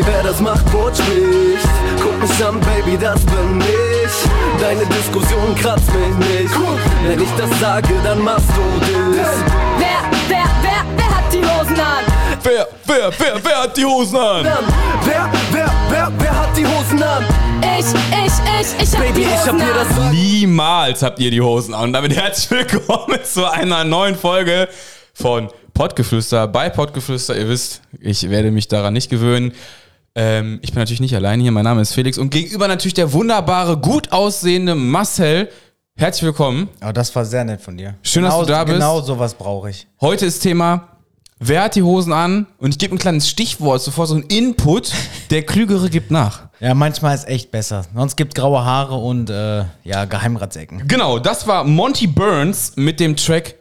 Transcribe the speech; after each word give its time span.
dir, 0.00 0.06
wer 0.06 0.22
das 0.22 0.40
Machtwort 0.40 0.96
spricht. 0.96 1.68
Guck 2.02 2.20
mich 2.20 2.44
an, 2.44 2.60
Baby, 2.60 2.98
das 2.98 3.20
bin 3.20 3.60
ich. 3.60 4.60
Deine 4.60 4.84
Diskussion 4.86 5.54
kratzt 5.54 5.88
mich 5.94 6.28
nicht. 6.28 6.54
Wenn 7.06 7.20
ich 7.20 7.28
das 7.36 7.60
sage, 7.60 7.94
dann 8.04 8.22
machst 8.22 8.48
du 8.50 9.16
das. 9.16 9.28
Wer, 9.78 10.10
wer, 10.28 10.44
wer, 10.62 10.84
wer 10.96 11.16
hat 11.16 11.32
die 11.32 11.38
Hosen 11.38 11.80
an? 11.80 12.04
Wer, 12.42 12.68
wer, 12.86 13.12
wer, 13.18 13.44
wer 13.44 13.62
hat 13.62 13.76
die 13.76 13.84
Hosen 13.84 14.16
an? 14.16 14.44
Wer, 14.44 15.30
wer, 15.52 15.72
wer, 15.90 16.12
wer 16.18 16.40
hat 16.40 16.56
die 16.56 16.66
Hosen 16.66 17.02
an? 17.02 17.24
Ich, 17.62 17.86
ich, 17.86 18.32
ich, 18.60 18.82
ich 18.82 18.94
hab 18.94 19.00
Baby, 19.00 19.20
die 19.20 19.22
ich 19.22 19.30
hab 19.30 19.54
Hosen 19.54 19.58
dir 19.58 19.64
an. 19.64 19.88
das 19.88 20.12
Niemals 20.12 21.02
habt 21.02 21.18
ihr 21.18 21.30
die 21.30 21.40
Hosen 21.40 21.74
an. 21.74 21.84
Und 21.84 21.92
damit 21.92 22.14
herzlich 22.14 22.50
willkommen 22.50 23.18
zu 23.24 23.50
einer 23.50 23.84
neuen 23.84 24.16
Folge 24.16 24.68
von 25.14 25.48
Pottgeflüster 25.74 26.46
bei 26.48 26.68
Pottgeflüster. 26.68 27.36
Ihr 27.36 27.48
wisst, 27.48 27.82
ich 28.00 28.28
werde 28.28 28.50
mich 28.50 28.68
daran 28.68 28.92
nicht 28.92 29.10
gewöhnen. 29.10 29.52
Ähm, 30.14 30.58
ich 30.62 30.72
bin 30.72 30.80
natürlich 30.80 31.00
nicht 31.00 31.14
allein 31.14 31.40
hier. 31.40 31.52
Mein 31.52 31.64
Name 31.64 31.82
ist 31.82 31.94
Felix 31.94 32.18
und 32.18 32.30
gegenüber 32.30 32.66
natürlich 32.68 32.94
der 32.94 33.12
wunderbare, 33.12 33.76
gut 33.76 34.12
aussehende 34.12 34.74
Marcel. 34.74 35.48
Herzlich 35.96 36.24
willkommen. 36.24 36.68
Oh, 36.84 36.92
das 36.92 37.14
war 37.14 37.24
sehr 37.24 37.44
nett 37.44 37.60
von 37.60 37.76
dir. 37.76 37.94
Schön, 38.02 38.24
dass 38.24 38.32
genau, 38.32 38.44
du 38.44 38.50
da 38.50 38.64
bist. 38.64 38.76
Genau 38.76 39.00
sowas 39.02 39.34
brauche 39.34 39.70
ich. 39.70 39.86
Heute 40.00 40.26
ist 40.26 40.40
Thema, 40.40 40.88
wer 41.38 41.64
hat 41.64 41.76
die 41.76 41.82
Hosen 41.82 42.12
an? 42.12 42.46
Und 42.58 42.70
ich 42.70 42.78
gebe 42.78 42.94
ein 42.94 42.98
kleines 42.98 43.28
Stichwort, 43.28 43.82
sofort 43.82 44.08
so 44.08 44.16
ein 44.16 44.22
Input. 44.22 44.92
Der 45.30 45.44
Klügere 45.44 45.88
gibt 45.90 46.10
nach. 46.10 46.48
Ja, 46.58 46.74
manchmal 46.74 47.14
ist 47.14 47.28
echt 47.28 47.52
besser. 47.52 47.84
Sonst 47.94 48.16
gibt 48.16 48.34
graue 48.34 48.64
Haare 48.64 48.96
und 48.96 49.30
äh, 49.30 49.64
ja, 49.84 50.06
Geheimratsecken. 50.06 50.88
Genau, 50.88 51.18
das 51.18 51.46
war 51.46 51.64
Monty 51.64 52.08
Burns 52.08 52.72
mit 52.76 52.98
dem 52.98 53.14
Track 53.14 53.54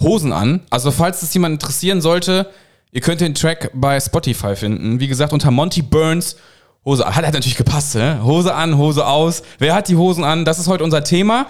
Hosen 0.00 0.32
an. 0.32 0.62
Also 0.70 0.90
falls 0.90 1.20
das 1.20 1.34
jemand 1.34 1.54
interessieren 1.54 2.00
sollte, 2.00 2.50
ihr 2.94 3.00
könnt 3.00 3.20
den 3.20 3.34
Track 3.34 3.70
bei 3.74 4.00
Spotify 4.00 4.56
finden. 4.56 5.00
Wie 5.00 5.08
gesagt, 5.08 5.34
unter 5.34 5.50
Monty 5.50 5.82
Burns 5.82 6.36
Hose 6.84 7.04
an. 7.04 7.14
Hat, 7.14 7.26
hat 7.26 7.34
natürlich 7.34 7.56
gepasst, 7.56 7.96
ne? 7.96 8.22
Hose 8.22 8.54
an, 8.54 8.78
Hose 8.78 9.06
aus. 9.06 9.42
Wer 9.58 9.74
hat 9.74 9.88
die 9.88 9.96
Hosen 9.96 10.22
an? 10.22 10.44
Das 10.44 10.58
ist 10.58 10.68
heute 10.68 10.84
unser 10.84 11.02
Thema. 11.02 11.46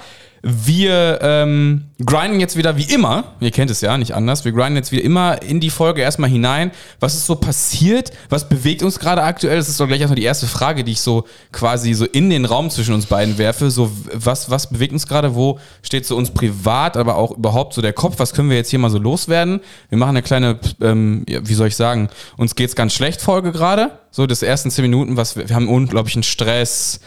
Wir 0.47 1.21
ähm, 1.23 1.85
grinden 2.05 2.39
jetzt 2.39 2.55
wieder 2.55 2.77
wie 2.77 2.83
immer, 2.83 3.33
ihr 3.41 3.51
kennt 3.51 3.71
es 3.71 3.81
ja 3.81 3.97
nicht 3.97 4.13
anders, 4.13 4.45
wir 4.45 4.53
grinden 4.53 4.77
jetzt 4.77 4.93
wieder 4.93 5.03
immer 5.03 5.41
in 5.41 5.59
die 5.59 5.71
Folge 5.71 6.03
erstmal 6.03 6.29
hinein. 6.29 6.71
Was 7.01 7.15
ist 7.15 7.25
so 7.25 7.35
passiert? 7.35 8.13
Was 8.29 8.47
bewegt 8.47 8.83
uns 8.83 8.99
gerade 8.99 9.23
aktuell? 9.23 9.57
Das 9.57 9.71
ist 9.71 9.81
doch 9.81 9.87
gleich 9.87 10.01
erstmal 10.01 10.17
die 10.17 10.25
erste 10.25 10.47
Frage, 10.47 10.85
die 10.85 10.93
ich 10.93 11.01
so 11.01 11.25
quasi 11.51 11.95
so 11.95 12.05
in 12.05 12.29
den 12.29 12.45
Raum 12.45 12.69
zwischen 12.69 12.93
uns 12.93 13.07
beiden 13.07 13.39
werfe. 13.39 13.71
So, 13.71 13.91
was, 14.13 14.51
was 14.51 14.69
bewegt 14.69 14.93
uns 14.93 15.07
gerade? 15.07 15.35
Wo 15.35 15.59
steht 15.81 16.05
so 16.05 16.15
uns 16.15 16.31
privat, 16.31 16.99
aber 16.99 17.17
auch 17.17 17.31
überhaupt 17.31 17.73
so 17.73 17.81
der 17.81 17.95
Kopf? 17.95 18.19
Was 18.19 18.35
können 18.35 18.51
wir 18.51 18.59
jetzt 18.59 18.69
hier 18.69 18.79
mal 18.79 18.91
so 18.91 18.99
loswerden? 18.99 19.61
Wir 19.89 19.97
machen 19.97 20.11
eine 20.11 20.23
kleine, 20.23 20.59
ähm, 20.83 21.25
wie 21.27 21.55
soll 21.55 21.69
ich 21.69 21.77
sagen, 21.77 22.11
uns 22.37 22.55
geht's 22.55 22.77
ganz 22.77 22.93
schlecht 22.93 23.23
Folge 23.23 23.51
gerade. 23.51 23.93
So, 24.11 24.27
das 24.27 24.43
ersten 24.43 24.71
zehn 24.71 24.83
Minuten, 24.83 25.17
was 25.17 25.37
wir, 25.37 25.49
wir 25.49 25.57
haben 25.57 25.71
unglaublichen 25.71 26.23
Stress. 26.23 27.01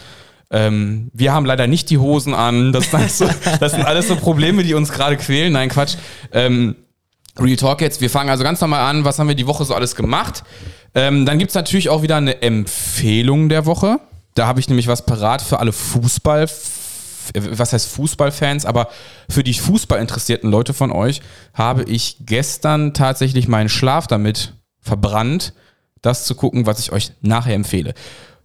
Ähm, 0.50 1.12
wir 1.14 1.34
haben 1.34 1.45
leider 1.45 1.67
nicht 1.67 1.90
die 1.90 1.98
Hosen 1.98 2.34
an. 2.34 2.72
Das, 2.72 2.92
sind 2.92 2.95
alles 3.00 3.17
so, 3.17 3.30
das 3.59 3.72
sind 3.73 3.86
alles 3.86 4.08
so 4.08 4.16
Probleme, 4.16 4.64
die 4.64 4.73
uns 4.73 4.92
gerade 4.92 5.17
quälen. 5.17 5.53
Nein, 5.53 5.70
Quatsch. 5.70 5.95
Ähm, 6.31 6.76
Real 7.40 7.58
Talk 7.58 7.81
jetzt. 7.81 8.02
Wir 8.02 8.09
fangen 8.09 8.30
also 8.30 8.44
ganz 8.44 8.62
normal 8.62 8.81
an. 8.90 9.06
Was 9.06 9.20
haben 9.20 9.28
wir 9.28 9.36
die 9.36 9.48
Woche 9.48 9.66
so 9.66 9.75
alles 9.75 9.95
gemacht? 9.95 10.44
Ähm, 10.95 11.25
dann 11.25 11.38
gibt's 11.38 11.53
natürlich 11.53 11.90
auch 11.90 12.02
wieder 12.02 12.16
eine 12.16 12.42
Empfehlung 12.42 13.50
der 13.50 13.66
Woche. 13.66 14.00
Da 14.36 14.48
habe 14.48 14.59
ich 14.59 14.70
nämlich 14.70 14.88
was 14.88 15.06
parat 15.06 15.42
für 15.42 15.59
alle 15.59 15.73
Fußball. 15.73 16.44
äh, 16.44 16.48
Was 17.34 17.73
heißt 17.73 17.88
Fußballfans? 17.90 18.66
Aber 18.66 18.88
für 19.30 19.44
die 19.44 19.53
Fußball 19.53 20.00
interessierten 20.00 20.50
Leute 20.50 20.73
von 20.73 20.92
euch 20.92 21.22
habe 21.53 21.84
ich 21.84 22.18
gestern 22.22 22.94
tatsächlich 22.94 23.48
meinen 23.48 23.70
Schlaf 23.70 24.08
damit 24.08 24.53
verbrannt, 24.80 25.53
das 26.02 26.25
zu 26.25 26.36
gucken, 26.36 26.66
was 26.66 26.80
ich 26.80 26.92
euch 26.92 27.12
nachher 27.22 27.53
empfehle. 27.56 27.94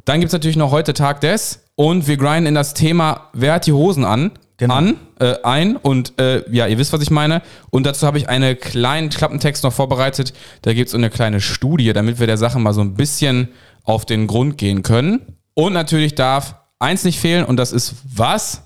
Dann 0.04 0.20
gibt's 0.20 0.32
natürlich 0.32 0.56
noch 0.56 0.72
heute 0.72 0.94
Tag 0.94 1.20
des 1.20 1.61
und 1.74 2.06
wir 2.06 2.16
grinden 2.16 2.46
in 2.46 2.54
das 2.54 2.74
Thema, 2.74 3.30
wer 3.32 3.54
hat 3.54 3.66
die 3.66 3.72
Hosen 3.72 4.04
an? 4.04 4.32
Genau. 4.58 4.74
An, 4.74 4.96
äh, 5.18 5.34
ein 5.42 5.76
und 5.76 6.20
äh, 6.20 6.48
ja, 6.52 6.68
ihr 6.68 6.78
wisst, 6.78 6.92
was 6.92 7.02
ich 7.02 7.10
meine. 7.10 7.42
Und 7.70 7.84
dazu 7.84 8.06
habe 8.06 8.18
ich 8.18 8.28
einen 8.28 8.56
kleinen 8.56 9.08
Klappentext 9.08 9.64
noch 9.64 9.72
vorbereitet. 9.72 10.34
Da 10.60 10.72
gibt's 10.72 10.92
so 10.92 10.98
eine 10.98 11.10
kleine 11.10 11.40
Studie, 11.40 11.92
damit 11.92 12.20
wir 12.20 12.28
der 12.28 12.36
Sache 12.36 12.60
mal 12.60 12.72
so 12.72 12.80
ein 12.80 12.94
bisschen 12.94 13.48
auf 13.82 14.04
den 14.04 14.28
Grund 14.28 14.58
gehen 14.58 14.82
können. 14.82 15.38
Und 15.54 15.72
natürlich 15.72 16.14
darf 16.14 16.54
eins 16.78 17.02
nicht 17.02 17.18
fehlen 17.18 17.44
und 17.44 17.56
das 17.56 17.72
ist 17.72 17.94
was? 18.04 18.62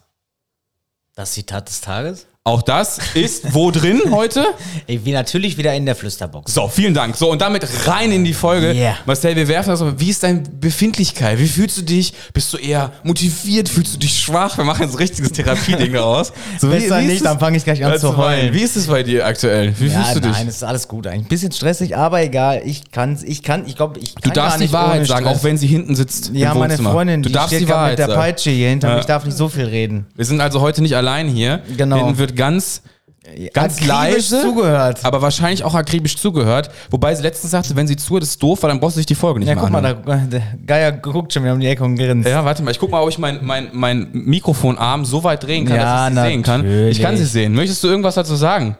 Das 1.14 1.32
Zitat 1.32 1.68
des 1.68 1.80
Tages? 1.80 2.26
Auch 2.46 2.62
das 2.62 2.98
ist 3.14 3.54
wo 3.54 3.72
drin 3.72 4.00
heute? 4.12 4.46
Ich 4.88 5.02
bin 5.02 5.14
natürlich 5.14 5.58
wieder 5.58 5.74
in 5.74 5.84
der 5.84 5.96
Flüsterbox. 5.96 6.54
So, 6.54 6.68
vielen 6.68 6.94
Dank. 6.94 7.16
So, 7.16 7.32
und 7.32 7.40
damit 7.40 7.66
rein 7.88 8.12
in 8.12 8.24
die 8.24 8.34
Folge. 8.34 8.72
Yeah. 8.72 8.94
Marcel, 9.04 9.34
wir 9.34 9.48
werfen 9.48 9.70
das 9.70 9.82
aber. 9.82 9.98
Wie 9.98 10.10
ist 10.10 10.22
deine 10.22 10.42
Befindlichkeit? 10.60 11.40
Wie 11.40 11.48
fühlst 11.48 11.78
du 11.78 11.82
dich? 11.82 12.12
Bist 12.32 12.52
du 12.52 12.56
eher 12.58 12.92
motiviert? 13.02 13.68
Fühlst 13.68 13.94
du 13.94 13.98
dich 13.98 14.16
schwach? 14.16 14.56
Wir 14.58 14.64
machen 14.64 14.82
jetzt 14.82 14.92
ein 14.92 14.98
richtiges 14.98 15.32
Therapieding 15.32 15.92
daraus. 15.92 16.32
So, 16.60 16.68
Besser 16.68 17.00
ist 17.00 17.06
nicht, 17.08 17.24
dann 17.24 17.40
fange 17.40 17.56
ich 17.56 17.64
gleich 17.64 17.84
an 17.84 17.98
zu 17.98 18.16
heulen. 18.16 18.54
Wie 18.54 18.60
ist 18.60 18.76
es 18.76 18.86
bei 18.86 19.02
dir 19.02 19.26
aktuell? 19.26 19.74
Wie 19.78 19.86
ja, 19.86 20.02
fühlst 20.02 20.16
du 20.16 20.20
dich? 20.20 20.32
nein, 20.32 20.46
es 20.46 20.56
ist 20.56 20.62
alles 20.62 20.86
gut 20.86 21.08
eigentlich. 21.08 21.24
Ein 21.24 21.28
bisschen 21.28 21.52
stressig, 21.52 21.96
aber 21.96 22.22
egal. 22.22 22.62
Ich 22.64 22.92
kann's, 22.92 23.24
ich 23.24 23.42
kann, 23.42 23.66
ich 23.66 23.74
glaube, 23.74 23.98
ich 23.98 24.14
du 24.14 24.20
kann 24.20 24.32
gar 24.34 24.44
darfst 24.44 24.58
die 24.58 24.64
nicht 24.64 24.72
Wahrheit 24.72 25.06
sagen, 25.06 25.26
auch 25.26 25.42
wenn 25.42 25.58
sie 25.58 25.66
hinten 25.66 25.96
sitzt. 25.96 26.30
Ja, 26.32 26.54
meine. 26.54 26.78
Freundin, 26.78 27.24
du 27.24 27.28
die 27.28 27.34
darfst 27.34 27.48
steht 27.48 27.62
die 27.62 27.68
Wahrheit 27.68 27.98
mit 27.98 28.08
der. 28.08 28.14
Peitsche 28.14 28.50
hier 28.50 28.68
hinter 28.68 28.88
mir. 28.88 28.94
Ja. 28.94 29.00
Ich 29.00 29.06
darf 29.06 29.24
nicht 29.24 29.36
so 29.36 29.48
viel 29.48 29.64
reden. 29.64 30.06
Wir 30.14 30.24
sind 30.24 30.40
also 30.40 30.60
heute 30.60 30.80
nicht 30.80 30.94
allein 30.94 31.28
hier. 31.28 31.62
Genau. 31.76 31.96
Hinten 31.96 32.18
wird 32.18 32.35
ganz, 32.36 32.82
ganz 33.52 33.74
Akribisch 33.74 33.88
leise 33.88 34.42
zugehört. 34.42 35.04
aber 35.04 35.20
wahrscheinlich 35.20 35.64
auch 35.64 35.74
akribisch 35.74 36.16
zugehört. 36.16 36.70
Wobei 36.90 37.12
sie 37.14 37.22
letztens 37.22 37.50
sagte, 37.50 37.74
wenn 37.74 37.88
sie 37.88 37.96
zuhört, 37.96 38.22
ist 38.22 38.40
doof, 38.40 38.62
weil 38.62 38.68
dann 38.70 38.78
brauchst 38.78 38.96
du 38.96 39.00
dich 39.00 39.06
die 39.06 39.16
Folge 39.16 39.40
nicht 39.40 39.48
Ja, 39.48 39.54
mehr 39.56 39.64
guck 39.64 39.72
mal, 39.72 39.78
anhören. 39.84 40.30
da, 40.30 40.38
der 40.38 40.42
Geier 40.64 40.92
guckt 40.92 41.32
schon 41.32 41.42
wieder 41.42 41.54
um 41.54 41.58
die 41.60 41.66
Ecke 41.66 41.82
und 41.82 41.96
grinst. 41.96 42.28
Ja, 42.28 42.44
warte 42.44 42.62
mal, 42.62 42.70
ich 42.70 42.78
guck 42.78 42.90
mal, 42.92 43.02
ob 43.02 43.08
ich 43.08 43.18
mein, 43.18 43.40
mein, 43.42 43.68
mein 43.72 44.08
Mikrofonarm 44.12 45.04
so 45.04 45.24
weit 45.24 45.42
drehen 45.42 45.64
kann, 45.66 45.76
Ja, 45.76 46.08
dass 46.08 46.12
ich 46.18 46.22
sie 46.22 46.28
sehen 46.28 46.42
kann. 46.44 46.60
natürlich. 46.62 46.98
Ich 46.98 47.02
kann 47.04 47.16
sie 47.16 47.24
sehen. 47.24 47.52
Möchtest 47.54 47.82
du 47.82 47.88
irgendwas 47.88 48.14
dazu 48.14 48.36
sagen? 48.36 48.76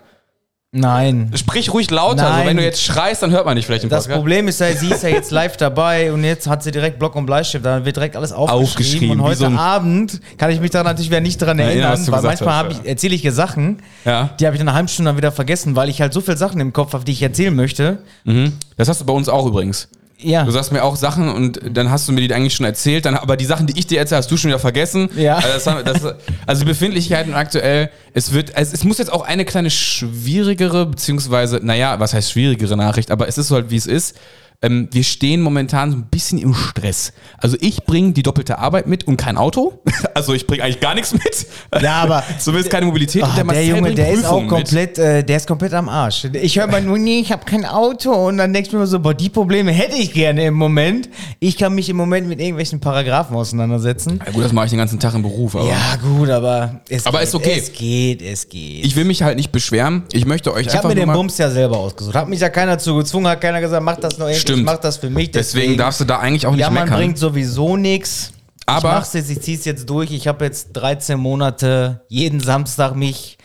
Nein. 0.72 1.30
Sprich 1.34 1.72
ruhig 1.72 1.90
lauter. 1.90 2.24
Nein. 2.24 2.32
Also 2.32 2.46
wenn 2.48 2.56
du 2.56 2.62
jetzt 2.64 2.82
schreist, 2.82 3.22
dann 3.22 3.30
hört 3.30 3.46
man 3.46 3.56
dich 3.56 3.64
vielleicht 3.64 3.84
im 3.84 3.88
Das 3.90 4.04
Podcast. 4.04 4.18
Problem 4.18 4.48
ist 4.48 4.60
ja, 4.60 4.72
sie 4.72 4.90
ist 4.90 5.02
ja 5.02 5.08
jetzt 5.08 5.30
live 5.30 5.56
dabei 5.56 6.12
und 6.12 6.22
jetzt 6.24 6.48
hat 6.48 6.62
sie 6.62 6.70
direkt 6.70 6.98
Block 6.98 7.14
und 7.14 7.24
Bleistift, 7.24 7.64
da 7.64 7.84
wird 7.84 7.96
direkt 7.96 8.16
alles 8.16 8.32
aufgeschrieben. 8.32 8.64
Aufgeschrieben, 8.64 9.10
und 9.12 9.22
heute 9.22 9.36
so 9.38 9.46
Abend 9.46 10.20
kann 10.36 10.50
ich 10.50 10.60
mich 10.60 10.70
da 10.70 10.82
natürlich 10.82 11.10
wieder 11.10 11.20
nicht 11.20 11.38
dran 11.40 11.58
Erinnern, 11.58 12.04
du 12.04 12.12
weil 12.12 12.20
manchmal 12.22 12.72
ich, 12.72 12.84
erzähle 12.84 13.14
ich 13.14 13.24
ihr 13.24 13.32
Sachen, 13.32 13.78
Ja. 14.04 14.30
die 14.38 14.44
habe 14.46 14.56
ich 14.56 14.60
dann 14.60 14.68
eine 14.68 14.76
halbe 14.76 14.88
Stunde 14.88 15.10
dann 15.10 15.16
wieder 15.16 15.32
vergessen, 15.32 15.76
weil 15.76 15.88
ich 15.88 16.00
halt 16.00 16.12
so 16.12 16.20
viele 16.20 16.36
Sachen 16.36 16.60
im 16.60 16.72
Kopf 16.72 16.92
habe, 16.92 17.04
die 17.04 17.12
ich 17.12 17.22
erzählen 17.22 17.54
möchte. 17.54 17.98
Mhm. 18.24 18.52
Das 18.76 18.88
hast 18.88 19.00
du 19.00 19.06
bei 19.06 19.12
uns 19.14 19.28
auch 19.28 19.46
übrigens. 19.46 19.88
Ja. 20.18 20.44
Du 20.44 20.50
sagst 20.50 20.72
mir 20.72 20.82
auch 20.82 20.96
Sachen 20.96 21.28
und 21.28 21.60
dann 21.74 21.90
hast 21.90 22.08
du 22.08 22.12
mir 22.12 22.26
die 22.26 22.32
eigentlich 22.32 22.54
schon 22.54 22.64
erzählt, 22.64 23.04
dann, 23.04 23.14
aber 23.16 23.36
die 23.36 23.44
Sachen, 23.44 23.66
die 23.66 23.78
ich 23.78 23.86
dir 23.86 23.98
erzähle, 23.98 24.18
hast 24.18 24.30
du 24.30 24.36
schon 24.38 24.48
wieder 24.48 24.58
vergessen. 24.58 25.10
Ja. 25.14 25.36
Also, 25.36 25.48
das, 25.48 25.66
haben- 25.66 25.84
das, 25.84 26.14
also 26.46 26.64
Befindlichkeiten 26.64 27.34
aktuell, 27.34 27.90
es 28.14 28.32
wird, 28.32 28.52
es, 28.56 28.72
es 28.72 28.82
muss 28.84 28.96
jetzt 28.98 29.12
auch 29.12 29.26
eine 29.26 29.44
kleine 29.44 29.68
schwierigere, 29.70 30.86
beziehungsweise, 30.86 31.60
naja, 31.62 32.00
was 32.00 32.14
heißt 32.14 32.30
schwierigere 32.32 32.76
Nachricht, 32.76 33.10
aber 33.10 33.28
es 33.28 33.36
ist 33.38 33.48
so 33.48 33.56
halt, 33.56 33.70
wie 33.70 33.76
es 33.76 33.86
ist. 33.86 34.16
Ähm, 34.62 34.88
wir 34.90 35.04
stehen 35.04 35.42
momentan 35.42 35.90
so 35.90 35.96
ein 35.98 36.04
bisschen 36.06 36.38
im 36.38 36.54
Stress. 36.54 37.12
Also 37.38 37.56
ich 37.60 37.84
bringe 37.84 38.12
die 38.12 38.22
doppelte 38.22 38.58
Arbeit 38.58 38.86
mit 38.86 39.06
und 39.06 39.16
kein 39.16 39.36
Auto. 39.36 39.82
Also 40.14 40.32
ich 40.32 40.46
bringe 40.46 40.62
eigentlich 40.62 40.80
gar 40.80 40.94
nichts 40.94 41.12
mit. 41.12 41.46
Ja, 41.82 41.96
aber- 42.02 42.22
Zumindest 42.38 42.70
keine 42.70 42.86
Mobilität. 42.86 43.22
Und 43.22 43.36
der, 43.36 43.44
Marcel 43.44 43.64
Junge, 43.64 43.94
der 43.94 44.12
ist 44.12 44.24
auch 44.24 44.46
komplett, 44.46 44.96
äh, 44.98 45.22
der 45.22 45.36
ist 45.36 45.46
komplett 45.46 45.74
am 45.74 45.90
Arsch. 45.90 46.24
Ich 46.32 46.58
höre 46.58 46.66
mal 46.68 46.80
nur, 46.80 46.96
nee, 46.98 47.20
ich 47.20 47.32
habe 47.32 47.44
kein 47.44 47.66
Auto 47.66 48.12
und 48.12 48.38
dann 48.38 48.52
denkst 48.54 48.70
du 48.70 48.78
mir 48.78 48.86
so, 48.86 48.98
boah, 48.98 49.12
die 49.12 49.28
Probleme 49.28 49.72
hätte 49.72 49.96
ich 49.96 50.14
gerne 50.14 50.46
im 50.46 50.54
Moment. 50.54 51.10
Ich 51.38 51.58
kann 51.58 51.74
mich 51.74 51.90
im 51.90 51.96
Moment 51.96 52.28
mit 52.28 52.40
irgendwelchen 52.40 52.80
Paragraphen 52.80 53.36
auseinandersetzen. 53.36 54.20
Ja, 54.24 54.32
gut, 54.32 54.44
das 54.44 54.52
mache 54.52 54.66
ich 54.66 54.70
den 54.70 54.78
ganzen 54.78 54.98
Tag 54.98 55.14
im 55.14 55.22
Beruf. 55.22 55.54
Aber 55.54 55.68
Ja, 55.68 55.96
gut, 56.02 56.30
aber 56.30 56.80
es 56.88 57.04
Aber 57.06 57.18
geht, 57.18 57.28
ist 57.28 57.34
okay. 57.34 57.58
Es 57.58 57.72
geht, 57.72 58.22
es 58.22 58.48
geht. 58.48 58.86
ich 58.86 58.96
will 58.96 59.04
mich 59.04 59.22
halt 59.22 59.36
nicht 59.36 59.52
beschweren. 59.52 60.04
Ich 60.12 60.24
möchte 60.24 60.52
euch 60.54 60.62
Ich 60.66 60.68
habe 60.68 60.78
einfach 60.78 60.88
mir 60.88 60.94
nur 60.94 61.02
den 61.02 61.06
mal, 61.08 61.14
Bums 61.14 61.36
ja 61.36 61.50
selber 61.50 61.76
ausgesucht. 61.76 62.14
Hat 62.14 62.28
mich 62.28 62.40
ja 62.40 62.48
keiner 62.48 62.78
zu 62.78 62.96
gezwungen, 62.96 63.26
hat 63.28 63.40
keiner 63.42 63.60
gesagt, 63.60 63.82
mach 63.84 63.96
das 63.96 64.16
nur 64.18 64.30
ich, 64.30 64.38
Stimmt. 64.46 64.58
ich 64.60 64.64
mach 64.64 64.78
das 64.78 64.96
für 64.98 65.10
mich. 65.10 65.30
Deswegen 65.30 65.76
darfst 65.76 66.00
du 66.00 66.04
da 66.04 66.18
eigentlich 66.18 66.46
auch 66.46 66.52
nicht 66.52 66.60
Ja, 66.60 66.70
man 66.70 66.84
meckern. 66.84 66.98
bringt 66.98 67.18
sowieso 67.18 67.76
nichts. 67.76 68.32
Aber- 68.68 68.88
ich 68.88 68.94
mach's 68.96 69.12
jetzt, 69.12 69.30
ich 69.30 69.40
zieh's 69.42 69.64
jetzt 69.64 69.88
durch. 69.88 70.10
Ich 70.10 70.26
habe 70.26 70.44
jetzt 70.44 70.72
13 70.72 71.18
Monate 71.20 72.00
jeden 72.08 72.40
Samstag 72.40 72.96
mich 72.96 73.35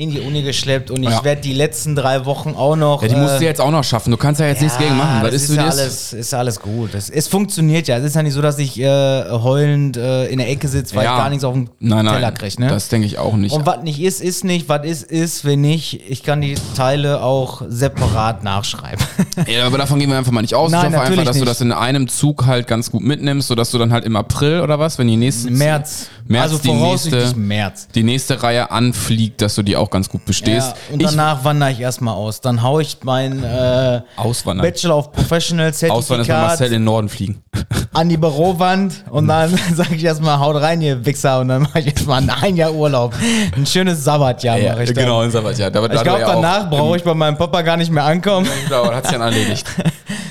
in 0.00 0.12
die 0.12 0.20
Uni 0.20 0.42
geschleppt 0.42 0.92
und 0.92 1.02
ich 1.02 1.08
Ja. 1.10 1.24
werde 1.24 1.40
die 1.40 1.52
letzten 1.52 1.96
drei 1.96 2.24
Wochen 2.24 2.54
auch 2.54 2.76
noch. 2.76 3.02
Ja, 3.02 3.08
die 3.08 3.16
musst 3.16 3.34
äh, 3.34 3.38
du 3.40 3.44
jetzt 3.46 3.60
auch 3.60 3.72
noch 3.72 3.82
schaffen. 3.82 4.12
Du 4.12 4.16
kannst 4.16 4.40
ja 4.40 4.46
jetzt 4.46 4.62
nichts 4.62 4.78
gegen 4.78 4.96
machen. 4.96 5.22
Was 5.22 5.32
das 5.32 5.34
ist 5.34 5.42
ist 5.42 5.50
du 5.50 5.54
ja 5.56 5.68
alles, 5.68 6.12
ist 6.12 6.32
ja 6.32 6.38
alles 6.38 6.60
gut. 6.60 6.94
Es, 6.94 7.10
es 7.10 7.26
funktioniert 7.26 7.88
ja. 7.88 7.96
Es 7.96 8.04
ist 8.04 8.14
ja 8.14 8.22
nicht 8.22 8.32
so, 8.34 8.40
dass 8.40 8.60
ich 8.60 8.78
äh, 8.78 8.84
heulend 9.28 9.96
äh, 9.96 10.26
in 10.26 10.38
der 10.38 10.48
Ecke 10.50 10.68
sitze, 10.68 10.94
weil 10.94 11.04
Ja. 11.04 11.14
ich 11.16 11.18
gar 11.18 11.30
nichts 11.30 11.42
auf 11.44 11.52
dem 11.54 11.68
Nein, 11.80 12.04
nein, 12.04 12.14
Teller 12.14 12.30
kriege. 12.30 12.60
Ne? 12.60 12.68
das 12.68 12.86
denke 12.88 13.08
ich 13.08 13.18
auch 13.18 13.34
nicht. 13.34 13.52
Und 13.52 13.66
was 13.66 13.82
nicht 13.82 14.00
ist, 14.00 14.20
ist 14.20 14.44
nicht. 14.44 14.68
Was 14.68 14.86
ist, 14.86 15.02
ist. 15.02 15.44
Wenn 15.44 15.62
nicht, 15.62 16.00
ich 16.08 16.22
kann 16.22 16.42
die 16.42 16.54
Teile 16.76 17.20
auch 17.24 17.62
separat 17.68 18.44
nachschreiben. 18.44 19.04
Ja, 19.46 19.66
aber 19.66 19.78
davon 19.78 19.98
gehen 20.00 20.10
wir 20.10 20.18
einfach 20.18 20.32
mal 20.32 20.42
nicht 20.42 20.54
aus. 20.54 20.70
Nein, 20.70 20.90
ich 20.92 20.98
hoffe 20.98 21.06
einfach, 21.12 21.24
dass 21.24 21.36
du 21.36 21.40
nicht. 21.44 21.50
das 21.50 21.60
in 21.60 21.70
einem 21.72 22.08
Zug 22.08 22.46
halt 22.46 22.66
ganz 22.66 22.90
gut 22.90 23.02
mitnimmst, 23.02 23.46
sodass 23.48 23.70
du 23.70 23.78
dann 23.78 23.92
halt 23.92 24.04
im 24.04 24.16
April 24.16 24.60
oder 24.62 24.78
was, 24.80 24.98
wenn 24.98 25.06
die 25.06 25.16
nächsten 25.16 25.56
März. 25.56 26.08
März 26.28 26.42
also 26.44 26.58
die 26.58 26.68
voraussichtlich 26.68 27.22
nächste, 27.22 27.38
März. 27.40 27.88
die 27.94 28.02
nächste 28.02 28.42
Reihe 28.42 28.70
anfliegt, 28.70 29.40
dass 29.40 29.54
du 29.54 29.62
die 29.62 29.76
auch 29.76 29.88
ganz 29.88 30.08
gut 30.08 30.24
bestehst. 30.24 30.68
Ja, 30.68 30.94
und 30.94 31.02
ich 31.02 31.08
danach 31.08 31.42
wandere 31.44 31.72
ich 31.72 31.80
erstmal 31.80 32.14
aus. 32.14 32.40
Dann 32.40 32.62
hau 32.62 32.80
ich 32.80 32.98
mein 33.02 33.42
äh, 33.42 34.02
Auswandern. 34.16 34.66
Bachelor 34.66 34.98
of 34.98 35.12
Professional 35.12 35.68
Auswandern 35.68 35.90
ist 35.92 36.06
Zertifikat 36.06 36.46
Marcel 36.48 36.66
in 36.66 36.72
den 36.74 36.84
Norden 36.84 37.08
fliegen. 37.08 37.42
an 37.92 38.08
die 38.08 38.16
Bürowand 38.16 39.04
und 39.10 39.26
dann 39.28 39.58
sage 39.74 39.94
ich 39.94 40.04
erstmal, 40.04 40.38
haut 40.38 40.56
rein, 40.56 40.82
ihr 40.82 41.04
Wichser. 41.04 41.40
Und 41.40 41.48
dann 41.48 41.62
mache 41.62 41.80
ich 41.80 41.86
erstmal 41.86 42.22
ein 42.42 42.56
Jahr 42.56 42.72
Urlaub. 42.72 43.14
Ein 43.56 43.66
schönes 43.66 44.04
Sabbatjahr 44.04 44.58
mache 44.58 44.84
ich 44.84 44.92
dann. 44.92 45.04
genau, 45.04 45.22
in 45.22 45.30
Sabbat, 45.30 45.58
ja. 45.58 45.70
Da, 45.70 45.84
Ich 45.84 46.02
glaube, 46.02 46.24
danach 46.26 46.68
brauche 46.68 46.96
ich 46.96 47.02
bei 47.02 47.14
meinem 47.14 47.36
Papa 47.36 47.62
gar 47.62 47.76
nicht 47.76 47.90
mehr 47.90 48.04
ankommen. 48.04 48.46
Genau, 48.64 48.92
hat 48.92 49.04
sich 49.04 49.12
dann 49.12 49.22
erledigt. 49.22 49.66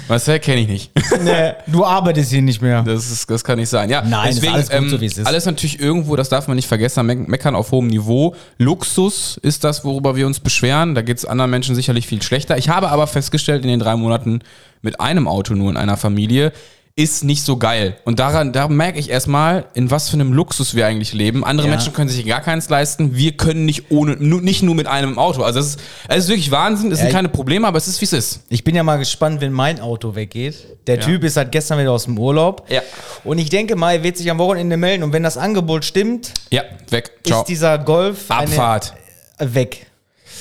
Marcel 0.07 0.39
kenne 0.39 0.61
ich 0.61 0.67
nicht. 0.67 0.91
nee, 1.23 1.53
du 1.67 1.85
arbeitest 1.85 2.31
hier 2.31 2.41
nicht 2.41 2.61
mehr. 2.61 2.83
Das, 2.83 3.09
ist, 3.11 3.29
das 3.29 3.43
kann 3.43 3.59
nicht 3.59 3.69
sein. 3.69 3.89
Ja, 3.89 4.01
Nein, 4.01 4.33
deswegen, 4.33 4.53
alles 4.53 4.69
gut, 4.69 4.77
ähm, 4.77 4.89
so 4.89 5.01
wie 5.01 5.05
es 5.05 5.17
ist. 5.17 5.27
Alles 5.27 5.45
natürlich 5.45 5.79
irgendwo, 5.79 6.15
das 6.15 6.29
darf 6.29 6.47
man 6.47 6.55
nicht 6.55 6.67
vergessen, 6.67 7.05
me 7.05 7.15
meckern 7.15 7.55
auf 7.55 7.71
hohem 7.71 7.87
Niveau. 7.87 8.35
Luxus 8.57 9.37
ist 9.41 9.63
das, 9.63 9.83
worüber 9.83 10.15
wir 10.15 10.25
uns 10.27 10.39
beschweren. 10.39 10.95
Da 10.95 11.01
geht 11.01 11.17
es 11.17 11.25
anderen 11.25 11.51
Menschen 11.51 11.75
sicherlich 11.75 12.07
viel 12.07 12.21
schlechter. 12.21 12.57
Ich 12.57 12.69
habe 12.69 12.89
aber 12.89 13.07
festgestellt, 13.07 13.63
in 13.63 13.69
den 13.69 13.79
drei 13.79 13.95
Monaten 13.95 14.41
mit 14.81 14.99
einem 14.99 15.27
Auto 15.27 15.53
nur 15.53 15.69
in 15.69 15.77
einer 15.77 15.97
Familie, 15.97 16.51
ist 16.97 17.23
nicht 17.23 17.43
so 17.45 17.57
geil. 17.57 17.95
Und 18.05 18.17
daran, 18.17 18.51
da 18.51 18.67
merke 18.67 18.97
ich 18.97 19.11
erstmal, 19.11 19.65
in 19.75 19.91
was 19.91 20.09
für 20.09 20.15
einem 20.15 20.33
Luxus 20.33 20.73
wir 20.73 20.87
eigentlich 20.87 21.13
leben. 21.13 21.45
Andere 21.45 21.67
Ja. 21.67 21.71
Menschen 21.75 21.93
können 21.93 22.09
sich 22.09 22.25
gar 22.25 22.41
keins 22.41 22.69
leisten. 22.69 23.15
Wir 23.15 23.37
können 23.37 23.65
nicht 23.65 23.91
ohne, 23.91 24.15
nu, 24.19 24.39
nicht 24.39 24.63
nur 24.63 24.73
mit 24.73 24.87
einem 24.87 25.19
Auto. 25.19 25.43
Also 25.43 25.59
es 25.59 25.67
ist, 25.67 25.79
es 26.07 26.23
ist 26.23 26.29
wirklich 26.29 26.49
Wahnsinn. 26.49 26.91
Es 26.91 26.97
sind 26.97 27.09
Ja, 27.09 27.13
keine 27.13 27.29
Probleme, 27.29 27.67
aber 27.67 27.77
es 27.77 27.87
ist, 27.87 28.01
wie 28.01 28.05
es 28.05 28.13
ist. 28.13 28.39
Ich 28.49 28.63
bin 28.63 28.73
ja 28.75 28.81
mal 28.81 28.97
gespannt, 28.97 29.41
wenn 29.41 29.53
mein 29.53 29.79
Auto 29.79 30.15
weggeht. 30.15 30.55
Der 30.87 30.99
Typ 30.99 31.23
ist 31.23 31.35
seit 31.35 31.51
gestern 31.51 31.77
wieder 31.79 31.91
aus 31.91 32.05
dem 32.05 32.17
Urlaub. 32.17 32.65
Ja. 32.67 32.81
Und 33.23 33.37
ich 33.37 33.49
denke 33.51 33.75
mal, 33.75 33.93
er 33.97 34.03
wird 34.03 34.17
sich 34.17 34.31
am 34.31 34.39
Wochenende 34.39 34.75
melden. 34.75 35.03
Und 35.03 35.13
wenn 35.13 35.21
das 35.23 35.37
Angebot 35.37 35.85
stimmt, 35.85 36.33
Ja, 36.49 36.63
weg. 36.89 37.11
Ciao. 37.23 37.41
ist 37.41 37.47
dieser 37.47 37.77
Golf 37.77 38.31
Abfahrt. 38.31 38.93
weg. 39.37 39.85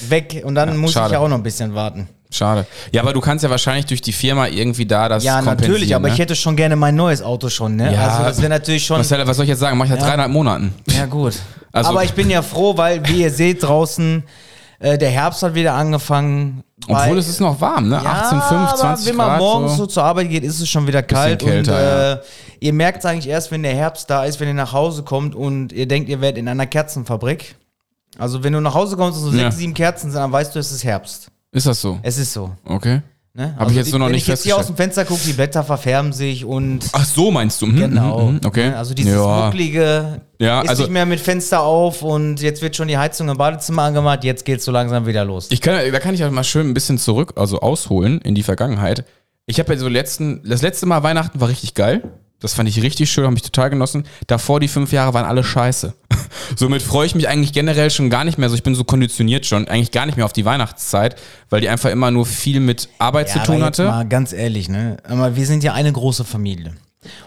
Weg. 0.08 0.42
Und 0.44 0.54
dann 0.54 0.76
muss 0.78 0.92
schade. 0.92 1.08
ich 1.08 1.12
ja 1.12 1.18
auch 1.18 1.28
noch 1.28 1.36
ein 1.36 1.42
bisschen 1.42 1.74
warten. 1.74 2.08
Schade. 2.30 2.66
Ja, 2.92 3.02
aber 3.02 3.12
du 3.12 3.20
kannst 3.20 3.44
ja 3.44 3.50
wahrscheinlich 3.50 3.86
durch 3.86 4.00
die 4.02 4.12
Firma 4.12 4.48
irgendwie 4.48 4.84
da 4.86 5.08
das 5.08 5.22
Ja, 5.24 5.40
natürlich, 5.40 5.94
aber 5.94 6.08
ne? 6.08 6.14
ich 6.14 6.18
hätte 6.20 6.34
schon 6.34 6.56
gerne 6.56 6.74
mein 6.76 6.96
neues 6.96 7.22
Auto 7.22 7.48
schon, 7.48 7.76
ne? 7.76 7.92
Ja. 7.94 8.08
Also 8.08 8.24
das 8.24 8.38
wäre 8.38 8.48
natürlich 8.50 8.84
schon. 8.84 8.96
Marcel, 8.98 9.26
was 9.26 9.36
soll 9.36 9.44
ich 9.44 9.50
jetzt 9.50 9.60
sagen? 9.60 9.78
Mach 9.78 9.84
ich 9.84 9.92
ja, 9.92 9.96
dreieinhalb 9.96 10.30
Monaten. 10.30 10.74
Ja, 10.90 11.06
gut. 11.06 11.34
Also- 11.72 11.90
aber 11.90 12.04
ich 12.04 12.12
bin 12.12 12.28
ja 12.30 12.42
froh, 12.42 12.76
weil, 12.76 13.06
wie 13.08 13.22
ihr 13.22 13.30
seht 13.30 13.62
draußen, 13.62 14.24
äh, 14.80 14.98
der 14.98 15.10
Herbst 15.10 15.42
hat 15.42 15.54
wieder 15.54 15.74
angefangen. 15.74 16.62
Obwohl 16.88 16.96
Weil- 16.96 17.18
es 17.18 17.28
ist 17.28 17.40
noch 17.40 17.60
warm, 17.60 17.88
ne? 17.88 17.98
18, 17.98 18.40
5, 18.40 18.52
aber 18.52 18.76
20 18.76 19.06
wenn 19.06 19.16
man 19.16 19.28
Grad. 19.28 19.38
morgens 19.38 19.72
so. 19.72 19.76
so. 19.78 19.86
zur 19.86 20.04
Arbeit 20.04 20.28
geht, 20.28 20.44
ist 20.44 20.60
es 20.60 20.68
schon 20.68 20.86
wieder 20.86 21.02
kalt. 21.02 21.40
kälter, 21.40 21.72
und 21.72 22.18
äh, 22.18 22.22
ihr 22.60 22.72
merkt 22.72 22.98
es 22.98 23.06
eigentlich 23.06 23.28
erst, 23.28 23.50
wenn 23.50 23.62
der 23.62 23.74
Herbst 23.74 24.10
da 24.10 24.24
ist, 24.24 24.40
wenn 24.40 24.48
ihr 24.48 24.54
nach 24.54 24.72
Hause 24.72 25.02
kommt 25.02 25.34
und 25.34 25.72
ihr 25.72 25.86
denkt, 25.88 26.08
ihr 26.08 26.20
werdet 26.20 26.38
in 26.38 26.48
einer 26.48 26.66
Kerzenfabrik. 26.66 27.56
Also 28.18 28.42
wenn 28.44 28.52
du 28.52 28.60
nach 28.60 28.74
Hause 28.74 28.96
kommst 28.96 29.18
und 29.22 29.30
so 29.30 29.36
Ja. 29.36 29.44
sechs, 29.44 29.56
sieben 29.56 29.74
Kerzen 29.74 30.10
sind, 30.10 30.20
dann 30.20 30.32
weißt 30.32 30.54
du, 30.54 30.58
es 30.58 30.70
ist 30.72 30.84
Herbst. 30.84 31.28
Ist 31.56 31.66
das 31.66 31.80
so? 31.80 31.98
Es 32.02 32.18
ist 32.18 32.32
so. 32.32 32.50
Okay. 32.64 33.00
Ne? 33.34 33.54
Hab 33.58 33.68
ich 33.70 33.76
jetzt 33.76 33.90
so 33.90 33.98
noch 33.98 34.06
wenn 34.06 34.12
nicht 34.12 34.22
ich 34.22 34.28
jetzt 34.28 34.44
hier 34.44 34.54
aus 34.56 34.60
festgestellt. 34.66 34.78
dem 34.88 34.94
Fenster 34.94 35.04
gucke, 35.04 35.20
die 35.26 35.32
Blätter 35.34 35.62
verfärben 35.62 36.12
sich 36.14 36.44
und 36.46 36.86
Ach 36.92 37.04
so, 37.04 37.30
meinst 37.30 37.60
du? 37.60 37.66
Mhm, 37.66 37.76
Genau. 37.76 38.28
mhm, 38.30 38.40
Okay. 38.46 38.70
Also 38.70 38.94
dieses 38.94 39.12
ja. 39.14 39.44
mucklige 39.46 40.22
Ja, 40.38 40.62
ist 40.62 40.70
also- 40.70 40.82
nicht 40.84 40.92
mehr 40.92 41.04
mit 41.04 41.20
Fenster 41.20 41.60
auf 41.62 42.00
und 42.02 42.40
jetzt 42.40 42.62
wird 42.62 42.76
schon 42.76 42.88
die 42.88 42.96
Heizung 42.96 43.28
im 43.28 43.36
Badezimmer 43.36 43.82
angemacht, 43.82 44.24
jetzt 44.24 44.44
geht's 44.46 44.64
so 44.64 44.72
langsam 44.72 45.06
wieder 45.06 45.24
los. 45.24 45.48
Ich 45.50 45.60
kann, 45.60 45.78
da 45.92 45.98
kann 45.98 46.14
ich 46.14 46.24
auch 46.24 46.30
mal 46.30 46.44
schön 46.44 46.66
ein 46.68 46.72
bisschen 46.74 46.96
zurück, 46.98 47.34
also 47.36 47.60
ausholen 47.60 48.20
in 48.22 48.34
die 48.34 48.42
Vergangenheit. 48.42 49.04
Ich 49.46 49.58
habe 49.60 49.72
ja 49.74 49.78
so 49.78 49.88
letzten, 49.88 50.42
das 50.48 50.62
letzte 50.62 50.86
Mal 50.86 51.02
Weihnachten 51.02 51.38
war 51.40 51.48
richtig 51.48 51.74
geil. 51.74 52.02
Das 52.40 52.52
fand 52.54 52.68
ich 52.68 52.82
richtig 52.82 53.10
schön, 53.10 53.24
habe 53.24 53.34
ich 53.36 53.42
total 53.42 53.70
genossen. 53.70 54.04
Davor 54.26 54.60
die 54.60 54.68
fünf 54.68 54.92
Jahre 54.92 55.14
waren 55.14 55.24
alle 55.24 55.42
scheiße. 55.44 55.94
Somit 56.54 56.82
freue 56.82 57.06
ich 57.06 57.14
mich 57.14 57.28
eigentlich 57.28 57.52
generell 57.52 57.90
schon 57.90 58.10
gar 58.10 58.24
nicht 58.24 58.38
mehr. 58.38 58.48
So, 58.48 58.54
ich 58.54 58.62
bin 58.62 58.74
so 58.74 58.84
konditioniert 58.84 59.46
schon, 59.46 59.66
eigentlich 59.68 59.90
gar 59.90 60.06
nicht 60.06 60.16
mehr 60.16 60.24
auf 60.24 60.32
die 60.32 60.44
Weihnachtszeit, 60.44 61.16
weil 61.50 61.60
die 61.60 61.68
einfach 61.68 61.90
immer 61.90 62.10
nur 62.10 62.26
viel 62.26 62.60
mit 62.60 62.88
Arbeit 62.98 63.28
zu 63.30 63.38
aber 63.38 63.46
tun 63.46 63.62
hatte. 63.64 63.86
Mal 63.86 64.06
ganz 64.08 64.32
ehrlich, 64.32 64.68
ne? 64.68 64.98
Aber 65.04 65.36
wir 65.36 65.46
sind 65.46 65.64
ja 65.64 65.74
eine 65.74 65.92
große 65.92 66.24
Familie. 66.24 66.74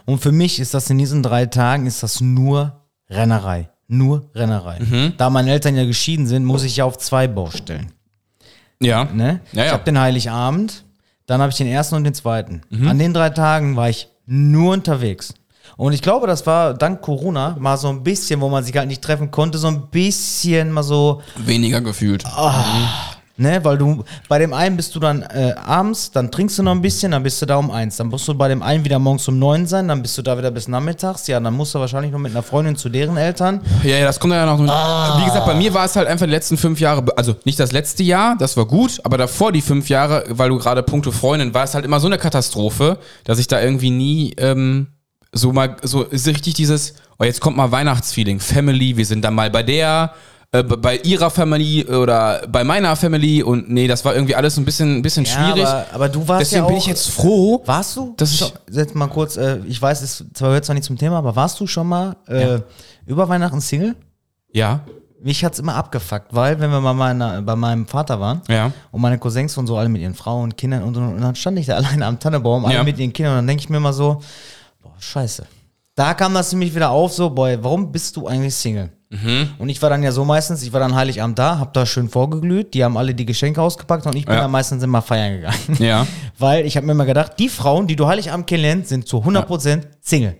Und 0.05 0.21
für 0.21 0.31
mich 0.31 0.59
ist 0.59 0.73
das 0.73 0.89
in 0.89 0.97
diesen 0.97 1.23
drei 1.23 1.45
Tagen 1.45 1.85
ist 1.85 2.03
das 2.03 2.21
nur 2.21 2.85
Rennerei. 3.09 3.69
Nur 3.87 4.29
Rennerei. 4.35 4.79
Mhm. 4.79 5.13
Da 5.17 5.29
meine 5.29 5.51
Eltern 5.51 5.75
ja 5.75 5.85
geschieden 5.85 6.27
sind, 6.27 6.45
muss 6.45 6.63
ich 6.63 6.77
ja 6.77 6.85
auf 6.85 6.97
zwei 6.97 7.27
Baustellen. 7.27 7.91
Ja. 8.81 9.05
Ne? 9.05 9.41
Ja, 9.51 9.63
Ich 9.63 9.67
ja. 9.67 9.73
habe 9.73 9.83
den 9.83 9.99
Heiligabend, 9.99 10.85
dann 11.25 11.41
habe 11.41 11.51
ich 11.51 11.57
den 11.57 11.67
ersten 11.67 11.95
und 11.95 12.03
den 12.03 12.13
zweiten. 12.13 12.61
Mhm. 12.69 12.87
An 12.87 12.99
den 12.99 13.13
drei 13.13 13.29
Tagen 13.31 13.75
war 13.75 13.89
ich 13.89 14.07
nur 14.25 14.73
unterwegs. 14.73 15.33
Und 15.79 15.93
ich 15.93 16.01
glaube, 16.01 16.27
das 16.27 16.45
war 16.45 16.73
dank 16.73 16.99
Corona 16.99 17.55
mal 17.57 17.77
so 17.77 17.87
ein 17.87 18.03
bisschen, 18.03 18.41
wo 18.41 18.49
man 18.49 18.65
sich 18.65 18.75
halt 18.75 18.89
nicht 18.89 19.01
treffen 19.01 19.31
konnte, 19.31 19.57
so 19.57 19.67
ein 19.67 19.87
bisschen 19.89 20.71
mal 20.73 20.83
so, 20.83 21.21
Weniger 21.37 21.79
gefühlt. 21.79 22.25
ne, 23.37 23.63
weil 23.63 23.77
du 23.77 24.03
bei 24.27 24.39
dem 24.39 24.53
einen 24.53 24.75
bist 24.75 24.93
du 24.93 24.99
dann 24.99 25.21
äh, 25.21 25.53
abends, 25.55 26.11
dann 26.11 26.31
trinkst 26.31 26.59
du 26.59 26.63
noch 26.63 26.73
ein 26.73 26.81
bisschen, 26.81 27.13
dann 27.13 27.23
bist 27.23 27.41
du 27.41 27.45
da 27.45 27.55
um 27.55 27.71
eins. 27.71 27.95
Dann 27.95 28.07
musst 28.07 28.27
du 28.27 28.33
bei 28.33 28.49
dem 28.49 28.61
einen 28.61 28.83
wieder 28.83 28.99
morgens 28.99 29.25
um 29.29 29.39
neun 29.39 29.67
sein, 29.67 29.87
dann 29.87 30.01
bist 30.01 30.17
du 30.17 30.21
da 30.21 30.37
wieder 30.37 30.51
bis 30.51 30.67
nachmittags. 30.67 31.27
Ja, 31.27 31.39
dann 31.39 31.53
musst 31.53 31.73
du 31.73 31.79
wahrscheinlich 31.79 32.11
noch 32.11 32.19
mit 32.19 32.33
einer 32.33 32.43
Freundin 32.43 32.75
zu 32.75 32.89
deren 32.89 33.15
Eltern. 33.15 33.61
Ja, 33.83 33.99
ja, 33.99 34.05
das 34.05 34.19
kommt 34.19 34.33
ja 34.33 34.45
noch. 34.45 34.59
Wie 34.59 35.25
gesagt, 35.25 35.45
bei 35.45 35.55
mir 35.55 35.73
war 35.73 35.85
es 35.85 35.95
halt 35.95 36.09
einfach 36.09 36.25
die 36.25 36.33
letzten 36.33 36.57
fünf 36.57 36.81
Jahre, 36.81 37.05
also 37.15 37.37
nicht 37.45 37.57
das 37.57 37.71
letzte 37.71 38.03
Jahr, 38.03 38.35
das 38.37 38.57
war 38.57 38.65
gut, 38.65 38.99
aber 39.05 39.17
davor 39.17 39.53
die 39.53 39.61
fünf 39.61 39.87
Jahre, 39.87 40.25
weil 40.27 40.49
du 40.49 40.57
gerade 40.57 40.83
Punkte 40.83 41.13
Freundin, 41.13 41.53
war 41.53 41.63
es 41.63 41.73
halt 41.73 41.85
immer 41.85 42.01
so 42.01 42.07
eine 42.07 42.17
Katastrophe, 42.17 42.97
dass 43.23 43.39
ich 43.39 43.47
da 43.47 43.61
irgendwie 43.61 43.91
nie 43.91 44.33
ähm, 44.37 44.87
so 45.31 45.51
mal, 45.53 45.75
so 45.83 46.03
ist 46.03 46.27
richtig 46.27 46.53
dieses, 46.55 46.93
oh, 47.19 47.23
jetzt 47.23 47.39
kommt 47.41 47.55
mal 47.57 47.71
Weihnachtsfeeling, 47.71 48.39
Family, 48.39 48.97
wir 48.97 49.05
sind 49.05 49.23
dann 49.23 49.35
mal 49.35 49.49
bei 49.49 49.61
der, 49.63 50.13
äh, 50.51 50.63
bei 50.63 50.97
ihrer 50.97 51.29
Family 51.29 51.85
oder 51.85 52.41
bei 52.47 52.63
meiner 52.63 52.95
Family 52.95 53.43
und 53.43 53.69
nee, 53.69 53.87
das 53.87 54.03
war 54.05 54.15
irgendwie 54.15 54.33
alles 54.35 54.57
ein 54.57 54.65
bisschen, 54.65 54.97
ein 54.97 55.01
bisschen 55.03 55.25
schwierig. 55.25 55.65
aber, 55.67 55.85
aber 55.93 56.09
du 56.09 56.27
warst 56.27 56.41
Deswegen 56.41 56.57
ja 56.61 56.63
auch, 56.65 56.67
bin 56.69 56.77
ich 56.77 56.87
jetzt 56.87 57.09
froh. 57.11 57.61
Warst 57.65 57.95
du? 57.97 58.13
Dass 58.17 58.33
ich- 58.33 58.53
Setz 58.69 58.93
mal 58.95 59.07
kurz, 59.07 59.37
äh, 59.37 59.59
ich 59.67 59.79
weiß, 59.79 60.01
es 60.01 60.25
zwar 60.33 60.49
hört 60.51 60.65
zwar 60.65 60.73
nicht 60.73 60.85
zum 60.85 60.97
Thema, 60.97 61.17
aber 61.19 61.35
warst 61.35 61.59
du 61.59 61.67
schon 61.67 61.87
mal 61.87 62.15
äh, 62.27 62.59
über 63.05 63.29
Weihnachten 63.29 63.61
Single? 63.61 63.95
Ja, 64.51 64.79
Mich 65.21 65.43
hat's 65.45 65.59
immer 65.59 65.75
abgefuckt, 65.75 66.33
weil 66.33 66.59
wenn 66.59 66.71
wir 66.71 66.79
mal 66.81 66.93
meiner, 66.93 67.41
bei 67.43 67.55
meinem 67.55 67.85
Vater 67.85 68.19
waren 68.19 68.41
ja. 68.47 68.71
und 68.89 69.01
meine 69.01 69.19
Cousins 69.19 69.55
und 69.57 69.67
so 69.67 69.77
alle 69.77 69.89
mit 69.89 70.01
ihren 70.01 70.15
Frauen 70.15 70.45
und 70.45 70.57
Kindern 70.57 70.81
und, 70.81 70.95
und, 70.97 71.13
und 71.15 71.21
dann 71.21 71.35
stand 71.35 71.59
ich 71.59 71.67
da 71.67 71.75
alleine 71.77 72.05
am 72.07 72.19
Tannenbaum, 72.19 72.65
alle 72.65 72.73
Ja. 72.75 72.83
mit 72.83 72.97
ihren 72.97 73.13
Kindern 73.13 73.33
und 73.33 73.37
dann 73.39 73.47
denke 73.47 73.61
ich 73.63 73.69
mir 73.69 73.77
immer 73.77 73.93
so, 73.93 74.21
boah, 74.81 74.93
scheiße. 74.99 75.45
Da 75.95 76.13
kam 76.13 76.33
das 76.33 76.51
nämlich 76.51 76.73
wieder 76.73 76.91
auf, 76.91 77.13
so, 77.13 77.29
boy, 77.29 77.57
warum 77.61 77.91
bist 77.91 78.15
du 78.15 78.27
eigentlich 78.27 78.55
Single? 78.55 78.89
Mhm. 79.09 79.49
Und 79.57 79.69
ich 79.69 79.81
war 79.81 79.89
dann 79.89 80.03
ja 80.03 80.11
so 80.11 80.23
meistens, 80.23 80.61
ich 80.61 80.71
war 80.71 80.79
dann 80.79 80.93
Heiligabend 80.95 81.37
da, 81.39 81.57
hab 81.57 81.73
da 81.73 81.85
schön 81.85 82.09
vorgeglüht, 82.09 82.73
die 82.73 82.83
haben 82.83 82.95
alle 82.95 83.15
die 83.15 83.25
Geschenke 83.25 83.61
ausgepackt 83.61 84.05
und 84.05 84.15
ich 84.15 84.25
bin 84.25 84.35
Ja. 84.35 84.41
dann 84.41 84.51
meistens 84.51 84.83
immer 84.83 85.01
feiern 85.01 85.33
gegangen. 85.33 85.77
Ja. 85.79 86.05
Weil 86.37 86.65
ich 86.65 86.77
habe 86.77 86.85
mir 86.85 86.91
immer 86.93 87.05
gedacht, 87.05 87.33
die 87.39 87.49
Frauen, 87.49 87.87
die 87.87 87.95
du 87.95 88.07
Heiligabend 88.07 88.45
kennenlernst, 88.47 88.89
sind 88.89 89.07
zu 89.07 89.17
100% 89.17 89.81
Single. 89.99 90.37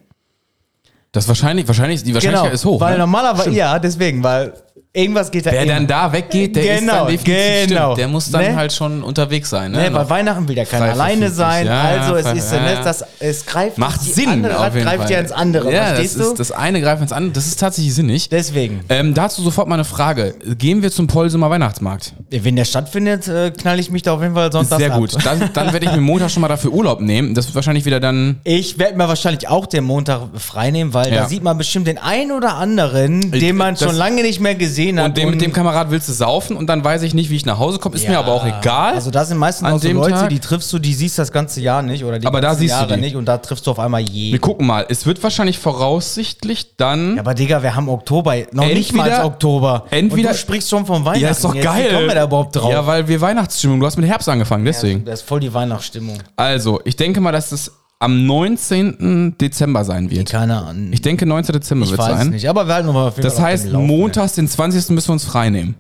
Das 1.12 1.28
wahrscheinlich, 1.28 1.68
wahrscheinlich, 1.68 2.04
die 2.04 2.14
Wahrscheinlichkeit 2.14 2.54
ist 2.54 2.66
hoch. 2.66 2.74
Genau. 2.74 2.82
Weil 2.86 2.94
ne? 2.94 3.00
normalerweise, 3.00 3.50
ja, 3.50 3.80
deswegen, 3.80 4.24
weil 4.24 4.54
irgendwas 4.92 5.30
geht 5.30 5.46
da 5.46 5.52
Wer 5.52 5.64
immer. 5.64 5.74
dann 5.74 5.88
da 5.88 6.12
weggeht, 6.12 6.56
der 6.56 6.76
ist 6.76 6.80
Genau, 6.82 6.94
dann 7.06 7.08
definitiv 7.12 7.68
genau. 7.68 7.82
stimmt. 7.86 7.98
Der 8.00 8.08
muss 8.08 8.32
dann 8.32 8.42
Ne? 8.42 8.56
halt 8.56 8.74
schon 8.74 9.04
unterwegs 9.04 9.50
sein. 9.50 9.72
Ne? 9.72 9.90
Ne, 9.90 9.94
weil 9.94 10.10
Weihnachten 10.10 10.48
will 10.48 10.58
ja 10.58 10.66
keiner 10.66 10.86
alleine 10.92 11.30
sein. 11.30 11.68
Ja, 11.68 11.82
also 11.82 12.18
ja, 12.18 12.32
es 12.34 12.44
ist, 12.44 12.52
ja, 12.52 12.60
ne, 12.62 12.74
ja. 12.74 12.84
das, 12.84 13.04
es 13.20 13.46
greift 13.46 13.78
Macht 13.78 14.02
die 14.04 14.10
Sinn. 14.12 14.30
andere 14.30 14.60
auf 14.60 14.74
jeden 14.74 14.86
greift 14.88 15.04
Fall. 15.04 15.12
ja 15.12 15.20
ins 15.20 15.32
andere, 15.32 15.72
Ja, 15.72 15.94
das 15.94 16.14
du? 16.16 16.24
Ist, 16.32 16.40
das 16.40 16.52
eine 16.52 16.82
greift 16.82 17.02
ins 17.04 17.12
andere. 17.12 17.34
Das 17.34 17.46
ist 17.46 17.60
tatsächlich 17.60 17.94
sinnig. 17.94 18.30
Deswegen. 18.30 18.82
Ähm, 18.90 19.14
dazu 19.14 19.44
sofort 19.44 19.68
mal 19.68 19.76
eine 19.76 19.86
Frage. 19.86 20.34
Gehen 20.58 20.82
wir 20.82 20.92
zum 20.92 21.06
Polsumer 21.08 21.50
Weihnachtsmarkt? 21.52 22.14
Wenn 22.32 22.56
der 22.56 22.66
stattfindet, 22.66 23.28
äh, 23.28 23.52
knall 23.52 23.80
ich 23.80 23.92
mich 23.92 24.02
da 24.02 24.14
auf 24.14 24.22
jeden 24.24 24.34
Fall 24.34 24.52
sonntags 24.52 24.82
Sehr 24.82 24.92
ab. 24.94 25.00
gut. 25.00 25.14
Dann, 25.24 25.52
dann 25.54 25.72
werde 25.72 25.86
ich 25.86 25.92
mir 25.92 26.02
Montag 26.02 26.32
schon 26.32 26.42
mal 26.42 26.48
dafür 26.48 26.72
Urlaub 26.72 27.00
nehmen. 27.02 27.36
Das 27.36 27.46
wird 27.46 27.54
wahrscheinlich 27.56 27.86
wieder 27.86 28.00
dann. 28.00 28.40
Ich 28.44 28.80
werde 28.80 28.98
mir 28.98 29.08
wahrscheinlich 29.08 29.48
auch 29.48 29.68
den 29.68 29.84
Montag 29.84 30.22
freinehmen, 30.36 30.94
weil 30.96 31.12
da 31.12 31.28
sieht 31.28 31.44
man 31.44 31.58
bestimmt 31.60 31.86
den 31.88 32.00
einen 32.00 32.32
oder 32.32 32.56
anderen, 32.56 33.32
den 33.32 33.56
man 33.56 33.76
das- 33.76 33.84
schon 33.84 33.96
lange 33.96 34.24
nicht 34.24 34.40
mehr 34.40 34.56
gesehen 34.56 34.79
hat. 35.00 35.06
Und 35.06 35.18
dem, 35.18 35.30
mit 35.32 35.42
dem 35.42 35.52
Kamerad 35.54 35.92
willst 35.92 36.08
du 36.10 36.14
saufen 36.14 36.56
und 36.58 36.68
dann 36.68 36.84
weiß 36.84 37.02
ich 37.04 37.14
nicht, 37.14 37.30
wie 37.30 37.36
ich 37.36 37.46
nach 37.46 37.60
Hause 37.60 37.80
komme. 37.80 37.96
Ist 37.96 38.08
mir 38.08 38.14
Ja. 38.14 38.20
aber 38.20 38.32
auch 38.34 38.46
egal. 38.46 38.94
Also 38.94 39.12
da 39.12 39.26
sind 39.26 39.38
meistens 39.38 39.68
An 39.68 39.74
auch 39.76 39.80
so 39.80 39.90
Leute, 39.92 40.12
Tag? 40.12 40.30
die 40.30 40.40
triffst 40.40 40.72
du, 40.74 40.80
die 40.80 40.94
siehst 40.94 41.18
das 41.20 41.32
ganze 41.32 41.62
Jahr 41.62 41.82
nicht 41.82 42.04
oder 42.04 42.20
die 42.20 42.28
Aber 42.28 42.42
da 42.42 42.56
siehst 42.56 42.74
du 42.74 42.80
Jahre 42.80 42.96
die. 42.96 43.02
nicht 43.02 43.16
und 43.16 43.26
da 43.26 43.38
triffst 43.38 43.66
du 43.68 43.72
auf 43.72 43.80
einmal 43.80 44.02
wir 44.02 44.10
jeden. 44.10 44.42
gucken 44.42 44.66
mal. 44.68 44.86
Es 44.90 45.06
wird 45.06 45.22
wahrscheinlich 45.24 45.60
voraussichtlich 45.60 46.76
dann. 46.78 47.16
Ja, 47.16 47.22
aber 47.22 47.34
Digga, 47.34 47.62
wir 47.64 47.76
haben 47.76 47.90
Oktober, 47.90 48.36
noch 48.52 48.66
nicht 48.66 48.94
mal 48.94 49.24
Oktober. 49.26 49.86
entweder- 49.90 50.30
und 50.30 50.36
du 50.36 50.40
sprichst 50.40 50.70
schon 50.70 50.86
von 50.86 51.04
Weihnachten. 51.06 51.24
ja, 51.24 51.30
ist 51.32 51.44
doch 51.44 51.54
Jetzt, 51.56 51.64
geil. 51.64 51.86
Wie 51.90 51.94
kommen 51.96 52.08
wir 52.08 52.16
da 52.16 52.24
überhaupt 52.24 52.56
drauf? 52.56 52.72
Ja, 52.72 52.86
weil 52.88 53.08
wir 53.08 53.20
Weihnachtsstimmung. 53.22 53.80
Du 53.80 53.86
hast 53.86 53.98
mit 53.98 54.08
Herbst 54.10 54.30
angefangen, 54.30 54.66
deswegen. 54.66 55.06
Das 55.06 55.22
ist 55.22 55.28
voll 55.28 55.40
die 55.40 55.54
Weihnachtsstimmung. 55.54 56.18
Also, 56.36 56.80
ich 56.86 56.96
denke 56.96 57.20
mal, 57.22 57.32
dass 57.32 57.52
es 57.52 57.72
am 58.00 58.26
19. 58.26 59.36
Dezember 59.40 59.84
sein 59.84 60.10
wird. 60.10 60.30
Keine 60.30 60.58
Ahnung. 60.64 60.92
Ich 60.92 61.02
denke, 61.02 61.26
19. 61.26 61.54
Dezember 61.54 61.86
Ich 61.86 61.92
wird 61.92 62.00
weiß 62.02 62.18
sein. 62.20 62.30
nicht, 62.30 62.48
aber 62.50 62.66
wir 62.68 62.74
halten 62.74 62.88
noch 62.88 62.94
mal 62.94 63.08
auf 63.10 63.18
jeden 63.18 63.24
Das 63.28 63.40
heißt, 63.40 63.72
montags, 63.74 64.34
den 64.34 64.48
20. 64.48 64.90
müssen 64.92 65.10
wir 65.10 65.14
uns 65.14 65.26
frei 65.26 65.50
nehmen. 65.50 65.76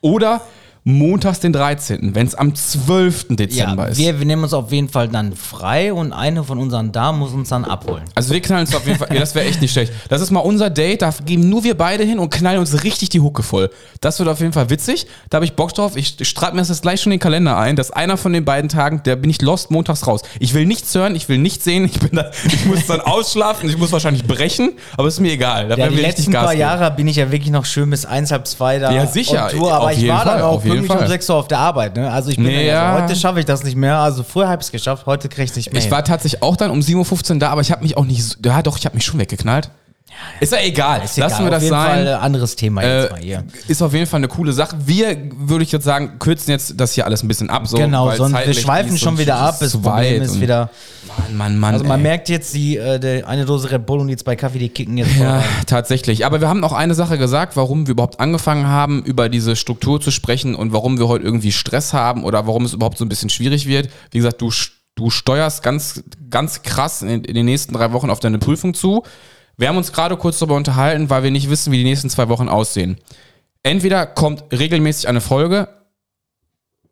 Oder 0.00 0.40
montags 0.84 1.40
den 1.40 1.52
13., 1.52 2.14
wenn 2.14 2.26
es 2.26 2.34
am 2.34 2.54
12. 2.54 3.26
Dezember 3.36 3.84
Ja, 3.84 3.88
ist. 3.90 3.98
wir, 3.98 4.18
wir 4.18 4.26
nehmen 4.26 4.42
uns 4.44 4.54
auf 4.54 4.72
jeden 4.72 4.88
Fall 4.88 5.08
dann 5.08 5.34
frei 5.34 5.92
und 5.92 6.12
eine 6.12 6.42
von 6.42 6.58
unseren 6.58 6.90
Damen 6.92 7.18
muss 7.18 7.32
uns 7.32 7.50
dann 7.50 7.64
abholen. 7.64 8.04
Also 8.14 8.32
wir 8.32 8.40
knallen 8.40 8.66
uns 8.66 8.74
auf 8.74 8.86
jeden 8.86 8.98
Fall, 8.98 9.08
ja, 9.12 9.20
das 9.20 9.34
wäre 9.34 9.46
echt 9.46 9.60
nicht 9.60 9.72
schlecht. 9.72 9.92
Das 10.08 10.20
ist 10.22 10.30
mal 10.30 10.40
unser 10.40 10.70
Date, 10.70 11.02
da 11.02 11.12
gehen 11.24 11.48
nur 11.48 11.64
wir 11.64 11.76
beide 11.76 12.04
hin 12.04 12.18
und 12.18 12.30
knallen 12.30 12.58
uns 12.58 12.82
richtig 12.82 13.10
die 13.10 13.20
Hucke 13.20 13.42
voll. 13.42 13.70
Das 14.00 14.18
wird 14.18 14.28
auf 14.28 14.40
jeden 14.40 14.52
Fall 14.52 14.70
witzig, 14.70 15.06
da 15.28 15.36
habe 15.36 15.44
ich 15.44 15.52
Bock 15.54 15.74
drauf. 15.74 15.96
Ich 15.96 16.16
strahlt 16.22 16.54
mir 16.54 16.60
das 16.60 16.68
jetzt 16.70 16.82
gleich 16.82 17.00
schon 17.00 17.12
in 17.12 17.18
den 17.18 17.22
Kalender 17.22 17.56
ein, 17.58 17.76
dass 17.76 17.90
einer 17.90 18.16
von 18.16 18.32
den 18.32 18.44
beiden 18.44 18.68
Tagen, 18.70 19.02
der 19.04 19.16
bin 19.16 19.28
ich 19.30 19.42
lost 19.42 19.70
montags 19.70 20.06
raus. 20.06 20.22
Ich 20.38 20.54
will 20.54 20.64
nichts 20.66 20.94
hören, 20.94 21.14
ich 21.14 21.28
will 21.28 21.38
nichts 21.38 21.64
sehen, 21.64 21.84
ich, 21.84 21.98
bin 22.00 22.10
da, 22.16 22.30
ich 22.46 22.64
muss 22.64 22.86
dann 22.86 23.00
ausschlafen, 23.00 23.68
ich 23.68 23.76
muss 23.76 23.92
wahrscheinlich 23.92 24.24
brechen, 24.24 24.72
aber 24.96 25.08
ist 25.08 25.20
mir 25.20 25.32
egal. 25.32 25.68
Da 25.68 25.74
Ja, 25.74 25.76
werden 25.78 25.90
die 25.92 25.96
wir 25.98 26.02
letzten 26.02 26.20
richtig 26.22 26.32
Gas 26.32 26.42
paar 26.44 26.52
geben. 26.52 26.60
Jahre 26.60 26.90
bin 26.92 27.06
ich 27.06 27.16
ja 27.16 27.30
wirklich 27.30 27.50
noch 27.50 27.64
schön 27.66 27.90
bis 27.90 28.06
eins, 28.06 28.30
halb 28.32 28.46
zwei 28.46 28.78
da. 28.78 28.90
Ja, 28.92 29.06
sicher. 29.06 29.48
Tour, 29.48 29.72
aber 29.72 29.86
Auf 29.86 29.92
ich 29.92 29.98
jeden 29.98 30.14
war 30.16 30.24
dann 30.24 30.34
Fall, 30.34 30.42
auch 30.42 30.64
pünktlich 30.70 30.90
um 30.90 30.98
Fall. 30.98 31.08
6 31.08 31.30
Uhr 31.30 31.36
auf 31.36 31.48
der 31.48 31.58
Arbeit. 31.58 31.96
Ne? 31.96 32.10
Also 32.10 32.30
ich 32.30 32.36
bin 32.36 32.46
Nee, 32.46 32.66
ja. 32.66 32.92
also, 32.92 33.04
heute 33.04 33.16
schaffe 33.16 33.40
ich 33.40 33.46
das 33.46 33.64
nicht 33.64 33.76
mehr. 33.76 33.98
Also 33.98 34.22
früher 34.22 34.48
habe 34.48 34.60
ich 34.60 34.66
es 34.66 34.72
geschafft, 34.72 35.06
heute 35.06 35.28
kriege 35.28 35.44
ich 35.44 35.50
es 35.50 35.56
nicht 35.56 35.72
mehr. 35.72 35.78
Ich 35.78 35.84
hin. 35.84 35.92
war 35.92 36.04
tatsächlich 36.04 36.42
auch 36.42 36.56
dann 36.56 36.70
um 36.70 36.80
7.15 36.80 37.32
Uhr 37.32 37.38
da, 37.38 37.50
aber 37.50 37.60
ich 37.60 37.70
habe 37.70 37.82
mich 37.82 37.96
auch 37.96 38.04
nicht, 38.04 38.38
ja 38.44 38.62
doch, 38.62 38.78
ich 38.78 38.84
habe 38.86 38.94
mich 38.94 39.04
schon 39.04 39.20
weggeknallt. 39.20 39.70
Ist 40.40 40.52
ja 40.52 40.58
egal, 40.62 41.02
Ist 41.04 41.16
lassen 41.16 41.34
egal, 41.34 41.46
wir 41.46 41.50
das 41.50 41.56
auf 41.58 41.62
jeden 41.62 41.74
sein. 41.74 41.90
Fall 42.04 42.08
ein 42.08 42.20
anderes 42.20 42.56
Thema 42.56 42.82
jetzt 42.82 43.10
mal 43.10 43.18
Äh, 43.18 43.22
hier. 43.22 43.44
ist 43.68 43.82
auf 43.82 43.92
jeden 43.94 44.06
Fall 44.06 44.18
eine 44.18 44.28
coole 44.28 44.52
Sache. 44.52 44.76
Wir, 44.84 45.16
würde 45.36 45.64
ich 45.64 45.72
jetzt 45.72 45.84
sagen, 45.84 46.18
kürzen 46.18 46.50
jetzt 46.50 46.74
das 46.78 46.92
hier 46.94 47.04
alles 47.06 47.22
ein 47.22 47.28
bisschen 47.28 47.48
ab. 47.50 47.66
So, 47.66 47.76
Genau, 47.76 48.10
sonst 48.14 48.34
wir 48.46 48.54
schweifen 48.54 48.98
schon 48.98 49.18
wieder 49.18 49.36
ab. 49.36 49.56
Das 49.60 49.72
Problem 49.72 50.22
ist 50.22 50.40
wieder. 50.40 50.70
Mann, 51.06 51.36
Mann, 51.36 51.58
Mann. 51.58 51.74
Also 51.74 51.84
man 51.86 52.00
ey. 52.00 52.02
merkt 52.04 52.28
jetzt, 52.28 52.54
die, 52.54 52.76
äh, 52.76 52.98
der, 52.98 53.26
eine 53.28 53.44
Dose 53.44 53.70
Red 53.70 53.86
Bull 53.86 54.00
und 54.00 54.08
die 54.08 54.16
zwei 54.16 54.36
Kaffee, 54.36 54.58
die 54.58 54.68
kicken 54.68 54.96
jetzt 54.98 55.12
voll 55.12 55.22
Ja, 55.26 55.38
rein. 55.38 55.44
tatsächlich. 55.66 56.24
Aber 56.26 56.40
wir 56.40 56.48
haben 56.48 56.62
auch 56.64 56.72
eine 56.72 56.94
Sache 56.94 57.16
gesagt, 57.18 57.56
warum 57.56 57.86
wir 57.86 57.92
überhaupt 57.92 58.20
angefangen 58.20 58.66
haben, 58.66 59.02
über 59.02 59.28
diese 59.28 59.56
Struktur 59.56 60.00
zu 60.00 60.10
sprechen 60.10 60.54
und 60.54 60.72
warum 60.72 60.98
wir 60.98 61.08
heute 61.08 61.24
irgendwie 61.24 61.52
Stress 61.52 61.92
haben 61.92 62.24
oder 62.24 62.46
warum 62.46 62.64
es 62.64 62.72
überhaupt 62.74 62.98
so 62.98 63.04
ein 63.04 63.08
bisschen 63.08 63.30
schwierig 63.30 63.66
wird. 63.66 63.88
Wie 64.10 64.18
gesagt, 64.18 64.40
du, 64.40 64.52
du 64.94 65.10
steuerst 65.10 65.62
ganz, 65.62 66.02
ganz 66.30 66.62
krass 66.62 67.02
in, 67.02 67.24
in 67.24 67.34
den 67.34 67.46
nächsten 67.46 67.72
drei 67.72 67.92
Wochen 67.92 68.10
auf 68.10 68.20
deine 68.20 68.38
Prüfung 68.38 68.74
zu. 68.74 69.02
Wir 69.60 69.68
haben 69.68 69.76
uns 69.76 69.92
gerade 69.92 70.16
kurz 70.16 70.38
darüber 70.38 70.56
unterhalten, 70.56 71.10
weil 71.10 71.22
wir 71.22 71.30
nicht 71.30 71.50
wissen, 71.50 71.70
wie 71.70 71.76
die 71.76 71.84
nächsten 71.84 72.08
zwei 72.08 72.30
Wochen 72.30 72.48
aussehen. 72.48 72.96
Entweder 73.62 74.06
kommt 74.06 74.44
regelmäßig 74.50 75.06
eine 75.06 75.20
Folge 75.20 75.68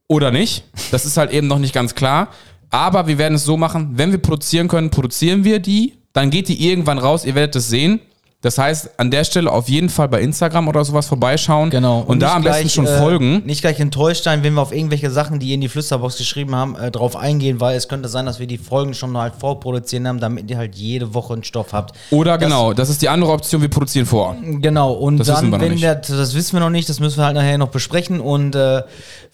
oder 0.07 0.31
nicht. 0.31 0.65
Das 0.91 1.07
ist 1.07 1.17
halt 1.17 1.33
eben 1.33 1.47
noch 1.47 1.59
nicht 1.59 1.73
ganz 1.73 1.95
klar. 1.95 2.29
Aber 2.69 3.07
wir 3.07 3.17
werden 3.17 3.37
es 3.37 3.47
so 3.47 3.57
machen, 3.57 3.93
wenn 3.95 4.11
wir 4.11 4.19
produzieren 4.19 4.69
können, 4.69 4.91
produzieren 4.91 5.45
wir 5.45 5.61
die. 5.61 5.95
Dann 6.13 6.29
geht 6.29 6.49
die 6.49 6.69
irgendwann 6.69 6.99
raus, 6.99 7.25
ihr 7.25 7.35
werdet 7.35 7.57
es 7.57 7.71
sehen. 7.71 8.01
Das 8.41 8.57
heißt, 8.57 9.01
an 9.01 9.11
der 9.11 9.25
Stelle 9.25 9.51
auf 9.51 9.69
jeden 9.69 9.89
Fall 9.89 10.07
bei 10.07 10.21
Instagram 10.23 10.69
oder 10.69 10.85
sowas 10.85 11.09
vorbeischauen. 11.09 11.71
Genau. 11.71 12.05
Und, 12.07 12.21
da 12.21 12.27
nicht 12.27 12.37
am 12.37 12.43
besten 12.45 12.61
gleich, 12.63 12.73
schon 12.73 12.87
äh, 12.87 12.99
folgen. 12.99 13.43
Nicht 13.45 13.63
gleich 13.63 13.81
enttäuscht 13.81 14.23
sein, 14.23 14.45
wenn 14.45 14.55
wir 14.55 14.63
auf 14.63 14.73
irgendwelche 14.73 15.11
Sachen, 15.11 15.41
die 15.41 15.49
ihr 15.49 15.55
in 15.55 15.61
die 15.61 15.69
Flüsterbox 15.69 16.19
geschrieben 16.19 16.55
haben, 16.55 16.77
äh, 16.77 16.93
drauf 16.93 17.17
eingehen, 17.17 17.61
weil 17.61 17.77
es 17.77 17.89
könnte 17.89 18.09
sein, 18.09 18.27
dass 18.27 18.39
wir 18.39 18.47
die 18.47 18.59
Folgen 18.59 18.95
schon 18.95 19.17
halt 19.19 19.35
vorproduzieren 19.35 20.07
haben, 20.07 20.21
damit 20.21 20.49
ihr 20.49 20.57
halt 20.57 20.77
jede 20.77 21.15
Woche 21.15 21.33
einen 21.33 21.43
Stoff 21.43 21.73
habt. 21.73 21.97
Oder 22.13 22.39
genau, 22.39 22.73
das 22.73 22.91
ist 22.91 23.03
die 23.03 23.09
andere 23.09 23.33
Option, 23.33 23.61
wir 23.61 23.71
produzieren 23.71 24.07
vor. 24.07 24.37
Genau, 24.41 24.93
und 24.93 25.19
Das 25.19 25.27
wissen 25.27 25.51
dann, 25.51 25.51
wir 25.51 25.59
noch 25.59 25.65
wenn 25.65 25.73
nicht. 25.73 25.83
der, 25.83 25.97
das 25.97 26.35
wissen 26.35 26.53
wir 26.53 26.61
noch 26.61 26.71
nicht, 26.71 26.89
das 26.89 27.01
müssen 27.01 27.19
wir 27.19 27.25
halt 27.25 27.35
nachher 27.35 27.59
noch 27.59 27.71
besprechen. 27.71 28.21
Und 28.21 28.55
äh, 28.55 28.83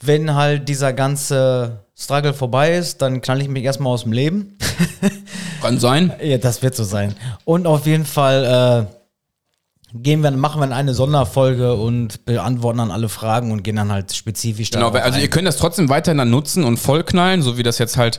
wenn 0.00 0.34
halt 0.34 0.66
dieser 0.70 0.94
ganze 0.94 1.84
Struggle 1.96 2.34
vorbei 2.34 2.74
ist, 2.74 3.02
dann 3.02 3.20
knall 3.20 3.40
ich 3.40 3.48
mich 3.48 3.62
erstmal 3.64 3.92
aus 3.92 4.02
dem 4.02 4.12
Leben. 4.12 4.58
Kann 5.62 5.78
sein. 5.78 6.12
Ja, 6.22 6.38
das 6.38 6.62
wird 6.62 6.74
so 6.74 6.84
sein. 6.84 7.14
Und 7.44 7.66
auf 7.66 7.86
jeden 7.86 8.04
Fall 8.04 8.88
äh, 8.90 9.98
gehen 10.02 10.22
wir, 10.22 10.32
machen 10.32 10.60
wir 10.60 10.74
eine 10.74 10.92
Sonderfolge 10.92 11.74
und 11.74 12.24
beantworten 12.24 12.78
dann 12.78 12.90
alle 12.90 13.08
Fragen 13.08 13.52
und 13.52 13.62
gehen 13.62 13.76
dann 13.76 13.92
halt 13.92 14.12
spezifisch 14.12 14.72
Genau, 14.72 14.90
also 14.90 15.16
ein. 15.16 15.22
ihr 15.22 15.30
könnt 15.30 15.46
das 15.46 15.56
trotzdem 15.56 15.88
weiterhin 15.88 16.18
dann 16.18 16.30
nutzen 16.30 16.64
und 16.64 16.78
vollknallen, 16.78 17.42
so 17.42 17.58
wie 17.58 17.62
das 17.62 17.78
jetzt 17.78 17.96
halt 17.96 18.18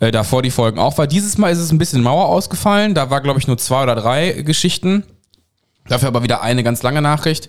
äh, 0.00 0.10
davor 0.10 0.42
die 0.42 0.50
Folgen 0.50 0.78
auch 0.78 0.98
war. 0.98 1.06
Dieses 1.06 1.38
Mal 1.38 1.50
ist 1.50 1.58
es 1.60 1.72
ein 1.72 1.78
bisschen 1.78 2.02
Mauer 2.02 2.26
ausgefallen. 2.26 2.94
Da 2.94 3.08
war, 3.08 3.22
glaube 3.22 3.40
ich, 3.40 3.46
nur 3.46 3.56
zwei 3.56 3.82
oder 3.84 3.94
drei 3.94 4.32
Geschichten. 4.42 5.04
Dafür 5.88 6.08
aber 6.08 6.22
wieder 6.22 6.42
eine 6.42 6.62
ganz 6.62 6.82
lange 6.82 7.00
Nachricht. 7.00 7.48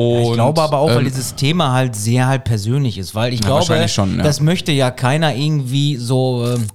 Und, 0.00 0.22
Ich 0.22 0.32
glaube 0.34 0.62
aber 0.62 0.78
auch, 0.78 0.90
weil 0.90 0.98
ähm, 0.98 1.04
dieses 1.06 1.34
Thema 1.34 1.72
halt 1.72 1.96
sehr 1.96 2.28
halt 2.28 2.44
persönlich 2.44 2.98
ist, 2.98 3.16
weil 3.16 3.32
ich 3.32 3.40
glaube, 3.40 3.54
wahrscheinlich 3.56 3.92
schon, 3.92 4.18
ja. 4.18 4.22
das 4.22 4.40
möchte 4.40 4.70
ja 4.70 4.92
keiner 4.92 5.34
irgendwie 5.34 5.96
so, 5.96 6.46
ähm, 6.54 6.68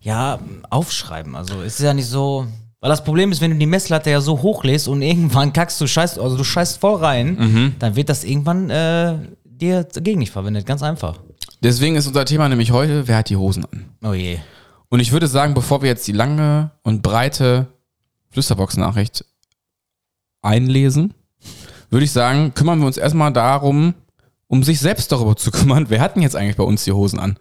ja, 0.00 0.38
aufschreiben. 0.70 1.34
Also 1.34 1.60
es 1.62 1.80
ist 1.80 1.84
ja 1.84 1.92
nicht 1.92 2.06
so, 2.06 2.46
weil 2.78 2.88
das 2.88 3.02
Problem 3.02 3.32
ist, 3.32 3.40
wenn 3.40 3.50
du 3.50 3.56
die 3.56 3.66
Messlatte 3.66 4.10
ja 4.10 4.20
so 4.20 4.40
hochlässt 4.42 4.86
und 4.86 5.02
irgendwann 5.02 5.52
kackst 5.52 5.80
du 5.80 5.88
scheißt, 5.88 6.20
also 6.20 6.36
du 6.36 6.44
scheißt 6.44 6.78
voll 6.78 7.00
rein, 7.00 7.36
Mhm. 7.36 7.74
dann 7.80 7.96
wird 7.96 8.08
das 8.08 8.22
irgendwann 8.22 8.70
äh, 8.70 9.16
dir 9.44 9.82
dagegen 9.82 10.20
nicht 10.20 10.30
verwendet, 10.30 10.64
ganz 10.64 10.84
einfach. 10.84 11.18
Deswegen 11.64 11.96
ist 11.96 12.06
unser 12.06 12.24
Thema 12.24 12.48
nämlich 12.48 12.70
heute, 12.70 13.08
wer 13.08 13.16
hat 13.16 13.28
die 13.28 13.36
Hosen 13.36 13.64
an? 13.72 13.86
Oh 14.04 14.12
je. 14.12 14.38
Und 14.88 15.00
ich 15.00 15.10
würde 15.10 15.26
sagen, 15.26 15.54
bevor 15.54 15.82
wir 15.82 15.88
jetzt 15.88 16.06
die 16.06 16.12
lange 16.12 16.70
und 16.84 17.02
breite 17.02 17.66
Flüsterbox-Nachricht 18.30 19.24
einlesen, 20.42 21.14
würde 21.92 22.04
ich 22.04 22.12
sagen, 22.12 22.54
kümmern 22.54 22.80
wir 22.80 22.86
uns 22.86 22.96
erstmal 22.96 23.32
darum, 23.32 23.94
um 24.48 24.62
sich 24.62 24.80
selbst 24.80 25.12
darüber 25.12 25.36
zu 25.36 25.50
kümmern, 25.50 25.86
wer 25.88 26.00
hat 26.00 26.16
denn 26.16 26.22
jetzt 26.22 26.36
eigentlich 26.36 26.56
bei 26.56 26.64
uns 26.64 26.84
die 26.84 26.92
Hosen 26.92 27.18
an? 27.18 27.38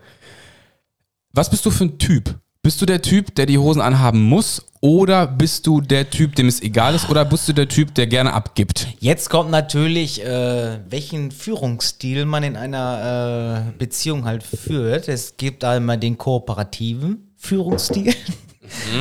Was 1.33 1.49
bist 1.49 1.65
du 1.65 1.71
für 1.71 1.85
ein 1.85 1.97
Typ? 1.97 2.35
Bist 2.61 2.79
du 2.81 2.85
der 2.85 3.01
Typ, 3.01 3.33
der 3.35 3.47
die 3.47 3.57
Hosen 3.57 3.81
anhaben 3.81 4.21
muss? 4.21 4.63
Oder 4.81 5.25
bist 5.25 5.65
du 5.65 5.81
der 5.81 6.09
Typ, 6.09 6.35
dem 6.35 6.47
es 6.47 6.61
egal 6.61 6.93
ist? 6.93 7.09
Oder 7.09 7.25
bist 7.25 7.47
du 7.47 7.53
der 7.53 7.67
Typ, 7.67 7.95
der 7.95 8.07
gerne 8.07 8.33
abgibt? 8.33 8.87
Jetzt 8.99 9.29
kommt 9.29 9.49
natürlich, 9.49 10.23
äh, 10.23 10.79
welchen 10.89 11.31
Führungsstil 11.31 12.25
man 12.25 12.43
in 12.43 12.55
einer 12.55 13.71
äh, 13.73 13.77
Beziehung 13.79 14.25
halt 14.25 14.43
führt. 14.43 15.07
Es 15.07 15.37
gibt 15.37 15.63
einmal 15.63 15.97
den 15.97 16.17
kooperativen 16.17 17.33
Führungsstil 17.37 18.13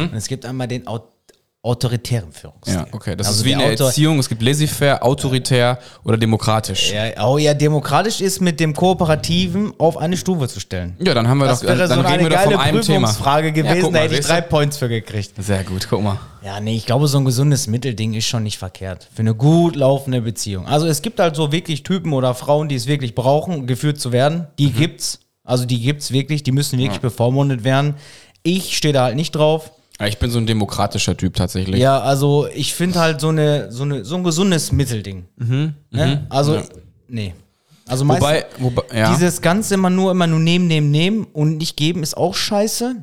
und 0.03 0.15
es 0.15 0.29
gibt 0.29 0.47
einmal 0.47 0.69
den 0.69 0.87
Aut 0.87 1.20
autoritären 1.63 2.33
Führungsstil. 2.33 2.75
Ja, 2.75 2.87
okay. 2.93 3.15
Das 3.17 3.27
Also 3.27 3.41
ist 3.41 3.45
wie 3.45 3.53
in 3.53 3.59
der 3.59 3.73
Autor- 3.73 3.89
Erziehung. 3.89 4.19
Es 4.19 4.31
gibt 4.31 4.41
laissez-faire, 4.41 5.03
autoritär 5.03 5.79
oder 6.05 6.17
demokratisch. 6.17 6.91
Ja, 6.91 7.07
Ja, 7.07 7.27
oh 7.27 7.37
ja, 7.37 7.53
demokratisch 7.53 8.23
ist 8.23 8.41
mit 8.41 8.61
dem 8.61 8.75
Kooperativen 8.75 9.75
auf 9.79 9.99
eine 9.99 10.17
Stufe 10.17 10.49
zu 10.49 10.59
stellen. 10.59 10.97
dann 10.99 11.29
haben 11.29 11.37
wir 11.39 11.47
Das 11.49 11.61
doch, 11.61 11.69
wäre 11.69 11.87
dann 11.87 11.89
so 11.89 11.95
reden 11.97 12.07
eine 12.09 12.23
wir 12.23 12.31
doch 12.31 12.43
vom 12.45 12.57
einem 12.57 12.81
Thema. 12.81 13.09
Prüfungsfrage 13.09 13.49
Ja, 13.49 13.53
gewesen, 13.53 13.83
da 13.83 13.91
mal, 13.91 14.03
hätte 14.05 14.15
ich 14.19 14.27
drei 14.27 14.41
Points 14.41 14.79
für 14.79 14.89
gekriegt. 14.89 15.33
Sehr 15.39 15.63
gut, 15.65 15.87
guck 15.91 16.03
mal. 16.03 16.19
Ja, 16.43 16.61
nee, 16.61 16.75
ich 16.77 16.87
glaube, 16.87 17.07
so 17.09 17.19
ein 17.19 17.27
gesundes 17.27 17.67
Mittelding 17.67 18.15
ist 18.15 18.25
schon 18.25 18.43
nicht 18.45 18.57
verkehrt. 18.57 19.07
Für 19.13 19.21
eine 19.21 19.35
gut 19.35 19.77
laufende 19.77 20.23
Beziehung. 20.23 20.67
Also 20.67 20.87
es 20.87 21.03
gibt 21.03 21.21
halt 21.21 21.37
so 21.37 21.53
wirklich 21.53 21.83
Typen 21.83 22.15
oder 22.15 22.35
Frauen, 22.35 22.71
die 22.71 22.75
es 22.77 22.87
wirklich 22.87 23.15
brauchen, 23.15 23.67
geführt 23.67 24.01
zu 24.01 24.13
werden. 24.13 24.47
Die 24.59 24.69
Mhm. 24.69 24.77
gibt's. 24.77 25.19
Also 25.45 25.67
die 25.67 25.81
gibt's 25.81 26.11
wirklich, 26.11 26.43
die 26.43 26.53
müssen 26.53 26.79
wirklich 26.79 27.01
bevormundet 27.01 27.65
werden. 27.65 27.97
Ich 28.43 28.79
stehe 28.79 28.95
da 28.95 29.05
halt 29.05 29.17
nicht 29.17 29.33
drauf. 29.33 29.73
Ja, 30.01 30.07
ich 30.07 30.19
bin 30.19 30.31
so 30.31 30.39
ein 30.39 30.47
demokratischer 30.47 31.17
Typ 31.17 31.35
tatsächlich. 31.35 31.79
Ja, 31.81 32.01
also 32.01 32.49
ich 32.55 32.75
finde 32.75 32.99
halt 33.01 33.21
so, 33.21 33.29
eine, 33.29 33.71
so, 33.71 33.83
eine, 33.83 34.05
so 34.05 34.17
ein 34.17 34.25
gesundes 34.25 34.73
Mittelding. 34.73 35.27
Ne? 35.91 36.27
Also, 36.31 36.63
nee. 37.07 37.35
Also 37.87 38.05
Mhm, 38.05 38.11
Wobei, 38.11 38.47
wobei 38.59 38.83
ja. 38.97 39.13
dieses 39.13 39.43
Ganze 39.43 39.75
immer 39.75 39.91
nur, 39.91 40.13
immer 40.13 40.29
nur 40.29 40.39
nehmen, 40.39 40.69
nehmen, 40.69 40.91
nehmen 40.93 41.25
und 41.25 41.59
nicht 41.59 41.77
geben 41.77 42.03
ist 42.03 42.17
auch 42.17 42.35
scheiße. 42.35 42.97